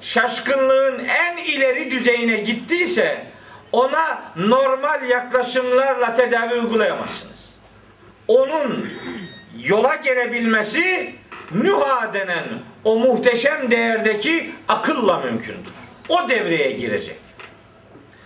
şaşkınlığın 0.00 1.04
en 1.04 1.36
ileri 1.36 1.90
düzeyine 1.90 2.36
gittiyse 2.36 3.26
ona 3.72 4.22
normal 4.36 5.08
yaklaşımlarla 5.08 6.14
tedavi 6.14 6.54
uygulayamazsınız. 6.54 7.54
Onun 8.28 8.90
yola 9.62 9.96
gelebilmesi 9.96 11.14
nüha 11.52 12.12
denen 12.14 12.44
o 12.86 12.98
muhteşem 12.98 13.70
değerdeki 13.70 14.50
akılla 14.68 15.18
mümkündür. 15.18 15.72
O 16.08 16.28
devreye 16.28 16.70
girecek. 16.70 17.16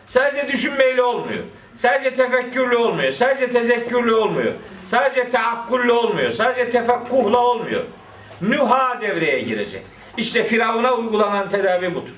Sadece 0.07 0.49
düşünmeyle 0.49 1.03
olmuyor. 1.03 1.43
Sadece 1.75 2.15
tefekkürlü 2.15 2.77
olmuyor. 2.77 3.13
Sadece 3.13 3.51
tezekkürlü 3.51 4.15
olmuyor. 4.15 4.53
Sadece 4.87 5.31
teakkulle 5.31 5.93
olmuyor. 5.93 6.33
Sadece 6.33 6.71
tefekkuhla 6.71 7.39
olmuyor. 7.39 7.81
Nüha 8.43 9.01
devreye 9.01 9.41
girecek. 9.41 9.83
İşte 10.17 10.45
Firavun'a 10.45 10.93
uygulanan 10.93 11.49
tedavi 11.49 11.95
budur. 11.95 12.15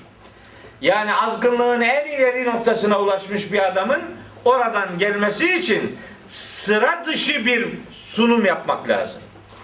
Yani 0.81 1.15
azgınlığın 1.15 1.81
en 1.81 2.05
ileri 2.05 2.45
noktasına 2.45 2.99
ulaşmış 2.99 3.51
bir 3.51 3.67
adamın 3.67 4.01
oradan 4.45 4.89
gelmesi 4.99 5.55
için 5.55 5.97
sıra 6.29 7.03
dışı 7.05 7.45
bir 7.45 7.67
sunum 7.91 8.45
yapmak 8.45 8.89
lazım. 8.89 9.21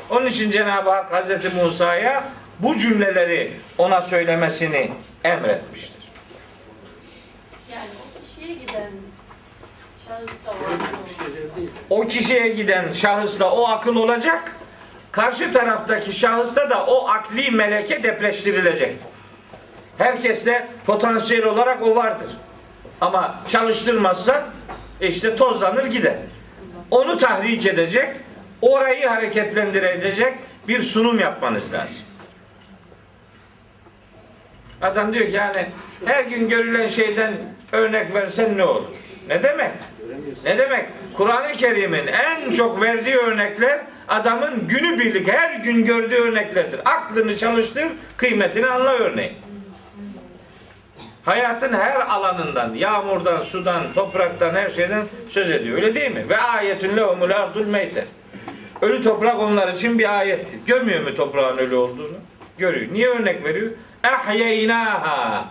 Onun 0.09 0.25
için 0.25 0.51
Cenab-ı 0.51 0.89
Hak 0.89 1.11
Hazreti 1.11 1.49
Musa'ya 1.49 2.23
bu 2.59 2.77
cümleleri 2.77 3.53
ona 3.77 4.01
söylemesini 4.01 4.91
emretmiştir. 5.23 6.03
Yani 7.71 7.87
o 7.87 8.21
kişiye 8.21 8.53
giden 8.53 8.91
şahıs 10.07 10.45
da. 10.45 10.53
O 11.89 12.07
kişiye 12.07 12.47
giden 12.47 12.93
şahısla 12.93 13.51
o 13.51 13.67
akıl 13.67 13.95
olacak. 13.95 14.55
Karşı 15.11 15.53
taraftaki 15.53 16.13
şahısta 16.13 16.69
da 16.69 16.85
o 16.85 17.07
akli 17.07 17.51
meleke 17.51 18.03
depreştirilecek. 18.03 18.95
Herkeste 19.97 20.67
potansiyel 20.85 21.45
olarak 21.45 21.81
o 21.81 21.95
vardır. 21.95 22.27
Ama 23.01 23.39
çalıştırmazsa 23.47 24.45
işte 25.01 25.35
tozlanır 25.35 25.85
gider. 25.85 26.15
Onu 26.91 27.17
tahrik 27.17 27.65
edecek, 27.65 28.15
orayı 28.61 29.07
hareketlendirecek 29.07 30.33
bir 30.67 30.81
sunum 30.81 31.19
yapmanız 31.19 31.73
lazım. 31.73 32.08
Adam 34.81 35.13
diyor 35.13 35.25
ki 35.25 35.31
yani 35.31 35.67
her 36.05 36.23
gün 36.23 36.49
görülen 36.49 36.87
şeyden 36.87 37.33
örnek 37.71 38.13
versen 38.13 38.57
ne 38.57 38.63
olur? 38.63 38.87
Ne 39.27 39.43
demek? 39.43 39.71
Ne 40.45 40.57
demek? 40.57 40.85
Kur'an-ı 41.13 41.57
Kerim'in 41.57 42.07
en 42.07 42.51
çok 42.51 42.81
verdiği 42.81 43.15
örnekler 43.15 43.79
adamın 44.07 44.67
günübirlik 44.67 45.27
her 45.27 45.55
gün 45.55 45.85
gördüğü 45.85 46.15
örneklerdir. 46.15 46.79
Aklını 46.85 47.37
çalıştır, 47.37 47.85
kıymetini 48.17 48.67
anla 48.67 48.91
örneğin. 48.91 49.33
Hayatın 51.25 51.73
her 51.73 51.99
alanından, 51.99 52.73
yağmurdan, 52.73 53.41
sudan, 53.41 53.83
topraktan, 53.95 54.55
her 54.55 54.69
şeyden 54.69 55.05
söz 55.29 55.51
ediyor. 55.51 55.75
Öyle 55.77 55.95
değil 55.95 56.11
mi? 56.11 56.29
Ve 56.29 56.37
ayetün 56.37 56.97
lehumul 56.97 57.31
ardul 57.31 57.65
meyte. 57.65 58.05
Ölü 58.81 59.01
toprak 59.01 59.39
onlar 59.39 59.67
için 59.73 59.99
bir 59.99 60.19
ayettir. 60.19 60.59
Görmüyor 60.65 61.03
mu 61.03 61.15
toprağın 61.15 61.57
ölü 61.57 61.75
olduğunu? 61.75 62.17
Görüyor. 62.57 62.93
Niye 62.93 63.07
örnek 63.07 63.43
veriyor? 63.43 63.71
Ehyeynaha. 64.03 65.45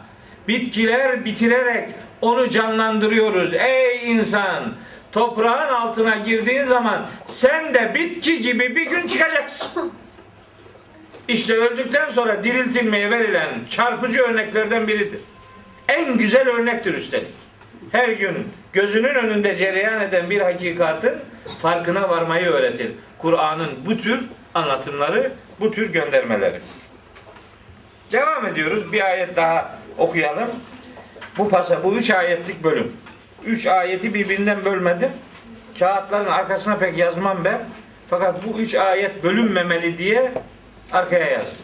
bitkiler 0.49 1.24
bitirerek 1.24 1.88
onu 2.20 2.51
canlandırıyoruz. 2.51 3.55
Ey 3.55 4.12
insan! 4.12 4.72
Toprağın 5.12 5.74
altına 5.74 6.16
girdiğin 6.16 6.64
zaman 6.64 7.07
sen 7.26 7.74
de 7.74 7.94
bitki 7.94 8.42
gibi 8.42 8.76
bir 8.76 8.86
gün 8.86 9.07
çıkacaksın. 9.07 9.92
İşte 11.28 11.55
öldükten 11.55 12.11
sonra 12.11 12.44
diriltilmeye 12.44 13.11
verilen 13.11 13.49
çarpıcı 13.70 14.20
örneklerden 14.20 14.88
biridir. 14.88 15.20
En 15.88 16.18
güzel 16.18 16.49
örnektir 16.49 16.94
üstelik. 16.94 17.34
Her 17.92 18.09
gün 18.09 18.49
gözünün 18.72 19.14
önünde 19.14 19.57
cereyan 19.57 20.01
eden 20.01 20.30
bir 20.30 20.40
hakikatin 20.40 21.12
farkına 21.62 22.09
varmayı 22.09 22.46
öğretir. 22.46 22.92
Kur'an'ın 23.18 23.70
bu 23.86 23.96
tür 23.96 24.20
anlatımları, 24.55 25.32
bu 25.61 25.70
tür 25.70 25.92
göndermeleri. 25.92 26.61
Devam 28.13 28.47
ediyoruz. 28.47 28.93
Bir 28.93 29.05
ayet 29.07 29.37
daha 29.37 29.79
okuyalım. 29.99 30.49
Bu 31.39 31.49
pasa, 31.49 31.85
bu 31.85 31.95
üç 31.97 32.11
ayetlik 32.11 32.65
bölüm. 32.65 32.93
Üç 33.45 33.67
ayeti 33.67 34.15
birbirinden 34.15 34.65
bölmedim. 34.65 35.11
Kağıtların 35.79 36.27
arkasına 36.31 36.77
pek 36.77 36.99
yazmam 36.99 37.45
ben. 37.45 37.61
Fakat 38.11 38.47
bu 38.47 38.59
üç 38.59 38.75
ayet 38.75 39.25
bölünmemeli 39.25 39.99
diye 39.99 40.33
arkaya 40.93 41.27
yazdım. 41.31 41.59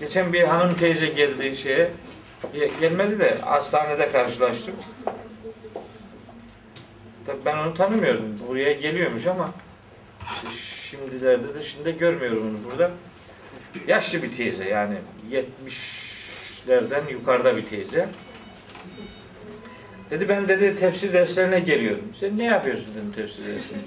Geçen 0.00 0.32
bir 0.32 0.42
hanım 0.42 0.74
teyze 0.74 1.06
geldi 1.06 1.56
şeye. 1.56 1.90
Ge- 2.54 2.80
Gelmedi 2.80 3.18
de 3.18 3.38
hastanede 3.40 4.08
karşılaştık. 4.08 4.74
Tabii 7.26 7.44
ben 7.44 7.56
onu 7.56 7.74
tanımıyordum. 7.74 8.38
Buraya 8.48 8.72
geliyormuş 8.72 9.26
ama 9.26 9.50
şimdilerde 10.90 11.54
de 11.54 11.62
şimdi 11.62 11.84
de 11.84 11.90
görmüyorum 11.90 12.50
onu 12.50 12.70
burada. 12.70 12.90
Yaşlı 13.88 14.22
bir 14.22 14.32
teyze 14.32 14.68
yani 14.68 14.94
70'lerden 15.30 17.08
yukarıda 17.10 17.56
bir 17.56 17.66
teyze. 17.66 18.08
Dedi 20.10 20.28
ben 20.28 20.48
dedi 20.48 20.76
tefsir 20.76 21.12
derslerine 21.12 21.60
geliyorum. 21.60 22.04
Sen 22.20 22.38
ne 22.38 22.44
yapıyorsun 22.44 22.86
dedim 22.94 23.12
tefsir 23.16 23.42
dersinde. 23.42 23.80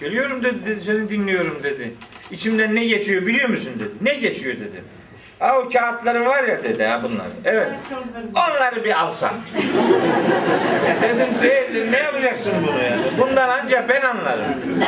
Geliyorum 0.00 0.44
dedi, 0.44 0.66
dedi, 0.66 0.82
seni 0.82 1.08
dinliyorum 1.08 1.62
dedi. 1.62 1.94
İçimden 2.30 2.74
ne 2.74 2.84
geçiyor 2.84 3.26
biliyor 3.26 3.48
musun 3.48 3.72
dedi. 3.80 3.90
Ne 4.00 4.14
geçiyor 4.14 4.56
dedim. 4.56 4.84
Ha 5.38 5.58
o 5.58 5.68
kağıtların 5.68 6.26
var 6.26 6.44
ya 6.44 6.62
dedi 6.62 6.84
ha 6.84 7.00
bunlar. 7.02 7.26
Evet. 7.44 7.70
Onları 8.34 8.84
bir 8.84 9.00
alsan. 9.00 9.32
dedim 11.02 11.28
teyze 11.40 11.92
ne 11.92 11.98
yapacaksın 11.98 12.52
bunu 12.66 12.82
yani? 12.82 13.02
Bundan 13.18 13.48
ancak 13.48 13.88
ben 13.88 14.02
anlarım. 14.02 14.44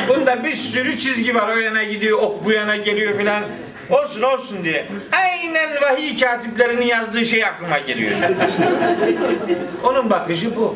Bunda 0.09 0.43
bir 0.43 0.53
sürü 0.53 0.97
çizgi 0.97 1.35
var. 1.35 1.55
O 1.55 1.59
yana 1.59 1.83
gidiyor, 1.83 2.19
ok 2.19 2.45
bu 2.45 2.51
yana 2.51 2.75
geliyor 2.75 3.17
filan. 3.17 3.43
Olsun 3.89 4.21
olsun 4.21 4.63
diye. 4.63 4.87
Aynen 5.11 5.81
vahiy 5.81 6.17
katiplerinin 6.17 6.85
yazdığı 6.85 7.25
şey 7.25 7.45
aklıma 7.45 7.77
geliyor. 7.79 8.11
Onun 9.83 10.09
bakışı 10.09 10.55
bu. 10.55 10.75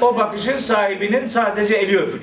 O 0.00 0.16
bakışın 0.16 0.58
sahibinin 0.58 1.24
sadece 1.24 1.74
eli 1.74 1.98
öpülür. 1.98 2.22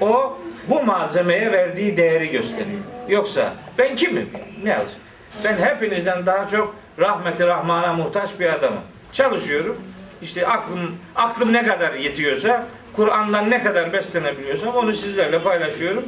O 0.00 0.38
bu 0.68 0.82
malzemeye 0.82 1.52
verdiği 1.52 1.96
değeri 1.96 2.30
gösteriyor. 2.30 2.80
Yoksa 3.08 3.52
ben 3.78 3.96
kimim? 3.96 4.30
Ne 4.62 4.70
yapacağım? 4.70 5.00
Ben 5.44 5.56
hepinizden 5.56 6.26
daha 6.26 6.48
çok 6.48 6.74
rahmeti 6.98 7.46
rahmana 7.46 7.92
muhtaç 7.92 8.30
bir 8.40 8.46
adamım. 8.46 8.80
Çalışıyorum. 9.12 9.76
İşte 10.22 10.46
aklım 10.46 10.96
aklım 11.16 11.52
ne 11.52 11.66
kadar 11.66 11.94
yetiyorsa, 11.94 12.66
Kur'an'dan 12.96 13.50
ne 13.50 13.62
kadar 13.62 13.92
beslenebiliyorsam 13.92 14.74
onu 14.74 14.92
sizlerle 14.92 15.42
paylaşıyorum. 15.42 16.04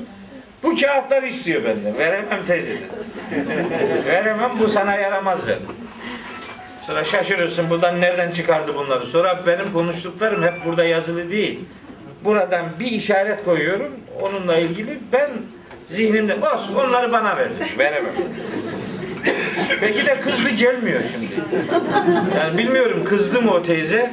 Bu 0.64 0.76
kağıtlar 0.76 1.22
istiyor 1.22 1.64
benden. 1.64 1.98
Veremem 1.98 2.46
teyze. 2.46 2.72
Veremem 4.06 4.50
bu 4.58 4.68
sana 4.68 4.94
yaramaz 4.94 5.46
dedim. 5.46 5.62
Sonra 6.80 7.04
şaşırırsın 7.04 7.70
buradan 7.70 8.00
nereden 8.00 8.30
çıkardı 8.30 8.74
bunları. 8.74 9.06
Sonra 9.06 9.46
benim 9.46 9.72
konuştuklarım 9.72 10.42
hep 10.42 10.64
burada 10.64 10.84
yazılı 10.84 11.30
değil. 11.30 11.60
Buradan 12.24 12.66
bir 12.80 12.86
işaret 12.86 13.44
koyuyorum. 13.44 13.92
Onunla 14.20 14.56
ilgili 14.56 14.98
ben 15.12 15.30
zihnimde 15.88 16.34
olsun 16.34 16.74
onları 16.74 17.12
bana 17.12 17.36
ver. 17.36 17.50
dedim. 17.50 17.78
Veremem. 17.78 18.12
Peki 19.80 20.06
de 20.06 20.20
kızdı 20.20 20.50
gelmiyor 20.50 21.00
şimdi. 21.12 21.26
Yani 22.38 22.58
bilmiyorum 22.58 23.04
kızdı 23.04 23.42
mı 23.42 23.50
o 23.50 23.62
teyze? 23.62 24.10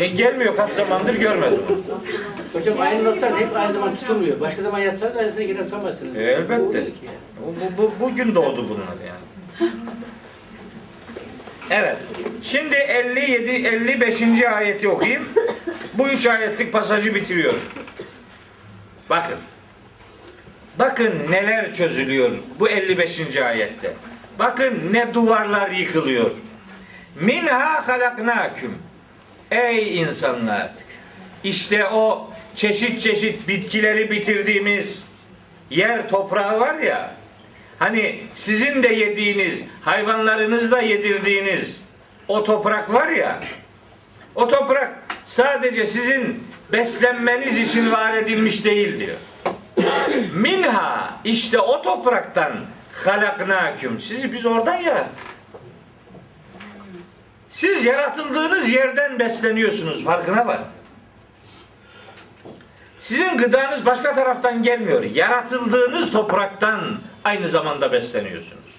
E, 0.00 0.06
gelmiyor 0.06 0.56
kaç 0.56 0.72
zamandır 0.72 1.14
görmedim. 1.14 1.62
Hocam 2.52 2.80
aynı 2.80 3.04
notlar 3.04 3.36
hep 3.40 3.56
aynı 3.56 3.72
zaman 3.72 3.96
tutulmuyor. 3.96 4.40
Başka 4.40 4.62
zaman 4.62 4.78
yapsanız 4.78 5.16
aynısını 5.16 5.42
yine 5.42 5.58
tutamazsınız. 5.64 6.16
E, 6.16 6.22
elbette. 6.22 6.84
Bu, 7.40 7.54
bu- 7.82 7.92
bugün 8.00 8.34
doğdu 8.34 8.68
bunlar 8.68 8.96
yani. 9.06 9.70
Evet. 11.70 11.96
Şimdi 12.42 12.74
57 12.74 13.50
55. 13.50 14.42
ayeti 14.42 14.88
okuyayım. 14.88 15.22
Bu 15.94 16.08
üç 16.08 16.26
ayetlik 16.26 16.72
pasajı 16.72 17.14
bitiriyorum. 17.14 17.60
Bakın. 19.10 19.36
Bakın 20.78 21.14
neler 21.30 21.74
çözülüyor 21.74 22.30
bu 22.60 22.68
55. 22.68 23.36
ayette. 23.36 23.94
Bakın 24.38 24.74
ne 24.92 25.14
duvarlar 25.14 25.70
yıkılıyor. 25.70 26.30
Minha 27.20 27.88
halaknaküm. 27.88 28.74
Ey 29.50 30.00
insanlar. 30.00 30.70
İşte 31.44 31.88
o 31.88 32.30
çeşit 32.54 33.00
çeşit 33.00 33.48
bitkileri 33.48 34.10
bitirdiğimiz 34.10 35.02
yer 35.70 36.08
toprağı 36.08 36.60
var 36.60 36.74
ya. 36.74 37.14
Hani 37.78 38.20
sizin 38.32 38.82
de 38.82 38.88
yediğiniz, 38.88 39.64
hayvanlarınız 39.82 40.70
da 40.70 40.80
yedirdiğiniz 40.80 41.76
o 42.28 42.44
toprak 42.44 42.92
var 42.92 43.08
ya. 43.08 43.40
O 44.34 44.48
toprak 44.48 44.92
sadece 45.24 45.86
sizin 45.86 46.44
beslenmeniz 46.72 47.58
için 47.58 47.92
var 47.92 48.14
edilmiş 48.14 48.64
değil 48.64 48.98
diyor. 48.98 49.16
Minha 50.34 51.20
işte 51.24 51.58
o 51.58 51.82
topraktan 51.82 52.52
halaknaküm. 53.04 54.00
Sizi 54.00 54.32
biz 54.32 54.46
oradan 54.46 54.76
yarattık. 54.76 55.35
Siz 57.56 57.84
yaratıldığınız 57.84 58.68
yerden 58.68 59.18
besleniyorsunuz. 59.18 60.04
Farkına 60.04 60.46
var. 60.46 60.60
Sizin 62.98 63.38
gıdanız 63.38 63.86
başka 63.86 64.14
taraftan 64.14 64.62
gelmiyor. 64.62 65.02
Yaratıldığınız 65.02 66.10
topraktan 66.10 66.98
aynı 67.24 67.48
zamanda 67.48 67.92
besleniyorsunuz. 67.92 68.74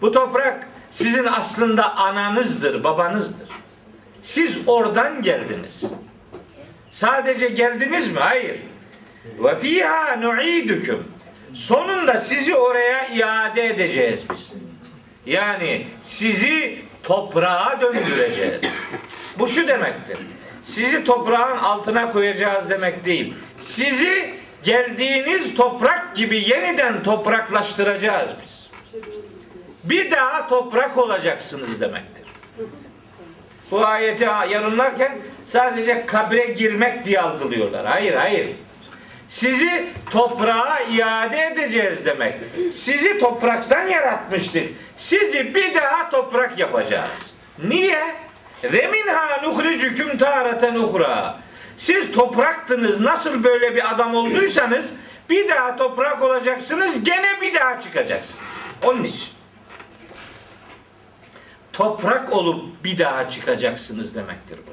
Bu 0.00 0.12
toprak 0.12 0.66
sizin 0.90 1.24
aslında 1.24 1.96
ananızdır, 1.96 2.84
babanızdır. 2.84 3.48
Siz 4.22 4.58
oradan 4.66 5.22
geldiniz. 5.22 5.84
Sadece 6.90 7.48
geldiniz 7.48 8.12
mi? 8.12 8.18
Hayır. 8.18 8.60
Ve 9.38 9.58
fiha 9.58 10.16
nu'idukum. 10.16 11.04
Sonunda 11.54 12.18
sizi 12.18 12.54
oraya 12.54 13.06
iade 13.06 13.66
edeceğiz 13.66 14.20
biz. 14.34 14.52
Yani 15.26 15.86
sizi 16.02 16.82
toprağa 17.02 17.78
döndüreceğiz. 17.80 18.64
Bu 19.38 19.46
şu 19.46 19.68
demektir. 19.68 20.18
Sizi 20.62 21.04
toprağın 21.04 21.58
altına 21.58 22.12
koyacağız 22.12 22.70
demek 22.70 23.04
değil. 23.04 23.34
Sizi 23.60 24.34
geldiğiniz 24.62 25.54
toprak 25.54 26.16
gibi 26.16 26.48
yeniden 26.48 27.02
topraklaştıracağız 27.02 28.30
biz. 28.42 28.68
Bir 29.84 30.10
daha 30.10 30.46
toprak 30.46 30.98
olacaksınız 30.98 31.80
demektir. 31.80 32.24
Bu 33.70 33.86
ayeti 33.86 34.24
yorumlarken 34.24 35.18
sadece 35.44 36.06
kabre 36.06 36.46
girmek 36.46 37.04
diye 37.04 37.20
algılıyorlar. 37.20 37.86
Hayır, 37.86 38.14
hayır. 38.14 38.48
Sizi 39.32 39.86
toprağa 40.10 40.80
iade 40.80 41.40
edeceğiz 41.42 42.04
demek. 42.04 42.34
Sizi 42.72 43.18
topraktan 43.18 43.86
yaratmıştık. 43.86 44.68
Sizi 44.96 45.54
bir 45.54 45.74
daha 45.74 46.10
toprak 46.10 46.58
yapacağız. 46.58 47.32
Niye? 47.58 48.14
Ve 48.64 48.86
minha 48.86 49.42
nuhricüküm 49.42 50.18
tareten 50.18 50.74
uhra. 50.74 51.38
Siz 51.76 52.12
topraktınız. 52.12 53.00
Nasıl 53.00 53.44
böyle 53.44 53.74
bir 53.74 53.94
adam 53.94 54.14
olduysanız 54.14 54.86
bir 55.30 55.48
daha 55.48 55.76
toprak 55.76 56.22
olacaksınız. 56.22 57.04
Gene 57.04 57.40
bir 57.40 57.54
daha 57.54 57.80
çıkacaksınız. 57.80 58.38
Onun 58.84 59.04
için. 59.04 59.32
Toprak 61.72 62.32
olup 62.32 62.84
bir 62.84 62.98
daha 62.98 63.30
çıkacaksınız 63.30 64.14
demektir 64.14 64.58
bu. 64.66 64.70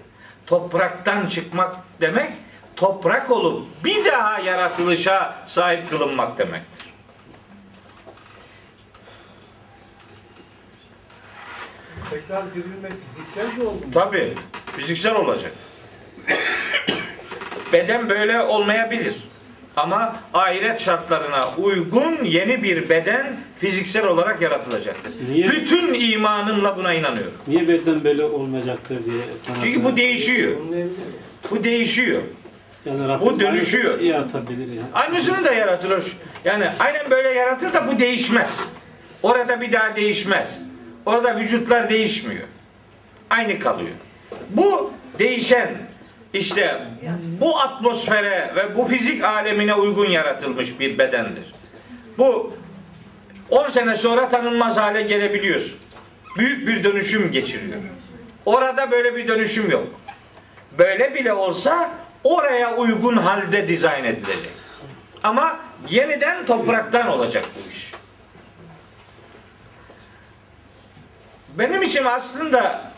Topraktan 0.47 1.27
çıkmak 1.27 1.75
demek 2.01 2.31
toprak 2.79 3.31
olup 3.31 3.65
bir 3.85 4.05
daha 4.05 4.39
yaratılışa 4.39 5.35
sahip 5.45 5.89
kılınmak 5.89 6.37
demektir. 6.37 6.89
Tekrar 12.09 12.43
dirilme 12.55 12.89
fiziksel 12.89 13.57
mi 13.57 13.69
oldu? 13.69 13.85
Tabi 13.93 14.33
fiziksel 14.77 15.15
olacak. 15.15 15.51
Beden 17.73 18.09
böyle 18.09 18.39
olmayabilir. 18.39 19.13
Ama 19.75 20.15
ahiret 20.33 20.81
şartlarına 20.81 21.49
uygun 21.57 22.23
yeni 22.23 22.63
bir 22.63 22.89
beden 22.89 23.35
fiziksel 23.59 24.05
olarak 24.07 24.41
yaratılacaktır. 24.41 25.13
Niye? 25.31 25.49
Bütün 25.49 25.93
imanımla 25.93 26.77
buna 26.77 26.93
inanıyorum. 26.93 27.33
Niye 27.47 27.67
birden 27.67 28.03
böyle 28.03 28.23
olmayacaktır 28.23 29.05
diye. 29.05 29.21
Çünkü 29.63 29.83
bu 29.83 29.97
değişiyor. 29.97 30.51
Bu 31.51 31.63
değişiyor. 31.63 32.21
Yani 32.85 33.07
Rabbim 33.07 33.27
bu 33.27 33.39
dönüşüyor. 33.39 33.99
Yaratabilir 33.99 34.67
yani. 34.73 34.87
Aynısını 34.93 35.45
da 35.45 35.53
yaratılır. 35.53 36.17
Yani 36.45 36.69
aynen 36.79 37.11
böyle 37.11 37.29
yaratır 37.29 37.73
da 37.73 37.87
bu 37.87 37.99
değişmez. 37.99 38.59
Orada 39.23 39.61
bir 39.61 39.71
daha 39.71 39.95
değişmez. 39.95 40.61
Orada 41.05 41.37
vücutlar 41.37 41.89
değişmiyor. 41.89 42.47
Aynı 43.29 43.59
kalıyor. 43.59 43.95
Bu 44.49 44.93
değişen 45.19 45.69
işte 46.33 46.87
bu 47.41 47.59
atmosfere 47.59 48.53
ve 48.55 48.77
bu 48.77 48.85
fizik 48.85 49.23
alemine 49.23 49.73
uygun 49.73 50.09
yaratılmış 50.09 50.79
bir 50.79 50.97
bedendir. 50.97 51.53
Bu 52.17 52.53
10 53.49 53.69
sene 53.69 53.95
sonra 53.95 54.29
tanınmaz 54.29 54.77
hale 54.77 55.01
gelebiliyorsun. 55.01 55.77
Büyük 56.37 56.67
bir 56.67 56.83
dönüşüm 56.83 57.31
geçiriyor. 57.31 57.77
Orada 58.45 58.91
böyle 58.91 59.15
bir 59.15 59.27
dönüşüm 59.27 59.71
yok. 59.71 59.87
Böyle 60.77 61.15
bile 61.15 61.33
olsa 61.33 61.91
oraya 62.23 62.75
uygun 62.75 63.17
halde 63.17 63.67
dizayn 63.67 64.03
edilecek. 64.03 64.51
Ama 65.23 65.59
yeniden 65.89 66.45
topraktan 66.45 67.07
olacak 67.07 67.45
bu 67.55 67.71
iş. 67.71 67.91
Benim 71.49 71.81
için 71.81 72.05
aslında 72.05 72.91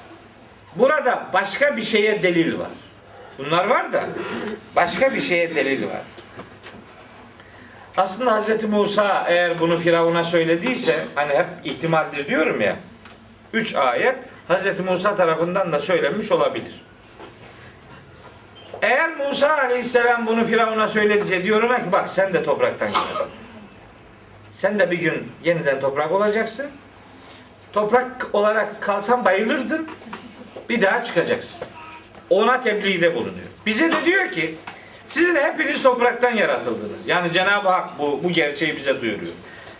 burada 0.75 1.27
başka 1.33 1.77
bir 1.77 1.81
şeye 1.81 2.23
delil 2.23 2.59
var. 2.59 2.69
Bunlar 3.37 3.65
var 3.65 3.93
da 3.93 4.05
başka 4.75 5.13
bir 5.13 5.21
şeye 5.21 5.55
delil 5.55 5.83
var. 5.83 6.01
Aslında 7.97 8.41
Hz. 8.41 8.63
Musa 8.63 9.25
eğer 9.27 9.59
bunu 9.59 9.79
Firavun'a 9.79 10.23
söylediyse 10.23 11.05
hani 11.15 11.33
hep 11.33 11.47
ihtimaldir 11.63 12.27
diyorum 12.27 12.61
ya. 12.61 12.75
Üç 13.53 13.75
ayet 13.75 14.15
Hz. 14.49 14.79
Musa 14.79 15.15
tarafından 15.15 15.71
da 15.71 15.79
söylenmiş 15.79 16.31
olabilir. 16.31 16.81
Eğer 18.81 19.17
Musa 19.17 19.57
Aleyhisselam 19.57 20.27
bunu 20.27 20.45
Firavun'a 20.45 20.87
söylediyse 20.87 21.43
diyor 21.43 21.63
ona 21.63 21.83
ki 21.83 21.91
bak 21.91 22.09
sen 22.09 22.33
de 22.33 22.43
topraktan 22.43 22.85
yaratıldın. 22.87 23.29
Sen 24.51 24.79
de 24.79 24.91
bir 24.91 24.99
gün 24.99 25.31
yeniden 25.43 25.79
toprak 25.79 26.11
olacaksın. 26.11 26.65
Toprak 27.73 28.27
olarak 28.33 28.81
kalsan 28.81 29.25
bayılırdın. 29.25 29.87
Bir 30.69 30.81
daha 30.81 31.03
çıkacaksın. 31.03 31.61
Ona 32.29 32.61
tebliğde 32.61 33.15
bulunuyor. 33.15 33.47
Bize 33.65 33.91
de 33.91 34.05
diyor 34.05 34.31
ki 34.31 34.57
sizin 35.07 35.35
hepiniz 35.35 35.83
topraktan 35.83 36.31
yaratıldınız. 36.31 37.07
Yani 37.07 37.31
Cenab-ı 37.31 37.69
Hak 37.69 37.99
bu, 37.99 38.19
bu 38.23 38.31
gerçeği 38.31 38.75
bize 38.77 39.01
duyuruyor. 39.01 39.33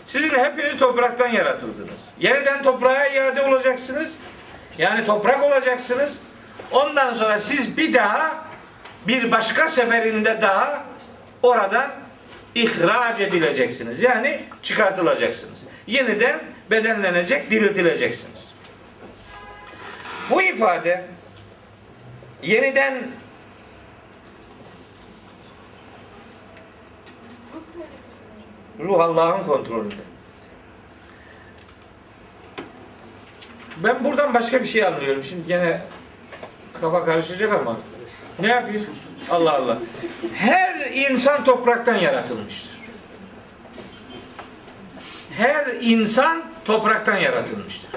Sizin 0.06 0.38
hepiniz 0.38 0.78
topraktan 0.78 1.28
yaratıldınız. 1.28 2.08
Yeniden 2.20 2.62
toprağa 2.62 3.06
iade 3.06 3.42
olacaksınız. 3.42 4.14
Yani 4.78 5.04
toprak 5.04 5.42
olacaksınız. 5.42 6.18
Ondan 6.72 7.12
sonra 7.12 7.38
siz 7.38 7.76
bir 7.76 7.94
daha 7.94 8.44
bir 9.06 9.30
başka 9.30 9.68
seferinde 9.68 10.40
daha 10.40 10.84
oradan 11.42 11.90
ihraç 12.54 13.20
edileceksiniz. 13.20 14.02
Yani 14.02 14.44
çıkartılacaksınız. 14.62 15.58
Yeniden 15.86 16.40
bedenlenecek, 16.70 17.50
diriltileceksiniz. 17.50 18.52
Bu 20.30 20.42
ifade 20.42 21.04
yeniden 22.42 23.02
ruh 28.80 29.00
Allah'ın 29.00 29.44
kontrolünde. 29.44 29.94
Ben 33.76 34.04
buradan 34.04 34.34
başka 34.34 34.60
bir 34.60 34.66
şey 34.66 34.84
anlıyorum. 34.84 35.24
Şimdi 35.24 35.48
gene 35.48 35.80
kafa 36.80 37.04
karışacak 37.04 37.52
ama 37.52 37.76
ne 38.38 38.48
yapayım? 38.48 38.86
Allah 39.30 39.52
Allah. 39.52 39.78
Her 40.34 40.90
insan 40.92 41.44
topraktan 41.44 41.96
yaratılmıştır. 41.96 42.70
Her 45.30 45.66
insan 45.80 46.42
topraktan 46.64 47.16
yaratılmıştır. 47.16 47.90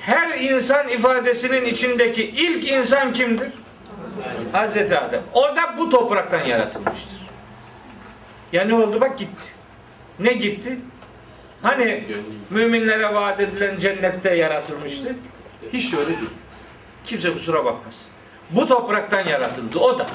Her 0.00 0.38
insan 0.38 0.88
ifadesinin 0.88 1.64
içindeki 1.64 2.22
ilk 2.24 2.68
insan 2.68 3.12
kimdir? 3.12 3.48
Hazreti 4.52 4.98
Adem. 4.98 5.22
O 5.34 5.42
da 5.42 5.78
bu 5.78 5.90
topraktan 5.90 6.44
yaratılmıştır. 6.44 7.18
Ya 8.52 8.64
ne 8.64 8.74
oldu? 8.74 9.00
Bak 9.00 9.18
gitti. 9.18 9.46
Ne 10.18 10.32
gitti? 10.32 10.78
Hani 11.62 12.04
müminlere 12.50 13.14
vaat 13.14 13.40
edilen 13.40 13.78
cennette 13.78 14.34
yaratılmıştı? 14.34 15.14
Hiç 15.72 15.94
öyle 15.94 16.06
değil. 16.06 16.30
Kimse 17.04 17.32
kusura 17.32 17.64
bakmasın. 17.64 18.06
Bu 18.50 18.66
topraktan 18.66 19.28
yaratıldı 19.28 19.78
o 19.78 19.98
da. 19.98 20.06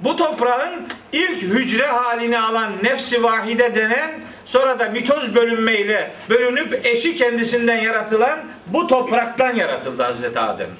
Bu 0.00 0.16
toprağın 0.16 0.88
ilk 1.12 1.42
hücre 1.42 1.86
halini 1.86 2.38
alan 2.38 2.72
nefsi 2.82 3.22
vahide 3.22 3.74
denen 3.74 4.10
sonra 4.46 4.78
da 4.78 4.88
mitoz 4.88 5.34
bölünmeyle 5.34 6.10
bölünüp 6.30 6.86
eşi 6.86 7.16
kendisinden 7.16 7.76
yaratılan 7.76 8.40
bu 8.66 8.86
topraktan 8.86 9.54
yaratıldı 9.54 10.02
Hazreti 10.02 10.40
Adem. 10.40 10.70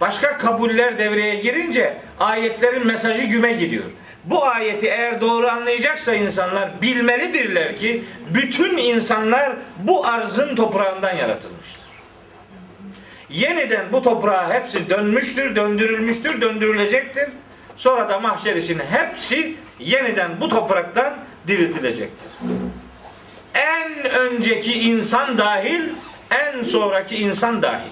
Başka 0.00 0.38
kabuller 0.38 0.98
devreye 0.98 1.34
girince 1.34 1.96
ayetlerin 2.20 2.86
mesajı 2.86 3.24
güme 3.24 3.52
gidiyor. 3.52 3.84
Bu 4.24 4.44
ayeti 4.44 4.86
eğer 4.86 5.20
doğru 5.20 5.48
anlayacaksa 5.48 6.14
insanlar 6.14 6.82
bilmelidirler 6.82 7.76
ki 7.76 8.04
bütün 8.34 8.76
insanlar 8.76 9.52
bu 9.78 10.06
arzın 10.06 10.56
toprağından 10.56 11.16
yaratılmıştır. 11.16 11.61
Yeniden 13.32 13.92
bu 13.92 14.02
toprağa 14.02 14.54
hepsi 14.54 14.90
dönmüştür, 14.90 15.56
döndürülmüştür, 15.56 16.40
döndürülecektir. 16.40 17.28
Sonra 17.76 18.08
da 18.08 18.18
mahşer 18.18 18.56
için 18.56 18.78
hepsi 18.90 19.54
yeniden 19.78 20.40
bu 20.40 20.48
topraktan 20.48 21.14
diriltilecektir. 21.48 22.30
En 23.54 24.10
önceki 24.10 24.72
insan 24.72 25.38
dahil, 25.38 25.82
en 26.30 26.62
sonraki 26.62 27.16
insan 27.16 27.62
dahil. 27.62 27.90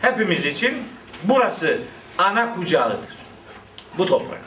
Hepimiz 0.00 0.46
için 0.46 0.74
burası 1.24 1.78
ana 2.18 2.54
kucağıdır. 2.54 3.18
Bu 3.98 4.06
toprak. 4.06 4.40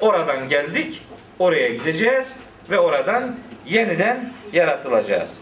Oradan 0.00 0.48
geldik, 0.48 1.02
oraya 1.38 1.68
gideceğiz 1.68 2.32
ve 2.70 2.78
oradan 2.78 3.36
yeniden 3.66 4.32
yaratılacağız. 4.52 5.38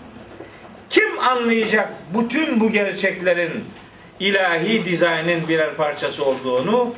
Kim 0.90 1.18
anlayacak 1.18 1.88
bütün 2.14 2.60
bu 2.60 2.72
gerçeklerin 2.72 3.64
ilahi 4.20 4.84
dizaynın 4.84 5.48
birer 5.48 5.74
parçası 5.74 6.24
olduğunu 6.24 6.94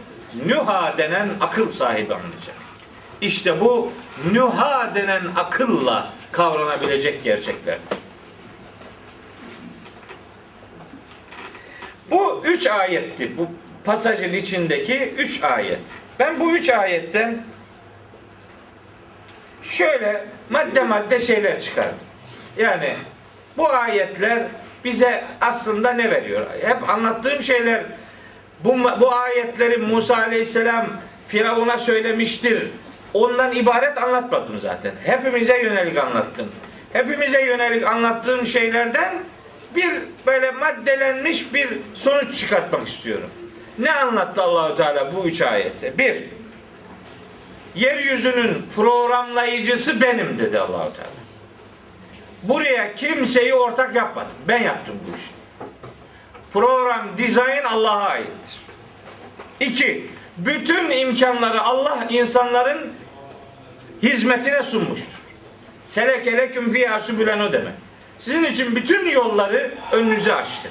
nüha 0.47 0.99
denen 0.99 1.29
akıl 1.41 1.69
sahibi 1.69 2.15
anlayacak. 2.15 2.57
İşte 3.21 3.61
bu 3.61 3.93
nüha 4.33 4.95
denen 4.95 5.23
akılla 5.37 6.13
kavranabilecek 6.33 7.25
gerçekler. 7.25 7.79
Bu 12.11 12.43
üç 12.45 12.67
ayetti. 12.67 13.37
Bu 13.37 13.49
pasajın 13.85 14.33
içindeki 14.33 15.15
üç 15.19 15.43
ayet. 15.43 15.79
Ben 16.19 16.41
bu 16.41 16.57
üç 16.57 16.71
ayetten 16.71 17.45
şöyle 19.63 20.27
madde 20.51 20.83
madde 20.83 21.21
şeyler 21.21 21.61
çıkardım. 21.61 21.99
Yani 22.59 22.93
bu 23.57 23.69
ayetler 23.69 24.43
bize 24.87 25.25
aslında 25.41 25.93
ne 25.93 26.11
veriyor? 26.11 26.47
Hep 26.63 26.91
anlattığım 26.91 27.43
şeyler 27.43 27.83
bu, 28.65 28.77
bu 29.01 29.15
ayetleri 29.15 29.77
Musa 29.77 30.17
Aleyhisselam 30.17 30.87
Firavun'a 31.29 31.79
söylemiştir. 31.79 32.63
Ondan 33.15 33.57
ibaret 33.57 34.03
anlatmadım 34.03 34.59
zaten. 34.59 34.93
Hepimize 35.05 35.63
yönelik 35.63 35.99
anlattım. 35.99 36.53
Hepimize 36.93 37.43
yönelik 37.43 37.87
anlattığım 37.87 38.47
şeylerden 38.47 39.15
bir 39.77 39.91
böyle 40.27 40.51
maddelenmiş 40.51 41.55
bir 41.55 41.69
sonuç 41.95 42.39
çıkartmak 42.39 42.89
istiyorum. 42.89 43.31
Ne 43.79 43.93
anlattı 43.93 44.43
Allahu 44.43 44.77
Teala 44.77 45.15
bu 45.17 45.25
üç 45.25 45.43
ayette? 45.43 45.99
Bir, 45.99 46.25
yeryüzünün 47.75 48.67
programlayıcısı 48.77 50.01
benim 50.01 50.39
dedi 50.39 50.61
Allahu 50.61 50.93
Teala. 50.97 51.16
Buraya 52.49 52.95
kimseyi 52.95 53.55
ortak 53.55 53.97
yapmadım. 53.97 54.33
Ben 54.49 54.63
yaptım 54.63 54.95
bu 55.07 55.17
işi. 55.17 55.31
Program, 56.53 57.09
dizayn 57.19 57.65
Allah'a 57.65 58.09
aittir. 58.09 58.61
İki, 59.61 60.07
bütün 60.37 60.91
imkanları 60.91 61.63
Allah 61.63 62.07
insanların 62.11 62.93
hizmetine 64.03 64.63
sunmuştur. 64.63 65.19
Selekele 65.87 66.51
küm 66.51 66.73
fiyâ 66.73 67.01
sübülen 67.01 67.41
o 67.41 67.53
demek. 67.53 67.75
Sizin 68.19 68.45
için 68.45 68.77
bütün 68.77 69.11
yolları 69.11 69.75
önünüze 69.93 70.35
açtı. 70.35 70.69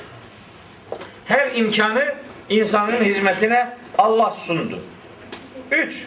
Her 1.26 1.52
imkanı 1.56 2.16
insanın 2.50 3.04
hizmetine 3.04 3.78
Allah 3.98 4.32
sundu. 4.32 4.80
Üç, 5.72 6.06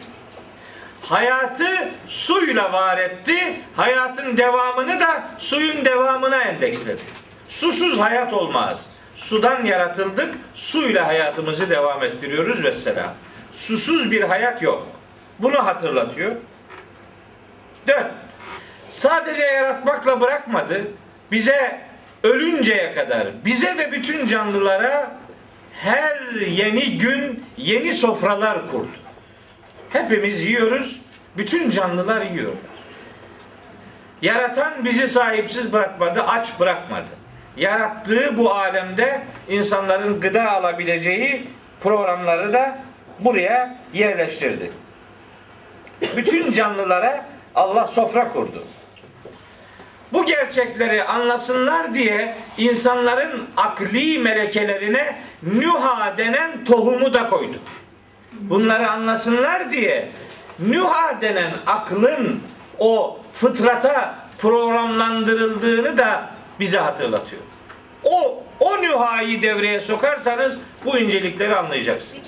hayatı 1.09 1.89
suyla 2.07 2.73
var 2.73 2.99
etti. 2.99 3.57
Hayatın 3.77 4.37
devamını 4.37 5.01
da 5.01 5.29
suyun 5.39 5.85
devamına 5.85 6.43
endeksledi. 6.43 7.03
Susuz 7.49 8.01
hayat 8.01 8.33
olmaz. 8.33 8.87
Sudan 9.15 9.65
yaratıldık, 9.65 10.35
suyla 10.55 11.07
hayatımızı 11.07 11.71
devam 11.71 12.03
ettiriyoruz 12.03 12.65
ve 12.65 12.73
selam. 12.73 13.15
Susuz 13.53 14.11
bir 14.11 14.23
hayat 14.23 14.63
yok. 14.63 14.87
Bunu 15.39 15.67
hatırlatıyor. 15.67 16.37
Dört, 17.89 18.11
sadece 18.89 19.43
yaratmakla 19.43 20.21
bırakmadı. 20.21 20.85
Bize 21.33 21.81
ölünceye 22.23 22.95
kadar, 22.95 23.27
bize 23.45 23.79
ve 23.79 23.93
bütün 23.93 24.27
canlılara 24.27 25.17
her 25.73 26.21
yeni 26.41 26.99
gün 26.99 27.45
yeni 27.57 27.95
sofralar 27.95 28.71
kurdu. 28.71 29.08
Hepimiz 29.93 30.45
yiyoruz, 30.45 31.01
bütün 31.36 31.70
canlılar 31.70 32.22
yiyor. 32.22 32.53
Yaratan 34.22 34.84
bizi 34.84 35.09
sahipsiz 35.09 35.72
bırakmadı, 35.72 36.22
aç 36.22 36.61
bırakmadı. 36.61 37.09
Yarattığı 37.57 38.39
bu 38.39 38.55
alemde 38.55 39.22
insanların 39.49 40.20
gıda 40.20 40.53
alabileceği 40.53 41.47
programları 41.80 42.53
da 42.53 42.78
buraya 43.20 43.78
yerleştirdi. 43.93 44.70
Bütün 46.16 46.53
canlılara 46.53 47.24
Allah 47.55 47.86
sofra 47.86 48.28
kurdu. 48.28 48.64
Bu 50.12 50.26
gerçekleri 50.26 51.05
anlasınlar 51.05 51.95
diye 51.95 52.36
insanların 52.59 53.49
akli 53.57 54.18
melekelerine 54.18 55.16
nüha 55.43 56.18
denen 56.18 56.64
tohumu 56.64 57.14
da 57.14 57.28
koydu. 57.28 57.59
Bunları 58.39 58.91
anlasınlar 58.91 59.70
diye 59.70 60.12
nüha 60.59 61.20
denen 61.20 61.51
aklın 61.66 62.41
o 62.78 63.18
fıtrata 63.34 64.28
programlandırıldığını 64.39 65.99
da 65.99 66.30
bize 66.61 66.78
hatırlatıyor. 66.78 67.43
O 68.05 68.43
o 68.61 68.82
nühayı 68.82 69.43
devreye 69.43 69.80
sokarsanız 69.80 70.59
bu 70.84 70.99
incelikleri 70.99 71.57
anlayacaksınız. 71.57 72.22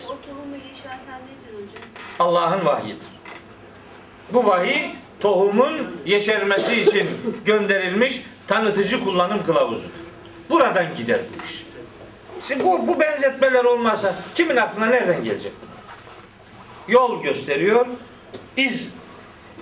Allah'ın 2.18 2.64
vahyidir. 2.64 3.06
Bu 4.32 4.46
vahiy 4.46 4.90
tohumun 5.20 6.02
yeşermesi 6.06 6.80
için 6.80 7.08
gönderilmiş 7.44 8.24
tanıtıcı 8.46 9.04
kullanım 9.04 9.46
kılavuzudur. 9.46 9.90
Buradan 10.50 10.94
gider 10.94 11.20
bu 11.30 11.44
iş. 11.44 11.66
Şimdi 12.48 12.64
bu, 12.64 12.88
bu 12.88 13.00
benzetmeler 13.00 13.64
olmazsa 13.64 14.14
kimin 14.34 14.56
aklına 14.56 14.86
nereden 14.86 15.24
gelecek? 15.24 15.52
Yol 16.90 17.22
gösteriyor, 17.22 17.86
iz 18.56 18.90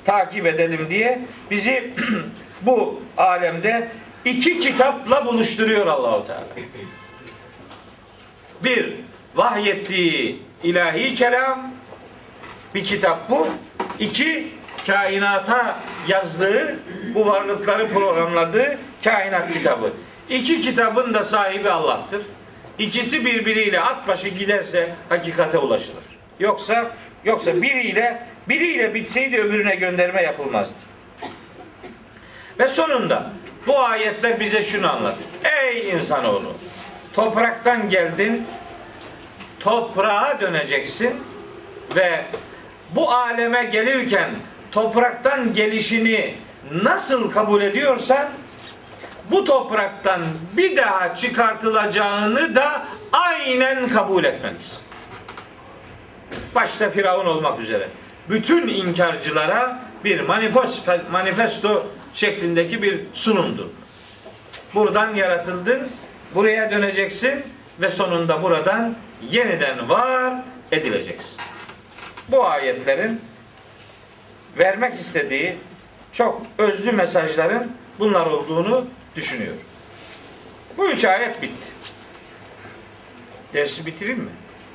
takip 0.04 0.46
edelim 0.46 0.86
diye 0.90 1.20
bizi 1.50 1.94
bu 2.62 3.02
alemde 3.16 3.88
iki 4.24 4.60
kitapla 4.60 5.26
buluşturuyor 5.26 5.86
Allahu 5.86 6.26
Teala. 6.26 6.46
Bir, 8.64 8.92
vahyettiği 9.34 10.42
ilahi 10.62 11.14
kelam, 11.14 11.70
bir 12.74 12.84
kitap 12.84 13.30
bu. 13.30 13.48
İki, 13.98 14.46
kainata 14.86 15.76
yazdığı, 16.08 16.78
bu 17.14 17.26
varlıkları 17.26 17.90
programladığı 17.90 18.78
kainat 19.04 19.52
kitabı. 19.52 19.92
İki 20.30 20.62
kitabın 20.62 21.14
da 21.14 21.24
sahibi 21.24 21.70
Allah'tır. 21.70 22.22
İkisi 22.78 23.24
birbiriyle 23.24 23.80
at 23.80 24.08
başı 24.08 24.28
giderse 24.28 24.94
hakikate 25.08 25.58
ulaşılır. 25.58 26.04
Yoksa 26.40 26.90
yoksa 27.24 27.62
biriyle 27.62 28.22
biriyle 28.48 28.94
bitseydi 28.94 29.38
öbürüne 29.38 29.74
gönderme 29.74 30.22
yapılmazdı. 30.22 30.78
Ve 32.58 32.68
sonunda 32.68 33.30
bu 33.66 33.80
ayetler 33.80 34.40
bize 34.40 34.62
şunu 34.62 34.90
anlatıyor. 34.90 35.28
Ey 35.62 35.90
insanoğlu, 35.90 36.52
topraktan 37.14 37.88
geldin, 37.88 38.46
toprağa 39.60 40.38
döneceksin 40.40 41.14
ve 41.96 42.24
bu 42.90 43.12
aleme 43.12 43.64
gelirken 43.64 44.30
topraktan 44.72 45.54
gelişini 45.54 46.34
nasıl 46.72 47.30
kabul 47.30 47.62
ediyorsan 47.62 48.28
bu 49.30 49.44
topraktan 49.44 50.20
bir 50.56 50.76
daha 50.76 51.14
çıkartılacağını 51.14 52.54
da 52.54 52.86
aynen 53.12 53.88
kabul 53.88 54.24
etmelisin. 54.24 54.87
Başta 56.58 56.90
Firavun 56.90 57.26
olmak 57.26 57.60
üzere. 57.60 57.88
Bütün 58.30 58.68
inkarcılara 58.68 59.82
bir 60.04 60.20
manifesto, 60.20 60.98
manifesto 61.10 61.86
şeklindeki 62.14 62.82
bir 62.82 63.00
sunumdu. 63.12 63.72
Buradan 64.74 65.14
yaratıldın, 65.14 65.88
buraya 66.34 66.70
döneceksin 66.70 67.44
ve 67.80 67.90
sonunda 67.90 68.42
buradan 68.42 68.96
yeniden 69.30 69.88
var 69.88 70.34
edileceksin. 70.72 71.40
Bu 72.28 72.46
ayetlerin 72.46 73.20
vermek 74.58 74.94
istediği 74.94 75.56
çok 76.12 76.42
özlü 76.58 76.92
mesajların 76.92 77.72
bunlar 77.98 78.26
olduğunu 78.26 78.86
düşünüyorum. 79.16 79.60
Bu 80.76 80.90
üç 80.90 81.04
ayet 81.04 81.42
bitti. 81.42 81.68
Dersi 83.54 83.86
bitireyim 83.86 84.20
mi? 84.20 84.30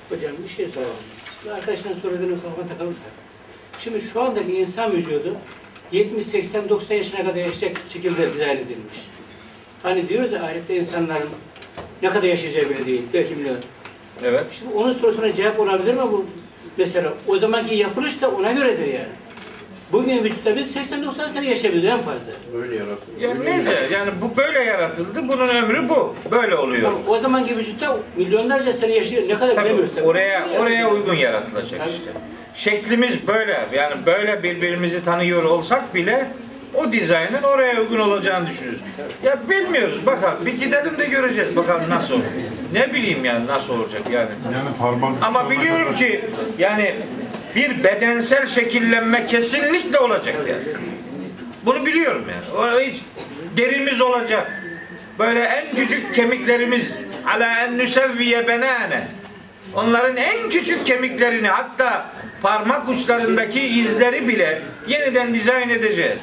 Hocam 0.09 0.31
bir 0.43 0.49
şey 0.49 0.67
soralım. 0.67 1.12
Arkadaşların 1.52 2.00
sorularını 2.00 2.36
kafama 2.36 2.68
takalım. 2.68 2.96
Şimdi 3.80 4.02
şu 4.02 4.22
andaki 4.22 4.52
insan 4.52 4.91
vücudu 4.91 5.36
70, 5.91 6.28
80, 6.28 6.70
90 6.70 6.96
yaşına 6.96 7.20
kadar 7.20 7.36
yaşayacak 7.36 7.78
şekilde 7.89 8.34
dizayn 8.34 8.58
edilmiş. 8.58 8.98
Hani 9.84 10.10
diyoruz 10.10 10.32
ya 10.32 10.44
ahirette 10.44 10.76
insanların 10.76 11.30
ne 12.02 12.10
kadar 12.10 12.24
yaşayacağı 12.28 12.70
belli 12.70 12.86
değil. 12.86 13.02
Belki 13.14 13.36
milyon. 13.36 13.58
Evet. 14.24 14.46
Şimdi 14.52 14.74
onun 14.74 14.94
sorusuna 14.94 15.34
cevap 15.34 15.60
olabilir 15.60 15.94
mi 15.94 16.02
bu? 16.02 16.26
Mesela 16.78 17.14
o 17.28 17.38
zamanki 17.38 17.76
yapılış 17.76 18.22
da 18.22 18.32
ona 18.32 18.52
göredir 18.52 18.88
yani. 18.88 19.08
Bugün 19.91 20.23
vücutta 20.23 20.55
biz 20.55 20.75
80-90 20.75 21.29
sene 21.34 21.49
yaşayabiliriz 21.49 21.86
en 21.86 22.01
fazla. 22.01 22.31
Ya 23.19 23.34
neyse 23.43 23.88
yani 23.91 24.11
bu 24.21 24.38
böyle 24.38 24.63
yaratıldı. 24.63 25.27
Bunun 25.27 25.47
ömrü 25.47 25.89
bu. 25.89 26.15
Böyle 26.31 26.55
oluyor. 26.55 26.88
Ama 26.91 26.97
o 27.07 27.19
zamanki 27.19 27.57
vücutta 27.57 27.97
milyonlarca 28.17 28.73
sene 28.73 28.93
yaşıyor. 28.95 29.23
Ne 29.27 29.34
kadar 29.39 29.55
Tabii 29.55 29.65
bilemiyoruz. 29.65 29.95
tabii. 29.95 30.05
oraya 30.07 30.47
oraya 30.59 30.89
uygun 30.91 31.13
yaratılacak 31.13 31.81
işte. 31.89 32.11
Şeklimiz 32.55 33.27
böyle. 33.27 33.67
Yani 33.73 34.05
böyle 34.05 34.43
birbirimizi 34.43 35.03
tanıyor 35.05 35.43
olsak 35.43 35.95
bile 35.95 36.27
o 36.73 36.91
dizaynın 36.91 37.43
oraya 37.43 37.81
uygun 37.81 37.99
olacağını 37.99 38.47
düşünürüz. 38.47 38.79
Ya 39.23 39.39
bilmiyoruz. 39.49 40.05
Bakalım 40.05 40.45
bir 40.45 40.53
gidelim 40.53 40.97
de 40.99 41.05
göreceğiz. 41.05 41.55
Bakalım 41.55 41.89
nasıl 41.89 42.13
olur. 42.13 42.23
Ne 42.73 42.93
bileyim 42.93 43.26
yani 43.26 43.47
nasıl 43.47 43.80
olacak 43.80 44.01
yani. 44.11 44.30
Yani 44.45 44.69
parmak 44.80 45.11
Ama 45.23 45.49
biliyorum 45.49 45.95
ki 45.95 46.26
yani 46.60 46.95
bir 47.55 47.84
bedensel 47.84 48.45
şekillenme 48.45 49.25
kesinlikle 49.25 49.99
olacak 49.99 50.35
yani. 50.49 50.63
Bunu 51.65 51.85
biliyorum 51.85 52.25
yani. 52.31 52.61
O 52.61 52.80
hiç 52.80 53.01
derimiz 53.57 54.01
olacak. 54.01 54.63
Böyle 55.19 55.43
en 55.43 55.75
küçük 55.75 56.15
kemiklerimiz 56.15 56.95
ala 57.34 57.59
en 57.59 57.77
nüsevviye 57.77 58.47
benane. 58.47 59.07
Onların 59.73 60.17
en 60.17 60.49
küçük 60.49 60.85
kemiklerini 60.85 61.47
hatta 61.47 62.09
parmak 62.41 62.89
uçlarındaki 62.89 63.59
izleri 63.59 64.27
bile 64.27 64.61
yeniden 64.88 65.34
dizayn 65.34 65.69
edeceğiz. 65.69 66.21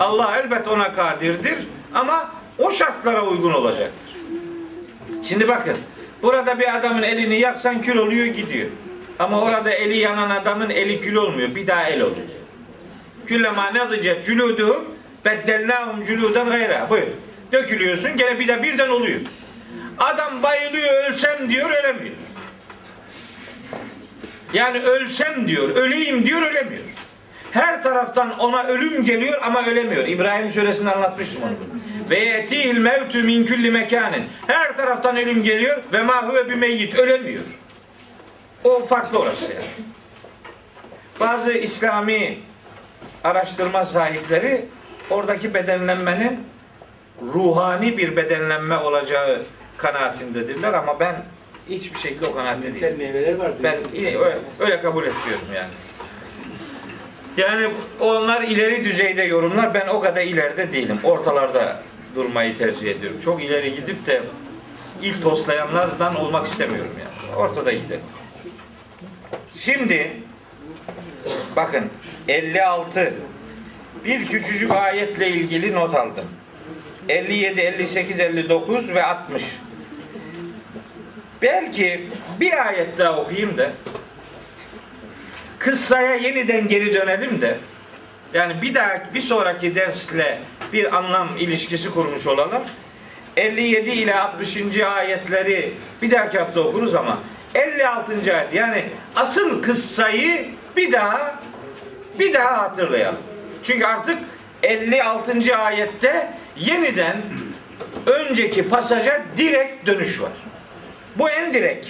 Allah 0.00 0.36
elbet 0.36 0.68
ona 0.68 0.92
kadirdir 0.92 1.54
ama 1.94 2.30
o 2.58 2.70
şartlara 2.70 3.22
uygun 3.22 3.52
olacaktır. 3.52 4.16
Şimdi 5.24 5.48
bakın. 5.48 5.76
Burada 6.22 6.60
bir 6.60 6.76
adamın 6.76 7.02
elini 7.02 7.40
yaksan 7.40 7.82
kül 7.82 7.96
oluyor 7.96 8.26
gidiyor. 8.26 8.68
Ama 9.18 9.40
orada 9.40 9.70
eli 9.70 9.98
yanan 9.98 10.30
adamın 10.30 10.70
eli 10.70 11.00
kül 11.00 11.14
olmuyor. 11.14 11.54
Bir 11.54 11.66
daha 11.66 11.82
el 11.82 12.02
oluyor. 12.02 12.26
Küllema 13.26 13.70
nezice 13.70 14.22
cüludum 14.22 14.84
beddellahum 15.24 16.04
cüluden 16.04 16.46
gayra. 16.46 16.90
Buyur. 16.90 17.06
Dökülüyorsun 17.52 18.16
gene 18.16 18.38
bir 18.38 18.48
de 18.48 18.62
birden 18.62 18.88
oluyor. 18.88 19.20
Adam 19.98 20.42
bayılıyor 20.42 21.04
ölsem 21.10 21.50
diyor 21.50 21.70
ölemiyor. 21.70 22.14
Yani 24.52 24.80
ölsem 24.80 25.48
diyor, 25.48 25.76
öleyim 25.76 26.26
diyor 26.26 26.42
ölemiyor. 26.42 26.82
Her 27.52 27.82
taraftan 27.82 28.38
ona 28.38 28.66
ölüm 28.66 29.04
geliyor 29.04 29.40
ama 29.42 29.66
ölemiyor. 29.66 30.06
İbrahim 30.08 30.50
suresinde 30.50 30.90
anlatmıştım 30.90 31.42
onu. 31.42 31.52
Ve 32.10 32.18
yetihil 32.18 32.78
mevtü 32.78 33.22
min 33.22 33.46
külli 33.46 33.70
mekanin. 33.70 34.24
Her 34.46 34.76
taraftan 34.76 35.16
ölüm 35.16 35.42
geliyor 35.42 35.82
ve 35.92 36.02
ma 36.02 36.28
huve 36.28 36.48
bir 36.48 36.54
meyyit. 36.54 36.98
Ölemiyor. 36.98 37.40
O 38.68 38.86
farklı 38.86 39.18
orası 39.18 39.52
yani. 39.52 39.64
Bazı 41.20 41.52
İslami 41.52 42.38
araştırma 43.24 43.84
sahipleri 43.84 44.64
oradaki 45.10 45.54
bedenlenmenin 45.54 46.40
ruhani 47.22 47.98
bir 47.98 48.16
bedenlenme 48.16 48.76
olacağı 48.76 49.42
kanaatindedirler 49.76 50.72
ama 50.72 51.00
ben 51.00 51.24
hiçbir 51.68 51.98
şekilde 51.98 52.28
o 52.28 52.34
kanaatte 52.34 52.74
değilim. 52.74 52.94
meyveler 52.98 53.34
var. 53.34 53.50
Ben 53.62 53.78
öyle, 53.96 54.38
öyle 54.60 54.82
kabul 54.82 55.04
etmiyorum 55.04 55.46
yani. 55.54 55.70
Yani 57.36 57.68
onlar 58.00 58.42
ileri 58.42 58.84
düzeyde 58.84 59.22
yorumlar. 59.22 59.74
Ben 59.74 59.88
o 59.88 60.00
kadar 60.00 60.22
ileride 60.22 60.72
değilim. 60.72 61.00
Ortalarda 61.04 61.82
durmayı 62.14 62.58
tercih 62.58 62.90
ediyorum. 62.90 63.20
Çok 63.24 63.42
ileri 63.42 63.74
gidip 63.74 64.06
de 64.06 64.22
ilk 65.02 65.22
toslayanlardan 65.22 66.16
olmak 66.16 66.46
istemiyorum 66.46 66.92
yani. 66.98 67.36
Ortada 67.36 67.72
gidelim. 67.72 68.00
Şimdi 69.58 70.12
bakın 71.56 71.90
56 72.28 73.14
bir 74.04 74.26
küçücük 74.26 74.70
ayetle 74.70 75.28
ilgili 75.28 75.74
not 75.74 75.94
aldım. 75.94 76.24
57, 77.08 77.60
58, 77.60 78.20
59 78.20 78.94
ve 78.94 79.04
60. 79.04 79.42
Belki 81.42 82.08
bir 82.40 82.66
ayet 82.66 82.98
daha 82.98 83.20
okuyayım 83.20 83.58
da 83.58 83.70
kıssaya 85.58 86.14
yeniden 86.14 86.68
geri 86.68 86.94
dönelim 86.94 87.40
de 87.40 87.58
yani 88.34 88.62
bir 88.62 88.74
daha 88.74 89.02
bir 89.14 89.20
sonraki 89.20 89.74
dersle 89.74 90.40
bir 90.72 90.96
anlam 90.96 91.28
ilişkisi 91.38 91.90
kurmuş 91.90 92.26
olalım. 92.26 92.62
57 93.36 93.90
ile 93.90 94.14
60. 94.14 94.80
ayetleri 94.80 95.72
bir 96.02 96.10
dahaki 96.10 96.38
hafta 96.38 96.60
okuruz 96.60 96.94
ama 96.94 97.18
56. 97.58 98.36
ayet 98.36 98.54
yani 98.54 98.84
asıl 99.16 99.62
kıssayı 99.62 100.46
bir 100.76 100.92
daha 100.92 101.38
bir 102.18 102.34
daha 102.34 102.62
hatırlayalım. 102.62 103.18
Çünkü 103.62 103.86
artık 103.86 104.18
56. 104.62 105.56
ayette 105.56 106.32
yeniden 106.56 107.22
önceki 108.06 108.68
pasaja 108.68 109.22
direkt 109.36 109.86
dönüş 109.86 110.20
var. 110.20 110.32
Bu 111.16 111.30
en 111.30 111.54
direkt 111.54 111.88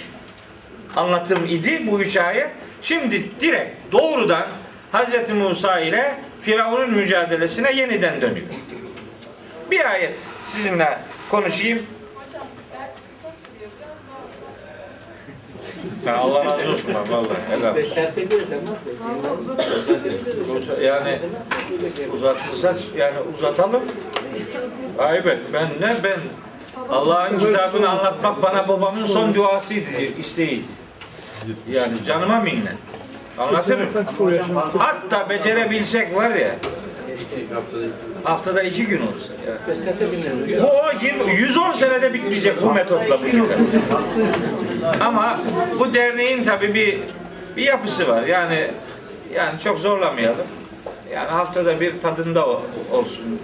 anlatım 0.95 1.45
idi 1.45 1.87
bu 1.87 2.01
üç 2.01 2.17
ayet. 2.17 2.49
Şimdi 2.81 3.41
direkt 3.41 3.91
doğrudan 3.91 4.47
Hz. 4.93 5.29
Musa 5.29 5.79
ile 5.79 6.15
Firavun'un 6.41 6.91
mücadelesine 6.91 7.71
yeniden 7.71 8.21
dönüyor. 8.21 8.47
Bir 9.71 9.91
ayet 9.91 10.19
sizinle 10.43 10.99
konuşayım. 11.29 11.85
Hocam 12.15 12.47
ders 12.73 12.93
kısa 12.93 13.33
sürüyor. 13.45 13.71
Biraz 13.79 13.97
daha 14.09 14.19
Ya 16.05 16.17
Allah 16.17 16.45
razı 16.45 16.71
olsun 16.71 16.93
bak 16.93 17.11
vallahi. 17.11 17.39
helal 17.49 17.75
olsun. 17.77 18.01
Yani 20.81 21.19
uzatırsak 22.13 22.75
yani 22.97 23.15
uzatalım. 23.37 23.81
Ayıp. 24.99 25.37
Ben 25.53 25.67
ne 25.81 25.95
ben 26.03 26.19
Allah'ın 26.89 27.37
kitabını 27.37 27.89
anlatmak 27.89 28.41
bana 28.41 28.67
babamın 28.67 29.03
son 29.05 29.33
duasıydı, 29.33 29.89
isteğiydi. 30.19 30.63
Yani 31.71 32.03
canıma 32.03 32.39
minnet. 32.39 32.77
Anlatır 33.37 33.77
mı? 33.77 33.87
Hatta 34.77 35.29
becerebilsek 35.29 36.15
var 36.15 36.29
ya 36.29 36.55
haftada 38.23 38.63
iki 38.63 38.85
gün 38.85 39.01
olsa. 39.01 39.33
Bu 40.63 40.67
o 40.67 41.05
20, 41.05 41.35
110 41.35 41.71
senede 41.71 42.13
bitmeyecek 42.13 42.61
bu 42.61 42.73
metotla 42.73 43.17
bu 43.19 43.25
kitap. 43.25 43.59
Ama 45.01 45.39
bu 45.79 45.93
derneğin 45.93 46.43
tabii 46.43 46.73
bir 46.73 46.99
bir 47.57 47.63
yapısı 47.63 48.07
var. 48.07 48.23
Yani 48.23 48.67
yani 49.35 49.59
çok 49.63 49.79
zorlamayalım. 49.79 50.45
Yani 51.13 51.29
haftada 51.29 51.79
bir 51.81 52.01
tadında 52.01 52.47
olsun. 52.91 53.39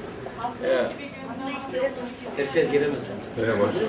Herkes 2.38 2.72
gelemez. 2.72 3.00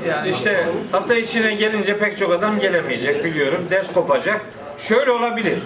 Yani 0.08 0.30
işte 0.30 0.68
hafta 0.92 1.14
içine 1.14 1.54
gelince 1.54 1.98
pek 1.98 2.18
çok 2.18 2.32
adam 2.32 2.58
gelemeyecek 2.58 3.24
biliyorum. 3.24 3.66
Ders 3.70 3.92
kopacak. 3.92 4.40
Şöyle 4.78 5.10
olabilir. 5.10 5.58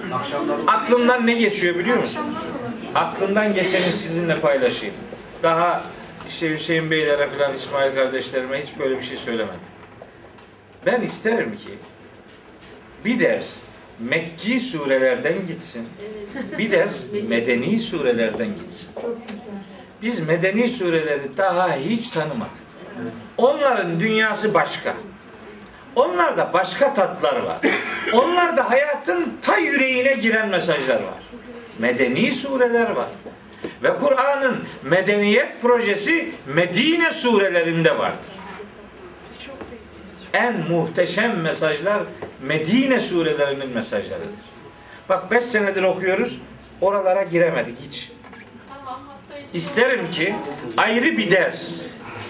Aklımdan 0.67 1.27
ne 1.27 1.35
geçiyor 1.35 1.75
biliyor 1.79 1.97
musun? 1.97 2.23
Aklımdan 2.95 3.55
geçeni 3.55 3.93
sizinle 3.93 4.41
paylaşayım. 4.41 4.95
Daha 5.43 5.85
işte 6.29 6.51
Hüseyin 6.53 6.91
Beylere 6.91 7.27
falan 7.27 7.55
İsmail 7.55 7.95
kardeşlerime 7.95 8.63
hiç 8.63 8.79
böyle 8.79 8.97
bir 8.97 9.03
şey 9.03 9.17
söylemedim. 9.17 9.61
Ben 10.87 11.01
isterim 11.01 11.57
ki 11.57 11.71
bir 13.05 13.21
ders 13.21 13.57
Mekki 14.01 14.61
surelerden 14.61 15.47
gitsin. 15.47 15.89
Bir 16.59 16.71
ders 16.71 17.13
medeni 17.29 17.81
surelerden 17.81 18.49
gitsin. 18.49 18.89
Biz 20.03 20.21
medeni 20.21 20.71
sureleri 20.71 21.37
daha 21.37 21.77
hiç 21.77 22.11
tanımadık. 22.11 22.61
Onların 23.37 24.01
dünyası 24.01 24.55
başka. 24.55 24.95
Onlarda 25.97 26.53
başka 26.53 26.95
tatlar 26.95 27.37
var. 27.37 27.59
Onlarda 28.13 28.71
hayatın 28.71 29.33
ta 29.43 29.57
yüreğine 29.59 30.13
giren 30.13 30.49
mesajlar 30.49 31.03
var. 31.03 31.23
Medeni 31.79 32.33
sureler 32.33 32.91
var. 32.91 33.09
Ve 33.83 33.97
Kur'an'ın 33.97 34.65
medeniyet 34.83 35.63
projesi 35.63 36.29
Medine 36.47 37.13
surelerinde 37.13 37.99
vardır. 37.99 38.31
En 40.33 40.61
muhteşem 40.71 41.41
mesajlar 41.41 42.03
Medine 42.43 43.01
surelerinin 43.01 43.69
mesajlarıdır. 43.69 44.51
Bak 45.09 45.31
5 45.31 45.45
senedir 45.45 45.83
okuyoruz. 45.83 46.39
Oralara 46.81 47.23
giremedik 47.23 47.77
hiç. 47.87 48.11
İsterim 49.55 50.11
ki 50.11 50.35
ayrı 50.77 51.17
bir 51.17 51.31
ders. 51.31 51.81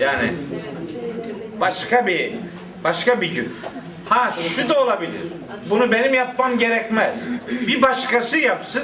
Yani 0.00 0.32
başka 1.60 2.06
bir 2.06 2.32
başka 2.84 3.20
bir 3.20 3.34
gün. 3.34 3.54
Ha 4.08 4.32
şu 4.56 4.68
da 4.68 4.82
olabilir. 4.82 5.20
Bunu 5.70 5.92
benim 5.92 6.14
yapmam 6.14 6.58
gerekmez. 6.58 7.18
Bir 7.48 7.82
başkası 7.82 8.38
yapsın 8.38 8.82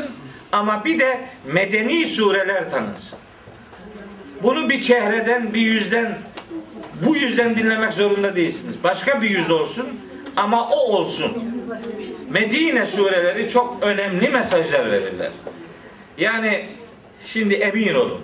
ama 0.52 0.85
bir 0.85 0.98
de 0.98 1.20
medeni 1.47 2.06
sureler 2.06 2.70
tanınsın. 2.70 3.18
Bunu 4.43 4.70
bir 4.70 4.81
çehreden, 4.81 5.55
bir 5.55 5.60
yüzden 5.60 6.18
bu 7.06 7.16
yüzden 7.16 7.56
dinlemek 7.56 7.93
zorunda 7.94 8.36
değilsiniz. 8.36 8.85
Başka 8.85 9.23
bir 9.23 9.31
yüz 9.31 9.51
olsun 9.51 10.01
ama 10.36 10.68
o 10.68 10.77
olsun. 10.77 11.55
Medine 12.31 12.86
sureleri 12.86 13.51
çok 13.51 13.82
önemli 13.82 14.28
mesajlar 14.28 14.93
verirler. 14.93 15.31
Yani 16.18 16.66
şimdi 17.27 17.55
emin 17.55 17.94
olun. 17.94 18.20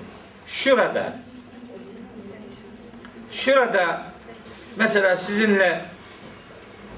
Şurada 0.46 1.12
şurada 3.32 4.02
mesela 4.76 5.16
sizinle 5.16 5.84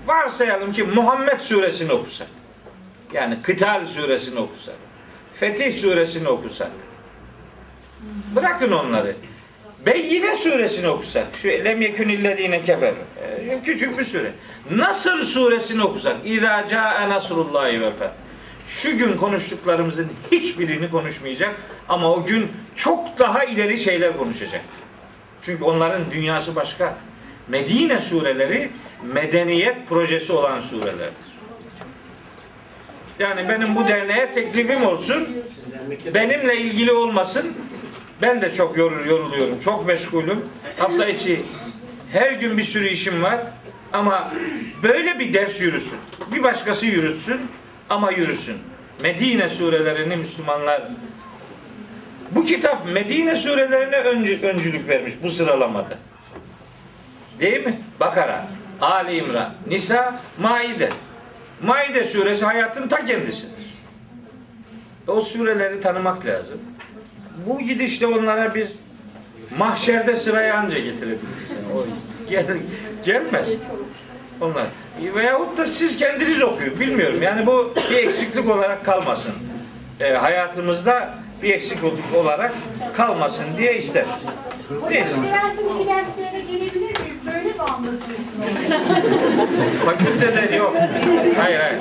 varsayalım 0.07 0.73
ki 0.73 0.83
Muhammed 0.83 1.41
suresini 1.41 1.93
okusak. 1.93 2.29
Yani 3.13 3.43
Kıtal 3.43 3.87
suresini 3.87 4.39
okusak. 4.39 4.75
Fetih 5.45 5.73
suresini 5.73 6.29
okusak. 6.29 6.71
Bırakın 8.35 8.73
onları. 8.73 9.16
Beyyine 9.87 10.37
suresini 10.37 10.89
okusak. 10.89 11.27
Şu 11.43 11.49
lem 11.49 11.81
yekun 11.81 12.05
illezine 12.05 12.62
kefer. 12.62 12.95
Ee, 13.23 13.61
Küçük 13.65 13.99
bir 13.99 14.05
sure. 14.05 14.33
Nasır 14.71 15.23
suresini 15.23 15.83
okusak. 15.83 16.16
İzâ 16.25 16.66
câe 16.66 17.09
nasrullahi 17.09 17.81
vel 17.81 17.93
feth. 17.99 18.12
Şu 18.69 18.99
gün 18.99 19.16
konuştuklarımızın 19.16 20.09
hiçbirini 20.33 20.91
konuşmayacak 20.91 21.55
ama 21.89 22.12
o 22.12 22.25
gün 22.27 22.53
çok 22.77 23.19
daha 23.19 23.45
ileri 23.45 23.79
şeyler 23.79 24.16
konuşacak. 24.16 24.62
Çünkü 25.43 25.65
onların 25.65 26.03
dünyası 26.12 26.57
başka. 26.57 26.97
Medine 27.49 28.01
sureleri 28.01 28.71
medeniyet 29.03 29.89
projesi 29.89 30.33
olan 30.33 30.61
surelerdir. 30.61 31.34
Yani 33.19 33.49
benim 33.49 33.77
bu 33.77 33.89
derneğe 33.89 34.32
teklifim 34.32 34.86
olsun. 34.86 35.28
Benimle 36.15 36.57
ilgili 36.57 36.93
olmasın. 36.93 37.53
Ben 38.23 38.43
de 38.43 38.53
çok 38.53 38.77
yorul, 38.77 39.07
yoruluyorum. 39.07 39.61
Çok 39.61 39.86
meşgulüm. 39.86 40.45
Hafta 40.78 41.07
içi 41.07 41.43
her 42.12 42.32
gün 42.32 42.59
bir 42.59 42.62
sürü 42.62 42.89
işim 42.89 43.23
var. 43.23 43.41
Ama 43.93 44.32
böyle 44.82 45.19
bir 45.19 45.35
ders 45.35 45.61
yürüsün. 45.61 45.99
Bir 46.32 46.43
başkası 46.43 46.86
yürütsün 46.86 47.41
ama 47.91 48.11
yürüsün. 48.11 48.57
Medine 49.03 49.49
surelerini 49.49 50.16
Müslümanlar 50.16 50.82
bu 52.31 52.45
kitap 52.45 52.86
Medine 52.93 53.36
surelerine 53.36 53.97
öncü, 53.97 54.39
öncülük 54.43 54.89
vermiş 54.89 55.15
bu 55.23 55.31
sıralamada. 55.31 55.99
Değil 57.41 57.66
mi? 57.66 57.81
Bakara, 58.01 58.49
Ali 58.81 59.16
İmran, 59.16 59.55
Nisa, 59.66 60.20
Maide. 60.39 60.91
Maide 61.62 62.05
suresi 62.05 62.44
hayatın 62.44 62.89
ta 62.89 63.06
kendisidir. 63.06 63.64
O 65.06 65.20
sureleri 65.20 65.81
tanımak 65.81 66.26
lazım. 66.26 66.59
Bu 67.47 67.60
gidişle 67.60 68.06
onlara 68.06 68.55
biz 68.55 68.78
mahşerde 69.59 70.16
sıraya 70.16 70.56
anca 70.59 70.78
getirebiliriz. 70.78 71.20
Yani 71.51 71.74
o 71.78 71.86
gel, 72.31 72.47
gelmez. 73.05 73.51
Onlar. 74.40 74.66
Veyahut 75.14 75.59
da 75.59 75.66
siz 75.66 75.97
kendiniz 75.97 76.43
okuyun. 76.43 76.81
Bilmiyorum. 76.81 77.22
Yani 77.22 77.47
bu 77.47 77.74
bir 77.90 77.97
eksiklik 77.97 78.51
olarak 78.51 78.85
kalmasın. 78.85 79.32
Ee, 80.01 80.12
hayatımızda 80.12 81.14
bir 81.43 81.51
eksiklik 81.52 81.93
olarak 82.16 82.55
kalmasın 82.97 83.47
diye 83.59 83.78
ister. 83.78 84.05
Neyse. 84.90 85.14
Üniversitedeki 85.20 85.89
derslerine 85.89 86.40
gelebilir 86.40 86.81
miyiz? 86.81 87.03
Böyle 87.45 87.57
mi 87.57 87.62
anlıyoruz? 87.62 88.01
Fakültede 89.85 90.57
yok. 90.57 90.77
Hayır 91.39 91.61
hayır. 91.61 91.79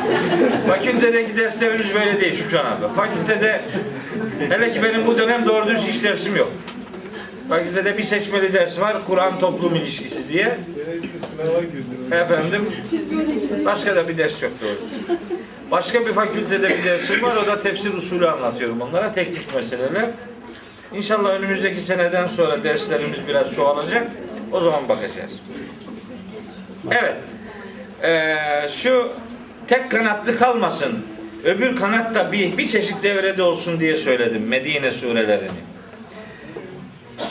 Fakültedeki 0.68 1.38
derslerimiz 1.38 1.94
böyle 1.94 2.22
değil 2.22 2.36
Şükran 2.36 2.66
abi. 2.66 2.94
Fakültede 2.96 3.62
hele 4.50 4.74
ki 4.74 4.84
benim 4.84 5.08
bu 5.08 5.18
dönem 5.18 5.46
doğru 5.46 5.68
düz 5.68 5.82
hiç 5.82 6.04
dersim 6.04 6.36
yok. 6.36 6.52
Fakültede 7.50 7.98
bir 7.98 8.04
seçmeli 8.04 8.54
ders 8.54 8.80
var. 8.80 8.98
Kur'an 9.08 9.40
toplum 9.40 9.76
ilişkisi 9.76 10.30
diye. 10.30 10.58
Efendim 12.12 12.70
başka 13.66 13.96
da 13.96 14.08
bir 14.08 14.18
ders 14.18 14.44
yok 14.44 14.52
doğru. 14.62 14.76
Başka 15.72 16.06
bir 16.06 16.12
fakültede 16.12 16.70
bir 16.70 16.84
dersim 16.84 17.24
var. 17.24 17.36
O 17.36 17.48
da 17.48 17.62
tefsir 17.62 17.94
usulü 17.94 18.28
anlatıyorum 18.28 18.82
onlara. 18.82 19.14
Teknik 19.14 19.56
meseleler. 19.56 20.06
İnşallah 20.96 21.30
önümüzdeki 21.30 21.82
seneden 21.82 22.28
sonra 22.28 22.64
derslerimiz 22.64 23.20
biraz 23.28 23.56
çoğalacak. 23.56 24.08
O 24.54 24.60
zaman 24.60 24.90
bakacağız. 24.90 25.32
Evet. 26.92 27.16
Ee, 28.04 28.70
şu 28.70 29.12
tek 29.68 29.92
kanatlı 29.92 30.38
kalmasın. 30.38 31.06
Öbür 31.44 31.76
kanat 31.76 32.16
da 32.16 32.32
bir, 32.32 32.58
bir 32.58 32.68
çeşit 32.68 33.04
devrede 33.04 33.44
olsun 33.44 33.80
diye 33.80 33.96
söyledim 33.96 34.48
Medine 34.48 34.92
surelerini. 34.92 35.50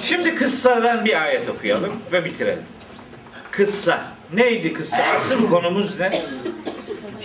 Şimdi 0.03 0.35
kıssadan 0.35 1.05
bir 1.05 1.23
ayet 1.23 1.49
okuyalım 1.49 1.93
ve 2.12 2.24
bitirelim. 2.24 2.62
Kıssa. 3.51 4.05
Neydi 4.32 4.73
kıssa? 4.73 5.03
Asıl 5.03 5.51
konumuz 5.51 6.01
ne? 6.01 6.23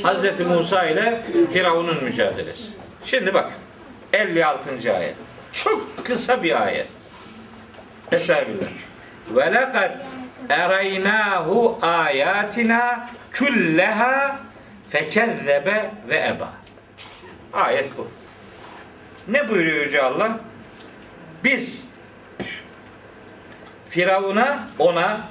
Hazreti 0.03 0.43
Musa 0.43 0.85
ile 0.85 1.23
Firavun'un 1.53 2.03
mücadelesi. 2.03 2.71
Şimdi 3.05 3.33
bak 3.33 3.53
56. 4.13 4.93
ayet. 4.95 5.15
Çok 5.51 6.05
kısa 6.05 6.43
bir 6.43 6.63
ayet. 6.65 6.87
Estağfirullah. 8.11 8.67
Ve 9.35 9.53
lekad 9.53 9.91
eraynahu 10.49 11.79
ayatina 11.81 13.09
külleha 13.31 14.39
fekezzebe 14.89 15.91
ve 16.09 16.27
eba. 16.27 16.49
Ayet 17.53 17.97
bu. 17.97 18.07
Ne 19.27 19.49
buyuruyor 19.49 19.85
Yüce 19.85 20.01
Allah? 20.01 20.39
Biz 21.43 21.83
Firavun'a 23.89 24.67
ona 24.79 25.21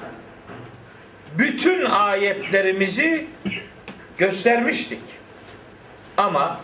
bütün 1.38 1.84
ayetlerimizi 1.84 3.26
göstermiştik. 4.18 5.00
Ama 6.16 6.60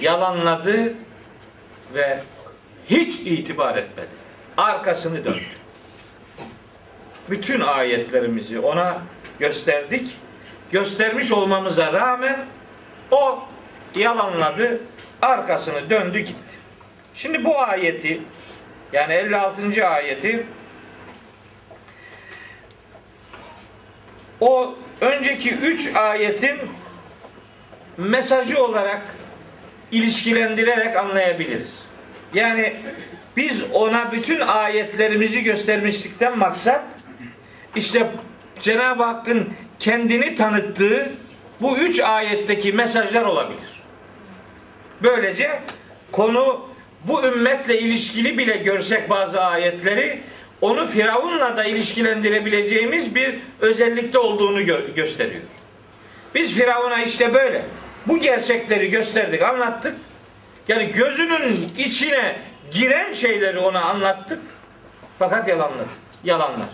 yalanladı 0.00 0.94
ve 1.94 2.20
hiç 2.86 3.14
itibar 3.14 3.76
etmedi. 3.76 4.08
Arkasını 4.56 5.24
döndü. 5.24 5.59
Bütün 7.30 7.60
ayetlerimizi 7.60 8.58
ona 8.58 9.02
gösterdik. 9.38 10.16
Göstermiş 10.72 11.32
olmamıza 11.32 11.92
rağmen 11.92 12.38
o 13.10 13.42
yalanladı, 13.96 14.80
arkasını 15.22 15.90
döndü 15.90 16.18
gitti. 16.18 16.56
Şimdi 17.14 17.44
bu 17.44 17.58
ayeti 17.58 18.20
yani 18.92 19.12
56. 19.12 19.88
ayeti 19.88 20.46
o 24.40 24.74
önceki 25.00 25.54
üç 25.54 25.96
ayetin 25.96 26.56
mesajı 27.96 28.64
olarak 28.64 29.02
ilişkilendirerek 29.92 30.96
anlayabiliriz. 30.96 31.82
Yani 32.34 32.76
biz 33.36 33.64
ona 33.72 34.12
bütün 34.12 34.40
ayetlerimizi 34.40 35.42
göstermişlikten 35.42 36.38
maksat 36.38 36.82
işte 37.76 38.10
Cenab-ı 38.60 39.02
Hakk'ın 39.02 39.48
kendini 39.78 40.34
tanıttığı 40.34 41.12
bu 41.60 41.78
üç 41.78 42.00
ayetteki 42.00 42.72
mesajlar 42.72 43.22
olabilir. 43.24 43.82
Böylece 45.02 45.60
konu 46.12 46.68
bu 47.04 47.24
ümmetle 47.24 47.78
ilişkili 47.78 48.38
bile 48.38 48.56
görsek 48.56 49.10
bazı 49.10 49.40
ayetleri 49.40 50.22
onu 50.60 50.86
Firavun'la 50.86 51.56
da 51.56 51.64
ilişkilendirebileceğimiz 51.64 53.14
bir 53.14 53.34
özellikte 53.60 54.18
olduğunu 54.18 54.60
gö- 54.60 54.94
gösteriyor. 54.94 55.42
Biz 56.34 56.54
Firavun'a 56.54 57.02
işte 57.02 57.34
böyle 57.34 57.66
bu 58.06 58.18
gerçekleri 58.18 58.90
gösterdik, 58.90 59.42
anlattık. 59.42 59.96
Yani 60.68 60.92
gözünün 60.92 61.68
içine 61.78 62.36
giren 62.70 63.12
şeyleri 63.12 63.58
ona 63.58 63.80
anlattık. 63.80 64.40
Fakat 65.18 65.48
yalanladı. 65.48 65.88
Yalanlar. 66.24 66.68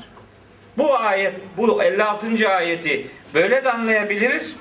Bu 0.78 0.98
ayet, 0.98 1.34
bu 1.56 1.82
56. 1.82 2.48
ayeti 2.48 3.06
böyle 3.34 3.64
de 3.64 3.72
anlayabiliriz. 3.72 4.56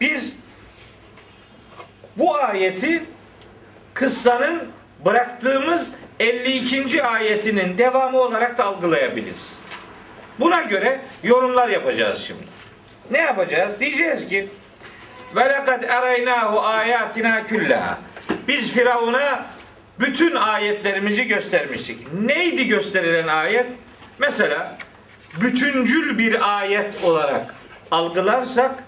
Biz 0.00 0.36
bu 2.16 2.36
ayeti 2.36 3.04
kıssanın 3.94 4.62
bıraktığımız 5.04 5.90
52. 6.20 7.04
ayetinin 7.04 7.78
devamı 7.78 8.18
olarak 8.18 8.58
da 8.58 8.64
algılayabiliriz. 8.64 9.58
Buna 10.40 10.62
göre 10.62 11.00
yorumlar 11.22 11.68
yapacağız 11.68 12.18
şimdi. 12.18 12.42
Ne 13.10 13.18
yapacağız? 13.18 13.80
Diyeceğiz 13.80 14.28
ki 14.28 14.48
ve 15.36 15.40
lekad 15.40 15.82
eraynahu 15.82 16.60
ayatina 16.60 17.44
küllaha. 17.44 17.98
Biz 18.48 18.72
Firavun'a 18.72 19.46
bütün 20.02 20.34
ayetlerimizi 20.34 21.24
göstermiştik. 21.24 22.12
Neydi 22.12 22.66
gösterilen 22.66 23.28
ayet? 23.28 23.66
Mesela 24.18 24.78
bütüncül 25.40 26.18
bir 26.18 26.58
ayet 26.58 27.04
olarak 27.04 27.54
algılarsak 27.90 28.84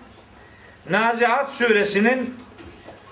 Naziat 0.91 1.55
suresinin 1.55 2.35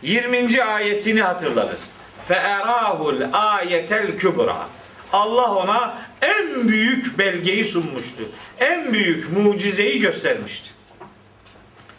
20. 0.03 0.62
ayetini 0.62 1.23
hatırlarız. 1.23 1.81
Feerahul 2.29 3.20
ayetel 3.33 4.16
kübra. 4.16 4.69
Allah 5.12 5.55
ona 5.55 5.99
en 6.23 6.69
büyük 6.69 7.19
belgeyi 7.19 7.65
sunmuştu. 7.65 8.23
En 8.59 8.93
büyük 8.93 9.37
mucizeyi 9.37 10.01
göstermişti. 10.01 10.70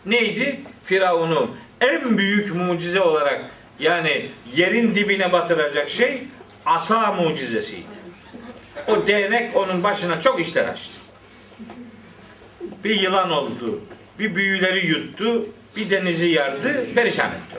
Neydi? 0.05 0.61
Firavun'u 0.85 1.49
en 1.81 2.17
büyük 2.17 2.55
mucize 2.55 3.01
olarak 3.01 3.45
yani 3.79 4.25
yerin 4.55 4.95
dibine 4.95 5.31
batıracak 5.31 5.89
şey 5.89 6.23
asa 6.65 7.11
mucizesiydi. 7.11 8.03
O 8.87 9.07
değnek 9.07 9.55
onun 9.55 9.83
başına 9.83 10.21
çok 10.21 10.39
işler 10.41 10.65
açtı. 10.65 10.93
Bir 12.83 13.01
yılan 13.01 13.31
oldu, 13.31 13.81
bir 14.19 14.35
büyüleri 14.35 14.87
yuttu, 14.87 15.45
bir 15.75 15.89
denizi 15.89 16.27
yardı, 16.27 16.93
perişan 16.95 17.27
etti. 17.27 17.57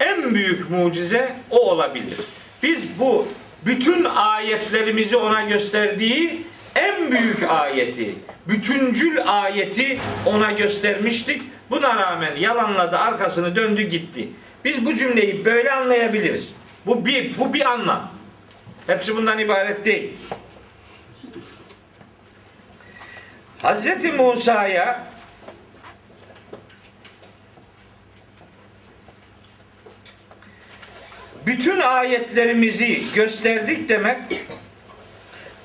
En 0.00 0.34
büyük 0.34 0.70
mucize 0.70 1.36
o 1.50 1.70
olabilir. 1.70 2.18
Biz 2.62 2.98
bu 2.98 3.28
bütün 3.66 4.04
ayetlerimizi 4.04 5.16
ona 5.16 5.42
gösterdiği 5.42 6.42
en 6.74 7.10
büyük 7.10 7.42
ayeti, 7.42 8.14
bütüncül 8.46 9.18
ayeti 9.26 9.98
ona 10.26 10.52
göstermiştik. 10.52 11.42
Buna 11.70 11.96
rağmen 11.96 12.36
yalanladı, 12.36 12.98
arkasını 12.98 13.56
döndü 13.56 13.82
gitti. 13.82 14.28
Biz 14.66 14.86
bu 14.86 14.94
cümleyi 14.94 15.44
böyle 15.44 15.72
anlayabiliriz. 15.72 16.54
Bu 16.86 17.06
bir, 17.06 17.38
bu 17.38 17.54
bir 17.54 17.72
anlam. 17.72 18.10
Hepsi 18.86 19.16
bundan 19.16 19.38
ibaret 19.38 19.84
değil. 19.84 20.12
Hazreti 23.62 24.12
Musa'ya 24.12 25.06
bütün 31.46 31.80
ayetlerimizi 31.80 33.12
gösterdik 33.14 33.88
demek 33.88 34.18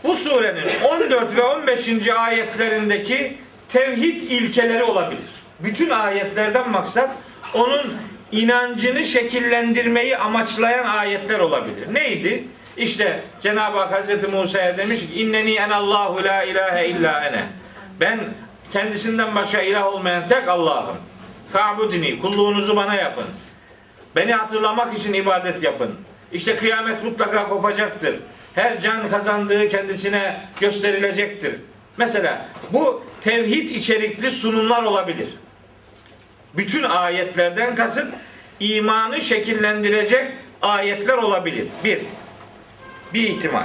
bu 0.03 0.14
surenin 0.14 0.69
14 0.90 1.36
ve 1.36 1.44
15. 1.44 2.07
ayetlerindeki 2.07 3.38
tevhid 3.69 4.22
ilkeleri 4.22 4.84
olabilir. 4.84 5.22
Bütün 5.60 5.90
ayetlerden 5.90 6.69
maksat 6.69 7.11
onun 7.53 8.11
inancını 8.32 9.03
şekillendirmeyi 9.03 10.18
amaçlayan 10.18 10.86
ayetler 10.86 11.40
olabilir. 11.40 11.94
Neydi? 11.94 12.44
İşte 12.78 13.24
Cenab-ı 13.41 13.78
Hak 13.78 13.94
Hazreti 13.94 14.28
Musa'ya 14.28 14.78
demiş 14.78 14.99
ki 14.99 15.22
inneni 15.22 15.53
en 15.53 15.70
Allahu 15.70 16.24
la 16.24 16.44
ilahe 16.44 16.88
illa 16.88 17.26
ene. 17.26 17.44
Ben 18.02 18.20
kendisinden 18.74 19.36
başka 19.36 19.62
ilah 19.62 19.86
olmayan 19.86 20.28
tek 20.28 20.48
Allah'ım. 20.48 20.98
Fa'budini 21.53 22.20
kulluğunuzu 22.20 22.76
bana 22.76 22.95
yapın. 22.95 23.26
Beni 24.16 24.34
hatırlamak 24.34 24.98
için 24.98 25.14
ibadet 25.14 25.64
yapın. 25.64 25.95
İşte 26.32 26.56
kıyamet 26.56 27.03
mutlaka 27.03 27.49
kopacaktır. 27.49 28.16
Her 28.56 28.80
can 28.80 29.10
kazandığı 29.10 29.70
kendisine 29.70 30.41
gösterilecektir. 30.60 31.56
Mesela 31.98 32.49
bu 32.74 33.03
tevhid 33.22 33.70
içerikli 33.70 34.32
sunumlar 34.32 34.84
olabilir. 34.84 35.28
Bütün 36.53 36.84
ayetlerden 36.84 37.76
kasıt 37.76 38.14
imanı 38.60 39.22
şekillendirecek 39.22 40.32
ayetler 40.61 41.18
olabilir. 41.18 41.68
Bir, 41.84 41.99
bir 43.14 43.23
ihtimal. 43.23 43.64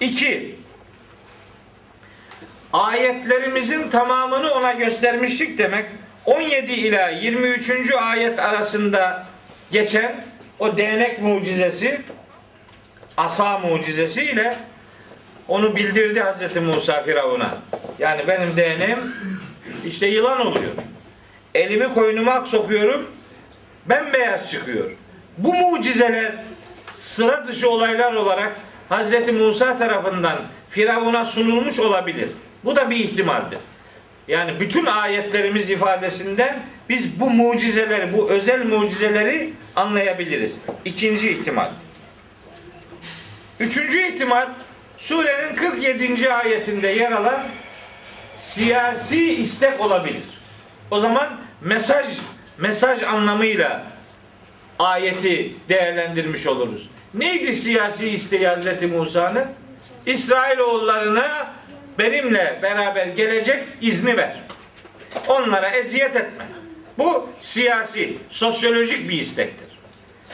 İki, 0.00 0.56
ayetlerimizin 2.72 3.90
tamamını 3.90 4.54
ona 4.54 4.72
göstermişlik 4.72 5.58
demek 5.58 5.86
17 6.24 6.72
ila 6.72 7.08
23. 7.08 7.90
ayet 7.92 8.38
arasında 8.38 9.26
geçen 9.70 10.24
o 10.58 10.76
değnek 10.76 11.22
mucizesi 11.22 12.00
asa 13.16 13.58
mucizesi 13.58 14.22
ile 14.22 14.58
onu 15.48 15.76
bildirdi 15.76 16.20
Hazreti 16.20 16.60
Musa 16.60 17.02
Firavun'a. 17.02 17.50
Yani 17.98 18.26
benim 18.28 18.56
değneğim 18.56 19.14
işte 19.86 20.06
yılan 20.06 20.46
oluyor. 20.46 20.72
Elimi 21.54 21.94
koynuma 21.94 22.46
sokuyorum 22.46 23.10
bembeyaz 23.86 24.50
çıkıyor. 24.50 24.90
Bu 25.38 25.54
mucizeler 25.54 26.32
sıra 26.92 27.46
dışı 27.46 27.70
olaylar 27.70 28.12
olarak 28.12 28.60
Hazreti 28.88 29.32
Musa 29.32 29.78
tarafından 29.78 30.38
Firavun'a 30.70 31.24
sunulmuş 31.24 31.80
olabilir. 31.80 32.28
Bu 32.64 32.76
da 32.76 32.90
bir 32.90 32.96
ihtimaldir. 32.96 33.58
Yani 34.28 34.60
bütün 34.60 34.86
ayetlerimiz 34.86 35.70
ifadesinden 35.70 36.62
biz 36.88 37.20
bu 37.20 37.30
mucizeleri, 37.30 38.14
bu 38.14 38.30
özel 38.30 38.64
mucizeleri 38.66 39.52
anlayabiliriz. 39.76 40.58
İkinci 40.84 41.30
ihtimal. 41.30 41.70
Üçüncü 43.60 43.98
ihtimal 43.98 44.48
surenin 44.96 45.56
47. 45.56 46.32
ayetinde 46.32 46.88
yer 46.88 47.12
alan 47.12 47.42
siyasi 48.36 49.34
istek 49.34 49.80
olabilir. 49.80 50.22
O 50.92 50.98
zaman 50.98 51.40
mesaj 51.60 52.06
mesaj 52.58 53.02
anlamıyla 53.02 53.84
ayeti 54.78 55.56
değerlendirmiş 55.68 56.46
oluruz. 56.46 56.90
Neydi 57.14 57.54
siyasi 57.54 58.08
isteği 58.08 58.48
Hazreti 58.48 58.86
Musa'nın? 58.86 59.44
İsrailoğullarına 60.06 61.52
benimle 61.98 62.58
beraber 62.62 63.06
gelecek 63.06 63.64
izni 63.80 64.16
ver. 64.16 64.36
Onlara 65.28 65.68
eziyet 65.68 66.16
etme. 66.16 66.46
Bu 66.98 67.28
siyasi, 67.38 68.16
sosyolojik 68.30 69.08
bir 69.08 69.20
istektir. 69.20 69.68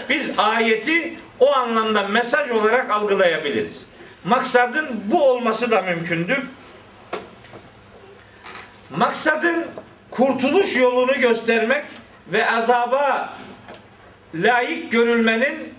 Biz 0.08 0.30
ayeti 0.38 1.16
o 1.40 1.52
anlamda 1.52 2.02
mesaj 2.02 2.50
olarak 2.50 2.90
algılayabiliriz. 2.90 3.86
Maksadın 4.24 4.88
bu 5.04 5.24
olması 5.24 5.70
da 5.70 5.82
mümkündür. 5.82 6.42
Maksadın 8.90 9.64
kurtuluş 10.10 10.76
yolunu 10.76 11.20
göstermek 11.20 11.84
ve 12.32 12.50
azaba 12.50 13.32
layık 14.34 14.92
görülmenin 14.92 15.74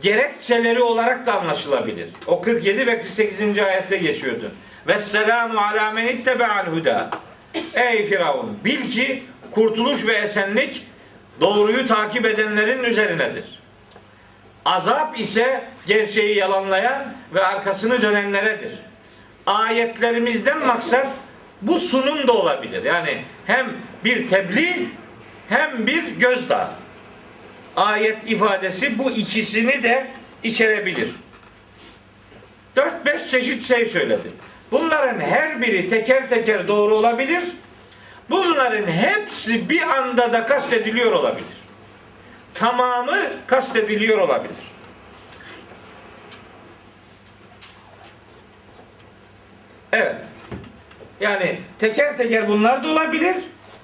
gerekçeleri 0.00 0.82
olarak 0.82 1.26
da 1.26 1.40
anlaşılabilir. 1.40 2.08
O 2.26 2.42
47 2.42 2.86
ve 2.86 3.00
48. 3.00 3.58
ayette 3.58 3.96
geçiyordu. 3.96 4.52
Ve 4.86 4.98
selamu 4.98 5.60
ala 5.60 5.90
men 5.90 6.06
ittebe'al 6.06 6.66
huda. 6.66 7.10
Ey 7.74 8.06
Firavun 8.06 8.58
bil 8.64 8.90
ki 8.90 9.22
kurtuluş 9.50 10.06
ve 10.06 10.12
esenlik 10.12 10.86
doğruyu 11.40 11.86
takip 11.86 12.26
edenlerin 12.26 12.84
üzerinedir. 12.84 13.44
Azap 14.64 15.20
ise 15.20 15.64
gerçeği 15.86 16.36
yalanlayan 16.36 17.14
ve 17.34 17.46
arkasını 17.46 18.02
dönenleredir. 18.02 18.72
Ayetlerimizden 19.46 20.66
maksat 20.66 21.06
bu 21.62 21.78
sunum 21.78 22.26
da 22.26 22.32
olabilir. 22.32 22.84
Yani 22.84 23.24
hem 23.46 23.72
bir 24.04 24.28
tebliğ 24.28 24.88
hem 25.48 25.86
bir 25.86 26.04
gözdağı. 26.04 26.68
Ayet 27.76 28.30
ifadesi 28.30 28.98
bu 28.98 29.10
ikisini 29.10 29.82
de 29.82 30.06
içerebilir. 30.42 31.08
4-5 32.76 33.28
çeşit 33.28 33.62
şey 33.62 33.86
söyledim. 33.86 34.32
Bunların 34.70 35.20
her 35.20 35.62
biri 35.62 35.88
teker 35.88 36.28
teker 36.28 36.68
doğru 36.68 36.94
olabilir. 36.94 37.44
Bunların 38.30 38.86
hepsi 38.86 39.68
bir 39.68 39.82
anda 39.82 40.32
da 40.32 40.46
kastediliyor 40.46 41.12
olabilir. 41.12 41.46
Tamamı 42.54 43.18
kastediliyor 43.46 44.18
olabilir. 44.18 44.56
Evet. 49.92 50.29
Yani 51.20 51.60
teker 51.78 52.16
teker 52.16 52.48
bunlar 52.48 52.84
da 52.84 52.88
olabilir. 52.88 53.36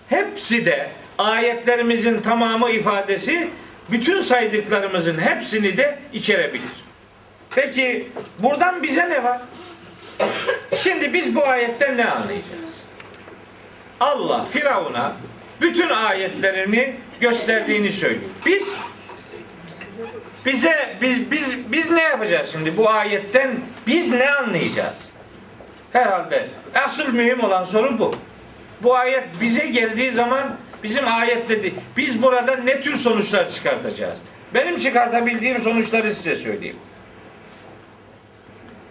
Hepsi 0.09 0.67
de 0.67 0.91
ayetlerimizin 1.19 2.19
tamamı 2.19 2.71
ifadesi 2.71 3.49
bütün 3.91 4.21
saydıklarımızın 4.21 5.19
hepsini 5.19 5.77
de 5.77 5.99
içerebilir. 6.13 6.87
Peki 7.55 8.09
buradan 8.39 8.83
bize 8.83 9.11
ne 9.11 9.25
var? 9.25 9.41
Şimdi 10.77 11.13
biz 11.13 11.35
bu 11.35 11.45
ayetten 11.45 11.97
ne 11.97 12.05
anlayacağız? 12.05 12.65
Allah 14.01 14.45
Firavun'a 14.45 15.13
bütün 15.61 15.89
ayetlerini 15.89 16.95
gösterdiğini 17.21 17.93
söylüyor. 17.93 18.31
Biz 18.47 18.69
bize 20.47 20.97
biz 21.01 21.31
biz 21.31 21.73
biz 21.73 21.91
ne 21.91 22.03
yapacağız 22.03 22.53
şimdi 22.53 22.77
bu 22.77 22.91
ayetten 22.91 23.51
biz 23.87 24.11
ne 24.11 24.31
anlayacağız? 24.31 25.06
Herhalde 25.93 26.49
asıl 26.85 27.13
mühim 27.13 27.45
olan 27.45 27.65
soru 27.65 27.99
bu. 27.99 28.15
Bu 28.83 28.97
ayet 28.97 29.25
bize 29.41 29.67
geldiği 29.67 30.11
zaman 30.11 30.57
bizim 30.83 31.09
ayet 31.09 31.49
dedi. 31.49 31.75
Biz 31.97 32.23
burada 32.23 32.57
ne 32.57 32.81
tür 32.81 32.95
sonuçlar 32.95 33.51
çıkartacağız? 33.51 34.19
Benim 34.55 34.77
çıkartabildiğim 34.79 35.59
sonuçları 35.59 36.15
size 36.15 36.37
söyleyeyim. 36.37 36.77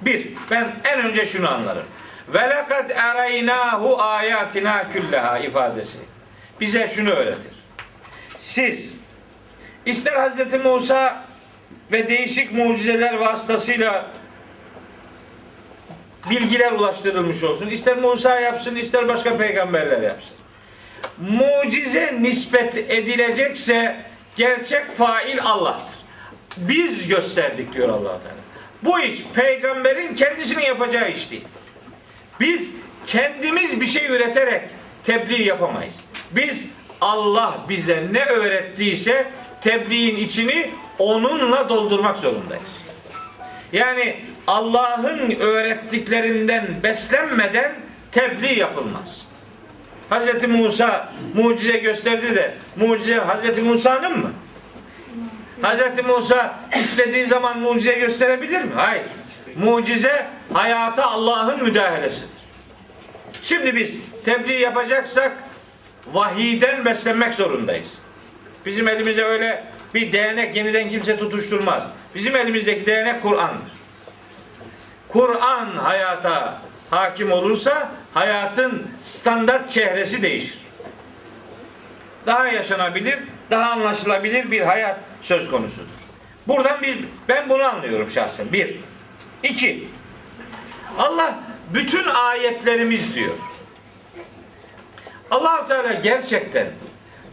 Bir, 0.01 0.27
ben 0.51 0.75
en 0.83 0.99
önce 0.99 1.25
şunu 1.25 1.53
anlarım. 1.53 1.83
Ve 2.27 2.49
lekad 2.49 2.89
ereynahu 2.89 4.01
ayatina 4.01 4.89
külleha 4.89 5.39
ifadesi. 5.39 5.97
Bize 6.61 6.87
şunu 6.87 7.09
öğretir. 7.09 7.51
Siz 8.37 8.95
ister 9.85 10.13
Hazreti 10.13 10.57
Musa 10.57 11.23
ve 11.91 12.09
değişik 12.09 12.51
mucizeler 12.51 13.13
vasıtasıyla 13.13 14.05
bilgiler 16.29 16.71
ulaştırılmış 16.71 17.43
olsun. 17.43 17.67
İster 17.67 17.97
Musa 17.97 18.39
yapsın, 18.39 18.75
ister 18.75 19.07
başka 19.07 19.37
peygamberler 19.37 20.01
yapsın. 20.01 20.35
Mucize 21.17 22.17
nispet 22.21 22.77
edilecekse 22.77 23.95
gerçek 24.35 24.91
fail 24.91 25.39
Allah'tır. 25.43 25.95
Biz 26.57 27.07
gösterdik 27.07 27.73
diyor 27.73 27.89
allah 27.89 28.21
Teala. 28.21 28.45
Bu 28.83 28.99
iş 28.99 29.23
peygamberin 29.35 30.15
kendisinin 30.15 30.63
yapacağı 30.63 31.11
iş 31.11 31.31
değil. 31.31 31.47
Biz 32.39 32.71
kendimiz 33.07 33.81
bir 33.81 33.85
şey 33.85 34.05
üreterek 34.05 34.61
tebliğ 35.03 35.43
yapamayız. 35.43 35.99
Biz 36.31 36.67
Allah 37.01 37.57
bize 37.69 38.03
ne 38.11 38.25
öğrettiyse 38.25 39.31
tebliğin 39.61 40.15
içini 40.15 40.71
onunla 40.99 41.69
doldurmak 41.69 42.17
zorundayız. 42.17 42.77
Yani 43.73 44.21
Allah'ın 44.47 45.31
öğrettiklerinden 45.39 46.67
beslenmeden 46.83 47.71
tebliğ 48.11 48.59
yapılmaz. 48.59 49.25
Hz. 50.11 50.47
Musa 50.47 51.13
mucize 51.35 51.77
gösterdi 51.77 52.35
de 52.35 52.53
mucize 52.75 53.17
Hz. 53.17 53.59
Musa'nın 53.59 54.19
mı? 54.19 54.31
Hz. 55.63 56.05
Musa 56.05 56.55
istediği 56.79 57.25
zaman 57.25 57.59
mucize 57.59 57.93
gösterebilir 57.93 58.61
mi? 58.61 58.71
Hayır. 58.75 59.05
Mucize 59.55 60.25
hayata 60.53 61.05
Allah'ın 61.05 61.63
müdahalesidir. 61.63 62.29
Şimdi 63.41 63.75
biz 63.75 63.97
tebliğ 64.25 64.59
yapacaksak 64.59 65.31
vahiyden 66.13 66.85
beslenmek 66.85 67.33
zorundayız. 67.33 67.97
Bizim 68.65 68.87
elimize 68.87 69.23
öyle 69.23 69.63
bir 69.93 70.11
değnek 70.11 70.55
yeniden 70.55 70.89
kimse 70.89 71.17
tutuşturmaz. 71.17 71.87
Bizim 72.15 72.35
elimizdeki 72.35 72.85
değnek 72.85 73.21
Kur'an'dır. 73.21 73.74
Kur'an 75.15 75.77
hayata 75.77 76.61
hakim 76.89 77.31
olursa 77.31 77.91
hayatın 78.13 78.87
standart 79.01 79.71
çehresi 79.71 80.21
değişir. 80.21 80.57
Daha 82.25 82.47
yaşanabilir, 82.47 83.19
daha 83.51 83.71
anlaşılabilir 83.71 84.51
bir 84.51 84.61
hayat 84.61 84.99
söz 85.21 85.49
konusudur. 85.49 85.87
Buradan 86.47 86.81
bir 86.81 87.05
ben 87.29 87.49
bunu 87.49 87.63
anlıyorum 87.63 88.09
şahsen. 88.09 88.53
Bir. 88.53 88.75
İki. 89.43 89.87
Allah 90.97 91.39
bütün 91.73 92.07
ayetlerimiz 92.07 93.15
diyor. 93.15 93.33
allah 95.31 95.65
Teala 95.65 95.93
gerçekten 95.93 96.67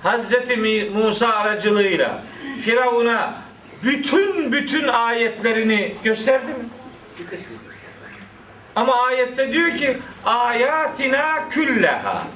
Hazreti 0.02 0.56
Musa 0.94 1.28
aracılığıyla 1.28 2.22
Firavun'a 2.60 3.42
bütün 3.82 4.52
bütün 4.52 4.88
ayetlerini 4.88 5.94
gösterdi 6.04 6.46
mi? 6.46 6.64
Bir 7.18 7.26
kısmı. 7.26 7.61
Ama 8.76 9.02
ayette 9.02 9.52
diyor 9.52 9.76
ki 9.76 9.96
ayatina 10.24 11.48
külleha. 11.48 12.26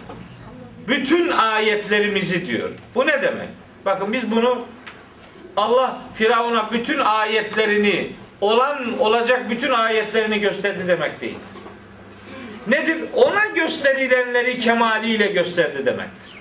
Bütün 0.88 1.30
ayetlerimizi 1.30 2.46
diyor. 2.46 2.70
Bu 2.94 3.06
ne 3.06 3.22
demek? 3.22 3.48
Bakın 3.84 4.12
biz 4.12 4.30
bunu 4.30 4.66
Allah 5.56 5.98
Firavun'a 6.14 6.72
bütün 6.72 6.98
ayetlerini 6.98 8.12
olan 8.40 8.98
olacak 8.98 9.50
bütün 9.50 9.70
ayetlerini 9.70 10.40
gösterdi 10.40 10.88
demek 10.88 11.20
değil. 11.20 11.38
Nedir? 12.66 12.96
Ona 13.14 13.46
gösterilenleri 13.46 14.60
kemaliyle 14.60 15.26
gösterdi 15.26 15.86
demektir. 15.86 16.32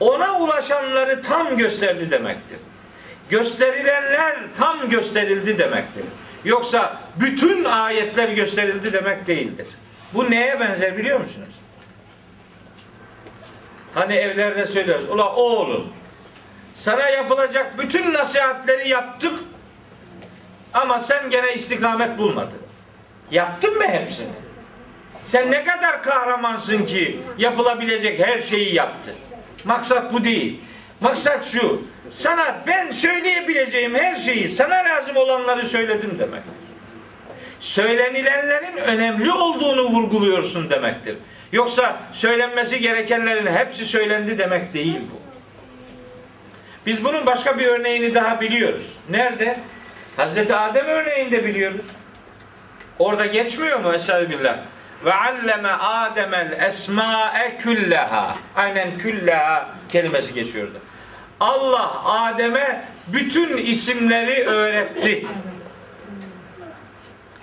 Ona 0.00 0.38
ulaşanları 0.40 1.22
tam 1.22 1.56
gösterdi 1.56 2.10
demektir. 2.10 2.58
Gösterilenler 3.30 4.36
tam 4.58 4.88
gösterildi 4.88 5.58
demektir. 5.58 6.04
Yoksa 6.46 7.00
bütün 7.16 7.64
ayetler 7.64 8.28
gösterildi 8.28 8.92
demek 8.92 9.26
değildir. 9.26 9.66
Bu 10.14 10.30
neye 10.30 10.60
benzer 10.60 10.96
biliyor 10.96 11.20
musunuz? 11.20 11.48
Hani 13.94 14.14
evlerde 14.14 14.66
söyleriz. 14.66 15.08
Ula 15.08 15.34
oğlum 15.34 15.92
sana 16.74 17.08
yapılacak 17.08 17.78
bütün 17.78 18.14
nasihatleri 18.14 18.88
yaptık 18.88 19.38
ama 20.74 21.00
sen 21.00 21.30
gene 21.30 21.54
istikamet 21.54 22.18
bulmadın. 22.18 22.58
Yaptın 23.30 23.76
mı 23.76 23.88
hepsini? 23.88 24.32
Sen 25.22 25.50
ne 25.50 25.64
kadar 25.64 26.02
kahramansın 26.02 26.86
ki 26.86 27.20
yapılabilecek 27.38 28.26
her 28.26 28.42
şeyi 28.42 28.74
yaptın. 28.74 29.14
Maksat 29.64 30.12
bu 30.12 30.24
değil. 30.24 30.60
Maksat 31.00 31.46
şu. 31.46 31.82
Sana 32.10 32.56
ben 32.66 32.90
söyleyebileceğim 32.90 33.94
her 33.94 34.16
şeyi, 34.16 34.48
sana 34.48 34.74
lazım 34.74 35.16
olanları 35.16 35.66
söyledim 35.66 36.18
demektir. 36.18 36.52
Söylenilenlerin 37.60 38.76
önemli 38.76 39.32
olduğunu 39.32 39.82
vurguluyorsun 39.82 40.70
demektir. 40.70 41.16
Yoksa 41.52 41.96
söylenmesi 42.12 42.80
gerekenlerin 42.80 43.46
hepsi 43.46 43.84
söylendi 43.84 44.38
demek 44.38 44.74
değil 44.74 45.00
bu. 45.12 45.20
Biz 46.86 47.04
bunun 47.04 47.26
başka 47.26 47.58
bir 47.58 47.66
örneğini 47.66 48.14
daha 48.14 48.40
biliyoruz. 48.40 48.92
Nerede? 49.10 49.56
Hazreti 50.16 50.54
Adem 50.54 50.86
örneğinde 50.86 51.44
biliyoruz. 51.44 51.86
Orada 52.98 53.26
geçmiyor 53.26 53.80
mu 53.80 53.92
Estağfirullah? 53.94 54.56
Ve 55.04 55.14
alleme 55.14 55.68
Ademel 55.68 56.58
esma'e 56.66 57.56
külleha. 57.56 58.34
Aynen 58.56 58.98
külleha 58.98 59.68
kelimesi 59.88 60.34
geçiyordu. 60.34 60.80
Allah 61.40 62.04
Adem'e 62.04 62.84
bütün 63.08 63.56
isimleri 63.56 64.44
öğretti. 64.44 65.26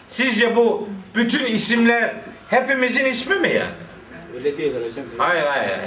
Sizce 0.07 0.55
bu 0.55 0.89
bütün 1.15 1.45
isimler 1.45 2.15
hepimizin 2.49 3.05
ismi 3.05 3.35
mi 3.35 3.49
yani? 3.53 3.69
Öyle 4.35 4.57
diyorlar 4.57 4.83
hocam. 4.83 5.05
Hayır 5.17 5.43
hayır. 5.43 5.79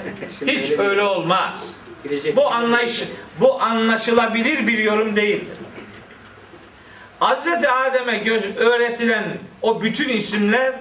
Hiç 0.47 0.71
öyle 0.71 0.83
öyle 0.83 1.03
olmaz. 1.03 1.77
Bu 2.37 2.51
anlayış 2.51 3.05
bu 3.41 3.63
anlaşılabilir 3.63 4.67
bir 4.67 4.79
yorum 4.79 5.17
değildir. 5.17 5.57
Hazreti 7.19 7.69
Adem'e 7.69 8.19
göz 8.19 8.57
öğretilen 8.57 9.25
o 9.63 9.83
bütün 9.83 10.09
isimler 10.09 10.75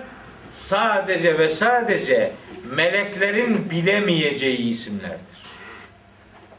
sadece 0.52 1.39
ve 1.39 1.49
sadece 1.49 2.31
meleklerin 2.72 3.69
bilemeyeceği 3.69 4.57
isimlerdir. 4.57 5.44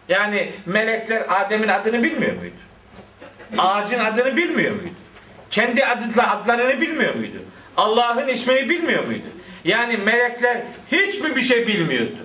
Yani 0.10 0.52
melekler 0.66 1.24
Adem'in 1.30 1.68
adını 1.68 2.04
bilmiyor 2.04 2.36
muydu? 2.36 2.56
Ağacın 3.58 4.00
adını 4.00 4.38
bilmiyor 4.38 4.76
muydu? 4.76 4.94
Kendi 5.50 5.86
adıyla 5.86 6.36
adlarını 6.36 6.82
bilmiyor 6.82 7.16
muydu? 7.16 7.38
Allah'ın 7.78 8.28
ismini 8.28 8.70
bilmiyor 8.70 9.06
muydu? 9.06 9.26
Yani 9.64 9.98
melekler 9.98 10.58
hiç 10.92 11.20
mi 11.20 11.36
bir 11.36 11.42
şey 11.42 11.68
bilmiyordu? 11.68 12.16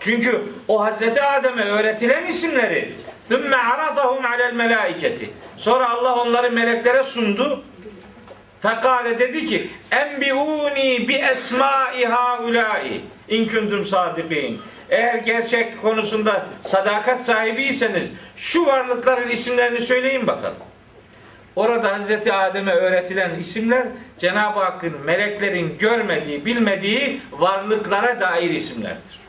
Çünkü 0.00 0.42
o 0.68 0.84
Hazreti 0.84 1.22
Adem'e 1.22 1.64
öğretilen 1.64 2.26
isimleri 2.26 2.94
ثُمَّ 3.30 3.52
عَرَضَهُمْ 3.54 4.22
عَلَى 4.22 4.50
الْمَلَائِكَةِ 4.50 5.26
Sonra 5.56 5.90
Allah 5.90 6.14
onları 6.14 6.50
meleklere 6.50 7.02
sundu. 7.02 7.64
Fekale 8.60 9.18
dedi 9.18 9.46
ki 9.46 9.70
enbiuni 9.90 11.08
bi 11.08 11.14
esmai 11.14 12.04
haulai 12.04 13.00
in 13.28 13.48
kuntum 13.48 13.84
sadikin. 13.84 14.60
Eğer 14.93 15.15
gerçek 15.15 15.81
konusunda 15.81 16.45
sadakat 16.61 17.25
sahibiyseniz 17.25 18.05
şu 18.35 18.65
varlıkların 18.65 19.29
isimlerini 19.29 19.79
söyleyin 19.79 20.27
bakalım. 20.27 20.57
Orada 21.55 21.93
Hazreti 21.93 22.33
Adem'e 22.33 22.71
öğretilen 22.71 23.39
isimler 23.39 23.87
Cenab-ı 24.19 24.59
Hakk'ın 24.59 25.01
meleklerin 25.05 25.77
görmediği, 25.77 26.45
bilmediği 26.45 27.21
varlıklara 27.31 28.21
dair 28.21 28.49
isimlerdir. 28.49 29.19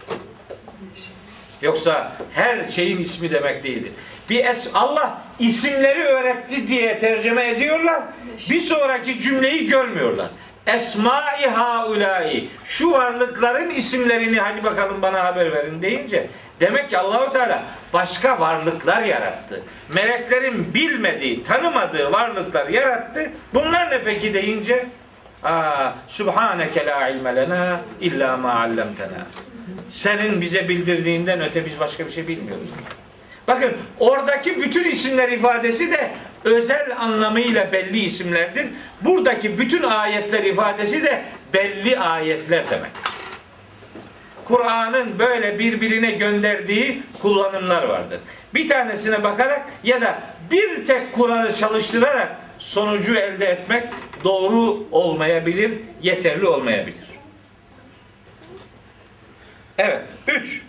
Yoksa 1.63 2.13
her 2.35 2.67
şeyin 2.67 2.99
ismi 2.99 3.31
demek 3.31 3.65
değildir. 3.65 3.93
Bir 4.31 4.45
es 4.45 4.71
Allah 4.75 5.23
isimleri 5.39 6.03
öğretti 6.03 6.69
diye 6.69 6.99
tercüme 6.99 7.49
ediyorlar. 7.49 8.03
Bir 8.51 8.61
sonraki 8.61 9.21
cümleyi 9.21 9.67
görmüyorlar. 9.67 10.29
Esma-i 10.67 11.47
haulai. 11.47 12.49
Şu 12.65 12.91
varlıkların 12.91 13.71
isimlerini 13.71 14.39
hadi 14.41 14.65
bakalım 14.65 15.03
bana 15.03 15.25
haber 15.25 15.53
verin 15.53 15.83
deyince 15.83 16.27
demek 16.61 16.91
ki 16.91 16.99
Allahu 16.99 17.33
Teala 17.33 17.65
başka 17.93 18.41
varlıklar 18.41 19.03
yarattı. 19.03 19.63
Meleklerin 19.95 20.75
bilmediği, 20.75 21.45
tanımadığı 21.45 22.13
varlıklar 22.13 22.69
yarattı. 22.69 23.31
Bunlar 23.55 23.91
ne 23.91 24.03
peki 24.03 24.35
deyince 24.35 24.87
Aa, 25.45 25.93
Subhaneke 26.09 26.87
la 26.87 27.09
ilme 27.09 27.37
lena 27.37 27.81
illa 28.01 28.37
ma 28.37 28.55
allamtena. 28.55 29.27
Senin 29.89 30.41
bize 30.41 30.69
bildirdiğinden 30.69 31.41
öte 31.41 31.67
biz 31.67 31.81
başka 31.81 32.07
bir 32.07 32.11
şey 32.11 32.29
bilmiyoruz. 32.29 32.69
Bakın 33.49 33.73
oradaki 34.01 34.63
bütün 34.63 34.85
isimler 34.85 35.29
ifadesi 35.29 35.91
de 35.91 36.11
özel 36.45 36.97
anlamıyla 36.99 37.73
belli 37.73 37.99
isimlerdir. 37.99 38.67
Buradaki 39.01 39.59
bütün 39.59 39.83
ayetler 39.83 40.45
ifadesi 40.45 41.03
de 41.03 41.25
belli 41.53 41.99
ayetler 41.99 42.71
demek. 42.71 42.91
Kur'an'ın 44.45 45.19
böyle 45.19 45.59
birbirine 45.59 46.11
gönderdiği 46.11 47.03
kullanımlar 47.23 47.83
vardır. 47.83 48.21
Bir 48.55 48.69
tanesine 48.69 49.23
bakarak 49.23 49.63
ya 49.85 50.01
da 50.01 50.23
bir 50.51 50.87
tek 50.87 51.13
Kur'an'ı 51.13 51.57
çalıştırarak 51.57 52.37
sonucu 52.59 53.15
elde 53.15 53.47
etmek 53.47 53.89
doğru 54.25 54.87
olmayabilir, 54.93 55.73
yeterli 56.03 56.47
olmayabilir. 56.47 57.05
Evet. 59.79 60.03
Üç. 60.27 60.63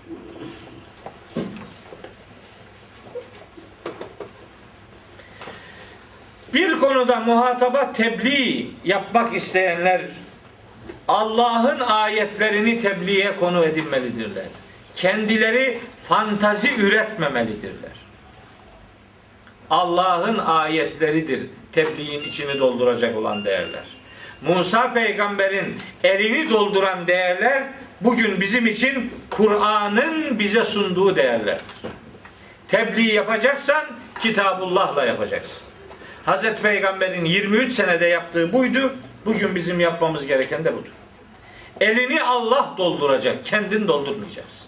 Bir 6.55 6.79
konuda 6.79 7.19
muhataba 7.19 7.93
tebliğ 7.93 8.67
yapmak 8.85 9.35
isteyenler 9.35 10.01
Allah'ın 11.07 11.79
ayetlerini 11.79 12.79
tebliğe 12.79 13.35
konu 13.35 13.65
edinmelidirler. 13.65 14.45
Kendileri 14.95 15.79
fantazi 16.07 16.75
üretmemelidirler. 16.75 17.91
Allah'ın 19.69 20.37
ayetleridir 20.37 21.43
tebliğin 21.71 22.23
içini 22.23 22.59
dolduracak 22.59 23.17
olan 23.17 23.45
değerler. 23.45 23.83
Musa 24.41 24.93
peygamberin 24.93 25.77
elini 26.03 26.49
dolduran 26.49 27.07
değerler 27.07 27.63
bugün 28.01 28.41
bizim 28.41 28.67
için 28.67 29.11
Kur'an'ın 29.29 30.39
bize 30.39 30.63
sunduğu 30.63 31.15
değerlerdir. 31.15 31.65
Tebliğ 32.67 33.13
yapacaksan 33.13 33.85
Kitabullah'la 34.19 35.05
yapacaksın. 35.05 35.74
Hazreti 36.25 36.61
Peygamber'in 36.61 37.25
23 37.25 37.73
senede 37.73 38.05
yaptığı 38.05 38.53
buydu. 38.53 38.95
Bugün 39.25 39.55
bizim 39.55 39.79
yapmamız 39.79 40.25
gereken 40.27 40.65
de 40.65 40.73
budur. 40.73 40.91
Elini 41.79 42.21
Allah 42.23 42.73
dolduracak, 42.77 43.45
kendin 43.45 43.87
doldurmayacaksın. 43.87 44.67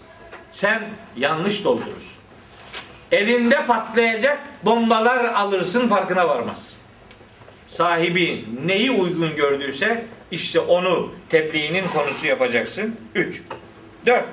Sen 0.52 0.82
yanlış 1.16 1.64
doldurursun. 1.64 2.18
Elinde 3.12 3.66
patlayacak 3.66 4.38
bombalar 4.64 5.24
alırsın 5.24 5.88
farkına 5.88 6.28
varmaz. 6.28 6.76
Sahibi 7.66 8.44
neyi 8.66 8.90
uygun 8.90 9.36
gördüyse 9.36 10.04
işte 10.30 10.60
onu 10.60 11.12
tebliğinin 11.28 11.88
konusu 11.88 12.26
yapacaksın. 12.26 12.96
3. 13.14 13.42
4. 14.06 14.26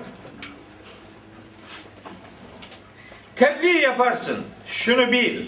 Tebliğ 3.35 3.77
yaparsın. 3.77 4.37
Şunu 4.65 5.11
bil. 5.11 5.45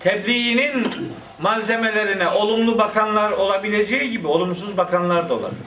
Tebliğinin 0.00 0.86
malzemelerine 1.38 2.28
olumlu 2.28 2.78
bakanlar 2.78 3.30
olabileceği 3.30 4.10
gibi 4.10 4.26
olumsuz 4.26 4.76
bakanlar 4.76 5.28
da 5.28 5.34
olabilir. 5.34 5.62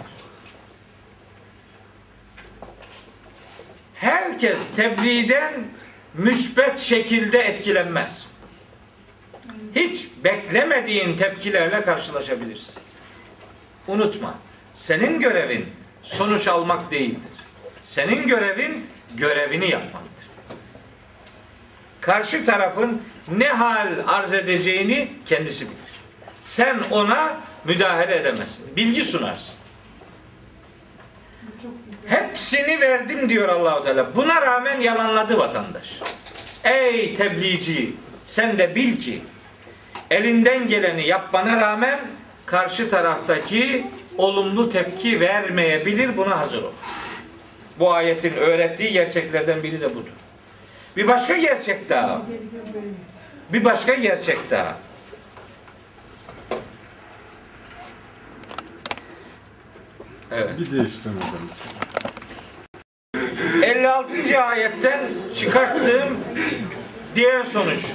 Herkes 3.95 4.67
tebliğden 4.75 5.53
müsbet 6.13 6.79
şekilde 6.79 7.39
etkilenmez. 7.39 8.25
Hiç 9.75 10.07
beklemediğin 10.23 11.17
tepkilerle 11.17 11.81
karşılaşabilirsin. 11.81 12.81
Unutma. 13.87 14.35
Senin 14.73 15.19
görevin 15.19 15.65
sonuç 16.03 16.47
almak 16.47 16.91
değildir. 16.91 17.31
Senin 17.83 18.27
görevin 18.27 18.87
görevini 19.15 19.71
yapmaktır. 19.71 20.12
Karşı 22.05 22.45
tarafın 22.45 23.01
ne 23.37 23.47
hal 23.47 23.87
arz 24.07 24.33
edeceğini 24.33 25.11
kendisi 25.25 25.65
bilir. 25.65 25.77
Sen 26.41 26.77
ona 26.91 27.37
müdahale 27.65 28.15
edemezsin. 28.15 28.75
Bilgi 28.75 29.05
sunarsın. 29.05 29.55
Hepsini 32.05 32.81
verdim 32.81 33.29
diyor 33.29 33.49
Allahu 33.49 33.83
Teala. 33.83 34.15
Buna 34.15 34.41
rağmen 34.41 34.81
yalanladı 34.81 35.37
vatandaş. 35.37 35.99
Ey 36.63 37.15
tebliğci 37.15 37.93
sen 38.25 38.57
de 38.57 38.75
bil 38.75 38.99
ki 38.99 39.21
elinden 40.11 40.67
geleni 40.67 41.07
yapmana 41.07 41.61
rağmen 41.61 41.99
karşı 42.45 42.89
taraftaki 42.89 43.87
olumlu 44.17 44.69
tepki 44.69 45.19
vermeyebilir 45.19 46.17
buna 46.17 46.39
hazır 46.39 46.63
ol. 46.63 46.71
Bu 47.79 47.93
ayetin 47.93 48.33
öğrettiği 48.33 48.91
gerçeklerden 48.91 49.63
biri 49.63 49.81
de 49.81 49.95
budur. 49.95 50.22
Bir 50.97 51.07
başka 51.07 51.37
gerçek 51.37 51.89
daha. 51.89 52.21
Bir 53.53 53.65
başka 53.65 53.93
gerçek 53.93 54.37
daha. 54.51 54.77
Evet. 60.31 60.49
Bir 60.59 60.65
de 60.65 60.89
işlemeden. 60.89 61.73
56. 63.63 64.43
ayetten 64.43 64.99
çıkarttığım 65.35 66.19
diğer 67.15 67.43
sonuç. 67.43 67.93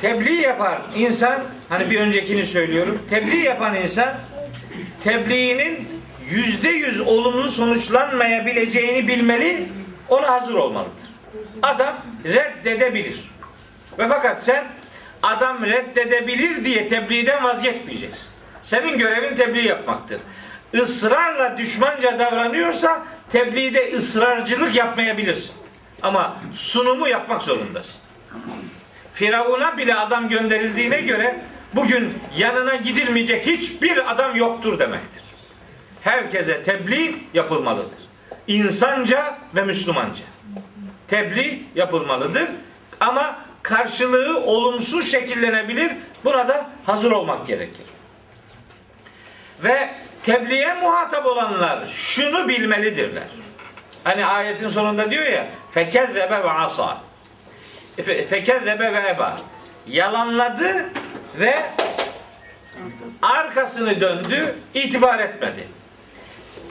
Tebliğ 0.00 0.40
yapar 0.40 0.82
insan, 0.96 1.42
hani 1.68 1.90
bir 1.90 2.00
öncekini 2.00 2.46
söylüyorum. 2.46 3.02
Tebliğ 3.10 3.42
yapan 3.42 3.74
insan 3.74 4.14
tebliğinin 5.04 5.88
yüzde 6.30 6.68
yüz 6.68 7.00
olumlu 7.00 7.50
sonuçlanmayabileceğini 7.50 9.08
bilmeli, 9.08 9.66
ona 10.08 10.30
hazır 10.30 10.54
olmalıdır. 10.54 10.92
Adam 11.62 11.96
reddedebilir. 12.24 13.30
Ve 13.98 14.08
fakat 14.08 14.44
sen 14.44 14.64
adam 15.22 15.64
reddedebilir 15.64 16.64
diye 16.64 16.88
tebliğden 16.88 17.44
vazgeçmeyeceksin. 17.44 18.28
Senin 18.62 18.98
görevin 18.98 19.36
tebliğ 19.36 19.66
yapmaktır. 19.68 20.20
Israrla 20.72 21.58
düşmanca 21.58 22.18
davranıyorsa 22.18 23.02
tebliğde 23.30 23.92
ısrarcılık 23.96 24.74
yapmayabilirsin. 24.74 25.54
Ama 26.02 26.36
sunumu 26.54 27.08
yapmak 27.08 27.42
zorundasın. 27.42 28.00
Firavun'a 29.12 29.78
bile 29.78 29.94
adam 29.94 30.28
gönderildiğine 30.28 31.00
göre 31.00 31.40
bugün 31.74 32.14
yanına 32.36 32.74
gidilmeyecek 32.74 33.46
hiçbir 33.46 34.12
adam 34.12 34.36
yoktur 34.36 34.78
demektir. 34.78 35.22
Herkese 36.02 36.62
tebliğ 36.62 37.16
yapılmalıdır. 37.34 38.03
İnsanca 38.46 39.38
ve 39.54 39.62
Müslümanca. 39.62 40.22
Tebliğ 41.08 41.62
yapılmalıdır. 41.74 42.48
Ama 43.00 43.38
karşılığı 43.62 44.40
olumsuz 44.40 45.10
şekillenebilir. 45.10 45.92
Buna 46.24 46.48
da 46.48 46.66
hazır 46.86 47.10
olmak 47.12 47.46
gerekir. 47.46 47.86
Ve 49.64 49.88
tebliğe 50.22 50.74
muhatap 50.74 51.26
olanlar 51.26 51.86
şunu 51.86 52.48
bilmelidirler. 52.48 53.26
Hani 54.04 54.26
ayetin 54.26 54.68
sonunda 54.68 55.10
diyor 55.10 55.26
ya 55.26 55.46
fekezzebe 55.70 56.30
ve 56.30 56.50
asa. 56.50 56.98
Fe- 57.98 58.26
Fekezzebe 58.26 58.92
ve 58.92 59.08
eba. 59.08 59.40
Yalanladı 59.88 60.84
ve 61.40 61.62
arkasını 63.22 64.00
döndü, 64.00 64.54
itibar 64.74 65.18
etmedi. 65.18 65.68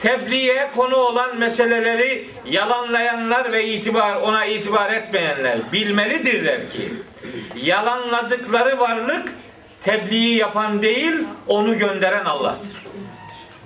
Tebliğe 0.04 0.70
konu 0.76 0.96
olan 0.96 1.38
meseleleri 1.38 2.28
yalanlayanlar 2.46 3.52
ve 3.52 3.66
itibar 3.66 4.16
ona 4.16 4.44
itibar 4.44 4.92
etmeyenler 4.92 5.58
bilmelidirler 5.72 6.70
ki 6.70 6.92
yalanladıkları 7.62 8.80
varlık 8.80 9.32
tebliği 9.80 10.36
yapan 10.36 10.82
değil, 10.82 11.14
onu 11.46 11.78
gönderen 11.78 12.24
Allah'tır. 12.24 12.86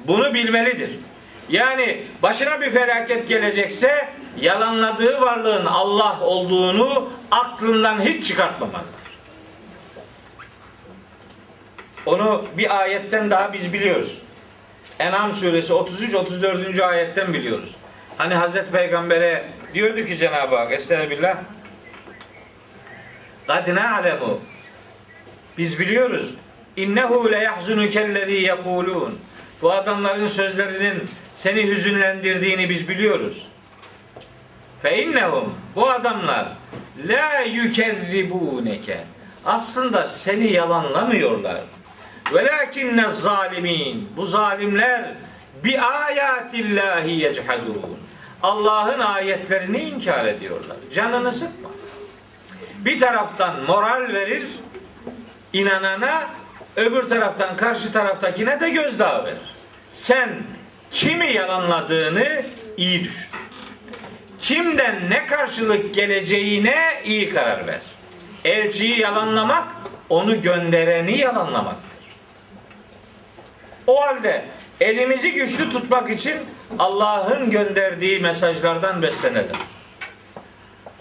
Bunu 0.05 0.35
bilmelidir. 0.35 0.91
Yani 1.49 2.03
başına 2.23 2.61
bir 2.61 2.71
felaket 2.71 3.29
gelecekse 3.29 4.09
yalanladığı 4.41 5.21
varlığın 5.21 5.67
Allah 5.67 6.21
olduğunu 6.21 7.13
aklından 7.31 8.01
hiç 8.01 8.27
çıkartmamalıdır. 8.27 8.89
Onu 12.07 12.45
bir 12.59 12.81
ayetten 12.81 13.31
daha 13.31 13.53
biz 13.53 13.73
biliyoruz. 13.73 14.23
En'am 14.99 15.33
suresi 15.33 15.73
33-34. 15.73 16.83
ayetten 16.83 17.35
biliyoruz. 17.35 17.71
Hani 18.19 18.35
Hazreti 18.35 18.71
Peygamber'e 18.71 19.45
diyordu 19.75 20.05
ki 20.05 20.17
Cenab-ı 20.17 20.57
Hak 20.57 20.73
Estağfirullah 20.73 21.37
Kad 23.47 23.77
alemu 23.77 24.41
Biz 25.59 25.79
biliyoruz 25.79 26.35
İnnehu 26.77 27.33
le 27.33 27.39
yahzunukellezî 27.39 28.33
yekulûn 28.33 29.19
Bu 29.63 29.73
adamların 29.73 30.27
sözlerinin 30.27 31.11
seni 31.35 31.67
hüzünlendirdiğini 31.67 32.69
biz 32.69 32.89
biliyoruz. 32.89 33.47
Fe 34.83 35.03
innehum 35.03 35.55
bu 35.75 35.91
adamlar 35.91 36.49
la 37.09 37.41
yükezzibûneke 37.41 39.05
aslında 39.45 40.07
seni 40.07 40.53
yalanlamıyorlar 40.53 41.61
Velakinne 42.33 43.09
zalimin. 43.09 44.09
Bu 44.17 44.27
zalimler 44.27 45.05
bi 45.65 45.81
ayatillahi 45.81 47.11
yechadun. 47.11 47.99
Allah'ın 48.43 48.99
ayetlerini 48.99 49.79
inkar 49.79 50.25
ediyorlar. 50.25 50.77
Canını 50.95 51.33
sıkma. 51.33 51.69
Bir 52.79 53.01
taraftan 53.01 53.55
moral 53.67 54.13
verir 54.13 54.47
inanana, 55.53 56.27
öbür 56.77 57.09
taraftan 57.09 57.57
karşı 57.57 57.93
taraftakine 57.93 58.61
de 58.61 58.71
gözdağı 58.71 59.25
verir. 59.25 59.55
Sen 59.93 60.29
kimi 60.91 61.33
yalanladığını 61.33 62.43
iyi 62.77 63.05
düşün. 63.05 63.29
Kimden 64.39 65.11
ne 65.11 65.27
karşılık 65.27 65.95
geleceğine 65.95 67.03
iyi 67.05 67.35
karar 67.35 67.67
ver. 67.67 67.81
Elçiyi 68.45 69.01
yalanlamak, 69.01 69.65
onu 70.09 70.43
göndereni 70.43 71.19
yalanlamaktır. 71.19 71.88
O 73.89 74.03
halde 74.03 74.45
elimizi 74.81 75.33
güçlü 75.33 75.73
tutmak 75.73 76.11
için 76.11 76.37
Allah'ın 76.79 77.51
gönderdiği 77.51 78.21
mesajlardan 78.21 79.03
beslenelim. 79.03 79.57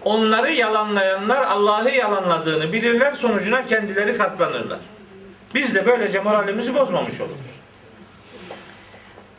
Onları 0.04 0.52
yalanlayanlar 0.52 1.44
Allah'ı 1.44 1.90
yalanladığını 1.90 2.74
bilirler, 2.74 3.14
sonucuna 3.14 3.66
kendileri 3.66 4.18
katlanırlar. 4.18 4.80
Biz 5.56 5.76
de 5.76 5.86
böylece 5.86 6.20
moralimizi 6.20 6.76
bozmamış 6.76 7.22
oluruz. 7.22 7.38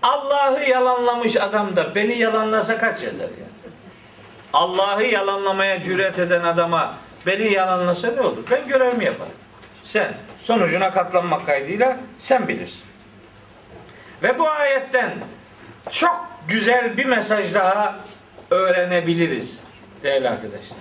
Allah'ı 0.02 0.64
yalanlamış 0.64 1.36
adam 1.36 1.76
da 1.76 1.94
beni 1.94 2.18
yalanlasa 2.18 2.78
kaç 2.78 3.02
yazar 3.02 3.24
ya? 3.24 3.48
Allah'ı 4.52 5.04
yalanlamaya 5.04 5.82
cüret 5.82 6.18
eden 6.18 6.44
adama 6.44 6.94
beni 7.26 7.52
yalanlasa 7.52 8.10
ne 8.10 8.20
olur? 8.20 8.42
Ben 8.50 8.68
görevimi 8.68 9.04
yaparım. 9.04 9.32
Sen 9.82 10.14
sonucuna 10.38 10.90
katlanmak 10.90 11.46
kaydıyla 11.46 11.96
sen 12.16 12.48
bilirsin. 12.48 12.88
Ve 14.22 14.38
bu 14.38 14.50
ayetten 14.50 15.14
çok 15.90 16.28
güzel 16.48 16.96
bir 16.96 17.04
mesaj 17.04 17.54
daha 17.54 17.98
öğrenebiliriz 18.50 19.60
değerli 20.02 20.28
arkadaşlar. 20.28 20.78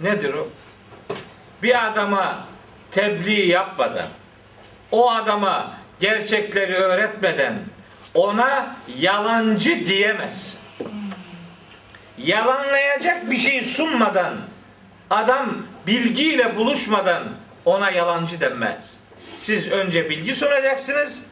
Nedir 0.00 0.34
o? 0.34 0.48
Bir 1.62 1.86
adama 1.86 2.46
tebliğ 2.90 3.48
yapmadan, 3.48 4.06
o 4.90 5.10
adama 5.10 5.72
gerçekleri 6.00 6.74
öğretmeden 6.74 7.54
ona 8.14 8.76
yalancı 8.98 9.86
diyemez. 9.86 10.56
Yalanlayacak 12.18 13.30
bir 13.30 13.36
şey 13.36 13.62
sunmadan, 13.62 14.34
adam 15.10 15.56
bilgiyle 15.86 16.56
buluşmadan 16.56 17.22
ona 17.64 17.90
yalancı 17.90 18.40
denmez. 18.40 18.96
Siz 19.36 19.70
önce 19.70 20.10
bilgi 20.10 20.34
sunacaksınız, 20.34 21.22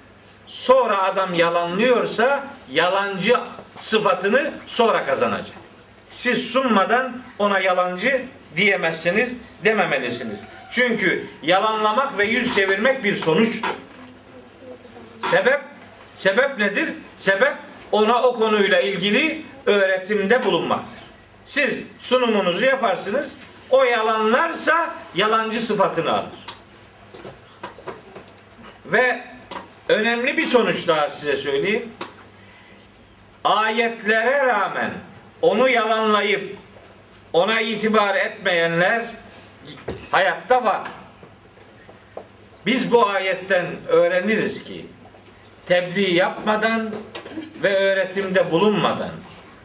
sonra 0.46 1.02
adam 1.02 1.34
yalanlıyorsa 1.34 2.44
yalancı 2.70 3.36
sıfatını 3.76 4.52
sonra 4.66 5.06
kazanacak. 5.06 5.56
Siz 6.08 6.50
sunmadan 6.50 7.22
ona 7.38 7.58
yalancı 7.58 8.24
diyemezsiniz, 8.56 9.36
dememelisiniz. 9.64 10.38
Çünkü 10.70 11.26
yalanlamak 11.42 12.18
ve 12.18 12.24
yüz 12.24 12.54
çevirmek 12.54 13.04
bir 13.04 13.16
sonuçtur. 13.16 13.74
Sebep 15.20 15.60
sebep 16.14 16.58
nedir? 16.58 16.88
Sebep 17.16 17.54
ona 17.92 18.22
o 18.22 18.34
konuyla 18.34 18.80
ilgili 18.80 19.42
öğretimde 19.66 20.44
bulunmaktır. 20.44 21.02
Siz 21.46 21.78
sunumunuzu 21.98 22.64
yaparsınız. 22.64 23.36
O 23.70 23.84
yalanlarsa 23.84 24.94
yalancı 25.14 25.60
sıfatını 25.60 26.12
alır. 26.12 26.42
Ve 28.86 29.31
önemli 29.88 30.36
bir 30.36 30.46
sonuç 30.46 30.88
daha 30.88 31.08
size 31.10 31.36
söyleyeyim. 31.36 31.88
Ayetlere 33.44 34.46
rağmen 34.46 34.90
onu 35.42 35.68
yalanlayıp 35.68 36.56
ona 37.32 37.60
itibar 37.60 38.14
etmeyenler 38.14 39.02
hayatta 40.10 40.64
var. 40.64 40.80
Biz 42.66 42.92
bu 42.92 43.06
ayetten 43.08 43.66
öğreniriz 43.88 44.64
ki 44.64 44.86
tebliğ 45.66 46.14
yapmadan 46.14 46.90
ve 47.62 47.76
öğretimde 47.76 48.50
bulunmadan 48.50 49.10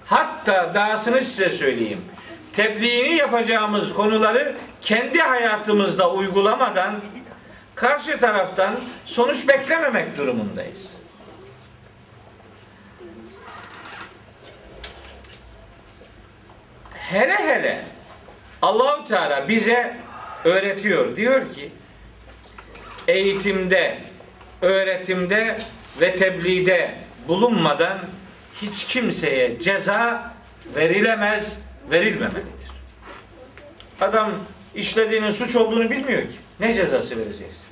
hatta 0.06 0.74
dahasını 0.74 1.22
size 1.22 1.50
söyleyeyim. 1.50 2.02
Tebliğini 2.54 3.16
yapacağımız 3.16 3.94
konuları 3.94 4.56
kendi 4.82 5.20
hayatımızda 5.20 6.12
uygulamadan 6.12 6.96
karşı 7.78 8.20
taraftan 8.20 8.80
sonuç 9.06 9.48
beklememek 9.48 10.18
durumundayız. 10.18 10.90
Hele 16.94 17.34
hele 17.34 17.86
Allahu 18.62 19.06
Teala 19.06 19.48
bize 19.48 19.98
öğretiyor. 20.44 21.18
Diyor 21.18 21.54
ki 21.54 21.72
eğitimde, 23.08 23.98
öğretimde 24.62 25.62
ve 26.02 26.16
tebliğde 26.16 26.96
bulunmadan 27.28 28.00
hiç 28.62 28.88
kimseye 28.88 29.60
ceza 29.60 30.34
verilemez, 30.76 31.60
verilmemelidir. 31.92 32.72
Adam 34.02 34.34
işlediğinin 34.76 35.32
suç 35.32 35.56
olduğunu 35.56 35.90
bilmiyor 35.90 36.22
ki. 36.22 36.36
Ne 36.60 36.74
cezası 36.74 37.18
vereceksin? 37.18 37.67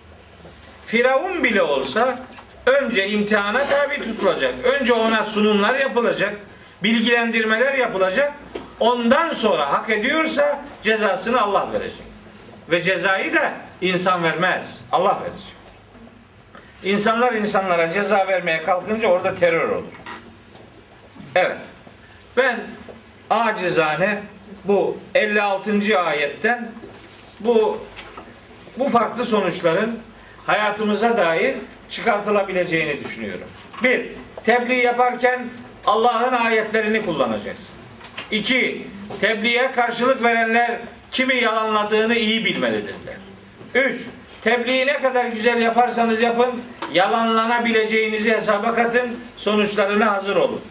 Firavun 0.85 1.43
bile 1.43 1.61
olsa 1.61 2.19
önce 2.65 3.09
imtihana 3.09 3.65
tabi 3.67 3.99
tutulacak. 4.03 4.53
Önce 4.63 4.93
ona 4.93 5.25
sunumlar 5.25 5.75
yapılacak. 5.79 6.35
Bilgilendirmeler 6.83 7.73
yapılacak. 7.73 8.33
Ondan 8.79 9.29
sonra 9.29 9.73
hak 9.73 9.89
ediyorsa 9.89 10.61
cezasını 10.83 11.41
Allah 11.41 11.67
verecek. 11.73 12.05
Ve 12.69 12.81
cezayı 12.81 13.33
da 13.33 13.53
insan 13.81 14.23
vermez. 14.23 14.81
Allah 14.91 15.19
verecek. 15.21 15.55
İnsanlar 16.83 17.33
insanlara 17.33 17.91
ceza 17.91 18.27
vermeye 18.27 18.63
kalkınca 18.63 19.07
orada 19.07 19.35
terör 19.35 19.69
olur. 19.69 19.93
Evet. 21.35 21.59
Ben 22.37 22.59
acizane 23.29 24.23
bu 24.65 24.97
56. 25.15 25.99
ayetten 25.99 26.71
bu 27.39 27.85
bu 28.77 28.89
farklı 28.89 29.25
sonuçların 29.25 29.99
hayatımıza 30.45 31.17
dair 31.17 31.55
çıkartılabileceğini 31.89 33.03
düşünüyorum. 33.03 33.47
Bir, 33.83 34.05
tebliğ 34.43 34.75
yaparken 34.75 35.47
Allah'ın 35.85 36.33
ayetlerini 36.33 37.05
kullanacaksın. 37.05 37.75
İki, 38.31 38.87
tebliğe 39.21 39.71
karşılık 39.71 40.23
verenler 40.23 40.71
kimi 41.11 41.35
yalanladığını 41.35 42.15
iyi 42.15 42.45
bilmelidirler. 42.45 43.15
Üç, 43.75 44.01
tebliği 44.43 44.85
ne 44.85 45.01
kadar 45.01 45.25
güzel 45.25 45.61
yaparsanız 45.61 46.21
yapın, 46.21 46.61
yalanlanabileceğinizi 46.93 48.31
hesaba 48.31 48.75
katın, 48.75 49.19
sonuçlarına 49.37 50.11
hazır 50.11 50.35
olun. 50.35 50.61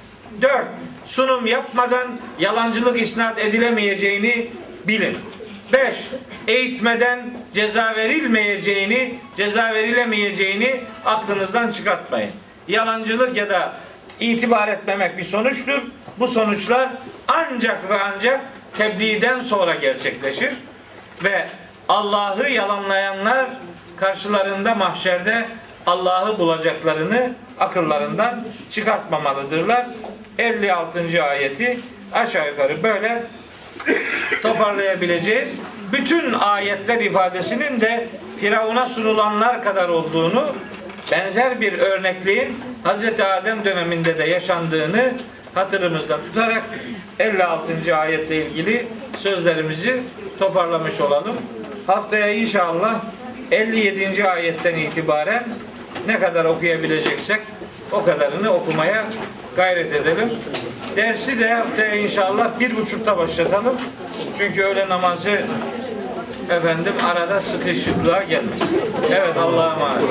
Dört, 0.43 0.67
sunum 1.07 1.47
yapmadan 1.47 2.19
yalancılık 2.39 3.03
isnat 3.03 3.39
edilemeyeceğini 3.39 4.47
bilin. 4.87 5.19
Beş, 5.73 5.97
eğitmeden 6.49 7.31
ceza 7.55 7.95
verilmeyeceğini, 7.97 9.15
ceza 9.37 9.75
verilemeyeceğini 9.75 10.81
aklınızdan 11.05 11.71
çıkartmayın. 11.71 12.31
Yalancılık 12.69 13.37
ya 13.37 13.51
da 13.51 13.73
itibar 14.21 14.69
etmemek 14.69 15.19
bir 15.19 15.23
sonuçtur. 15.23 15.83
Bu 16.19 16.29
sonuçlar 16.29 16.89
ancak 17.29 17.91
ve 17.91 18.01
ancak 18.01 18.41
tebliğden 18.77 19.41
sonra 19.41 19.75
gerçekleşir. 19.75 20.53
Ve 21.25 21.47
Allah'ı 21.89 22.51
yalanlayanlar 22.51 23.47
karşılarında 23.97 24.75
mahşerde 24.75 25.49
Allah'ı 25.87 26.39
bulacaklarını 26.39 27.33
akıllarından 27.61 28.45
çıkartmamalıdırlar. 28.71 29.87
56. 30.39 31.25
ayeti 31.25 31.79
aşağı 32.13 32.49
yukarı 32.49 32.83
böyle 32.83 33.23
toparlayabileceğiz. 34.43 35.55
Bütün 35.93 36.33
ayetler 36.33 37.01
ifadesinin 37.01 37.81
de 37.81 38.07
Firavun'a 38.41 38.87
sunulanlar 38.87 39.65
kadar 39.65 39.89
olduğunu 39.89 40.53
benzer 41.13 41.61
bir 41.61 41.73
örnekliğin 41.79 42.57
Hz. 42.85 43.21
Adem 43.21 43.65
döneminde 43.65 44.19
de 44.19 44.25
yaşandığını 44.25 45.13
hatırımızda 45.55 46.17
tutarak 46.17 46.63
56. 47.19 47.97
ayetle 47.97 48.47
ilgili 48.47 48.87
sözlerimizi 49.17 50.03
toparlamış 50.39 51.01
olalım. 51.01 51.37
Haftaya 51.87 52.29
inşallah 52.29 53.01
57. 53.51 54.29
ayetten 54.29 54.75
itibaren 54.79 55.45
ne 56.07 56.19
kadar 56.21 56.45
okuyabileceksek 56.45 57.41
o 57.95 58.05
kadarını 58.05 58.51
okumaya 58.51 59.05
gayret 59.57 59.93
edelim. 59.93 60.31
Dersi 60.97 61.41
de 61.41 61.55
haftaya 61.55 61.95
inşallah 61.95 62.61
bir 62.61 62.77
buçukta 62.77 63.19
başlatalım. 63.19 63.75
Çünkü 64.39 64.63
öğle 64.63 64.89
namazı 64.89 65.31
efendim 66.51 66.93
arada 67.07 67.41
sıkışıklığa 67.41 68.23
gelmesin. 68.23 68.81
Evet 69.11 69.37
Allah'a 69.37 69.73
emanet. 69.75 70.09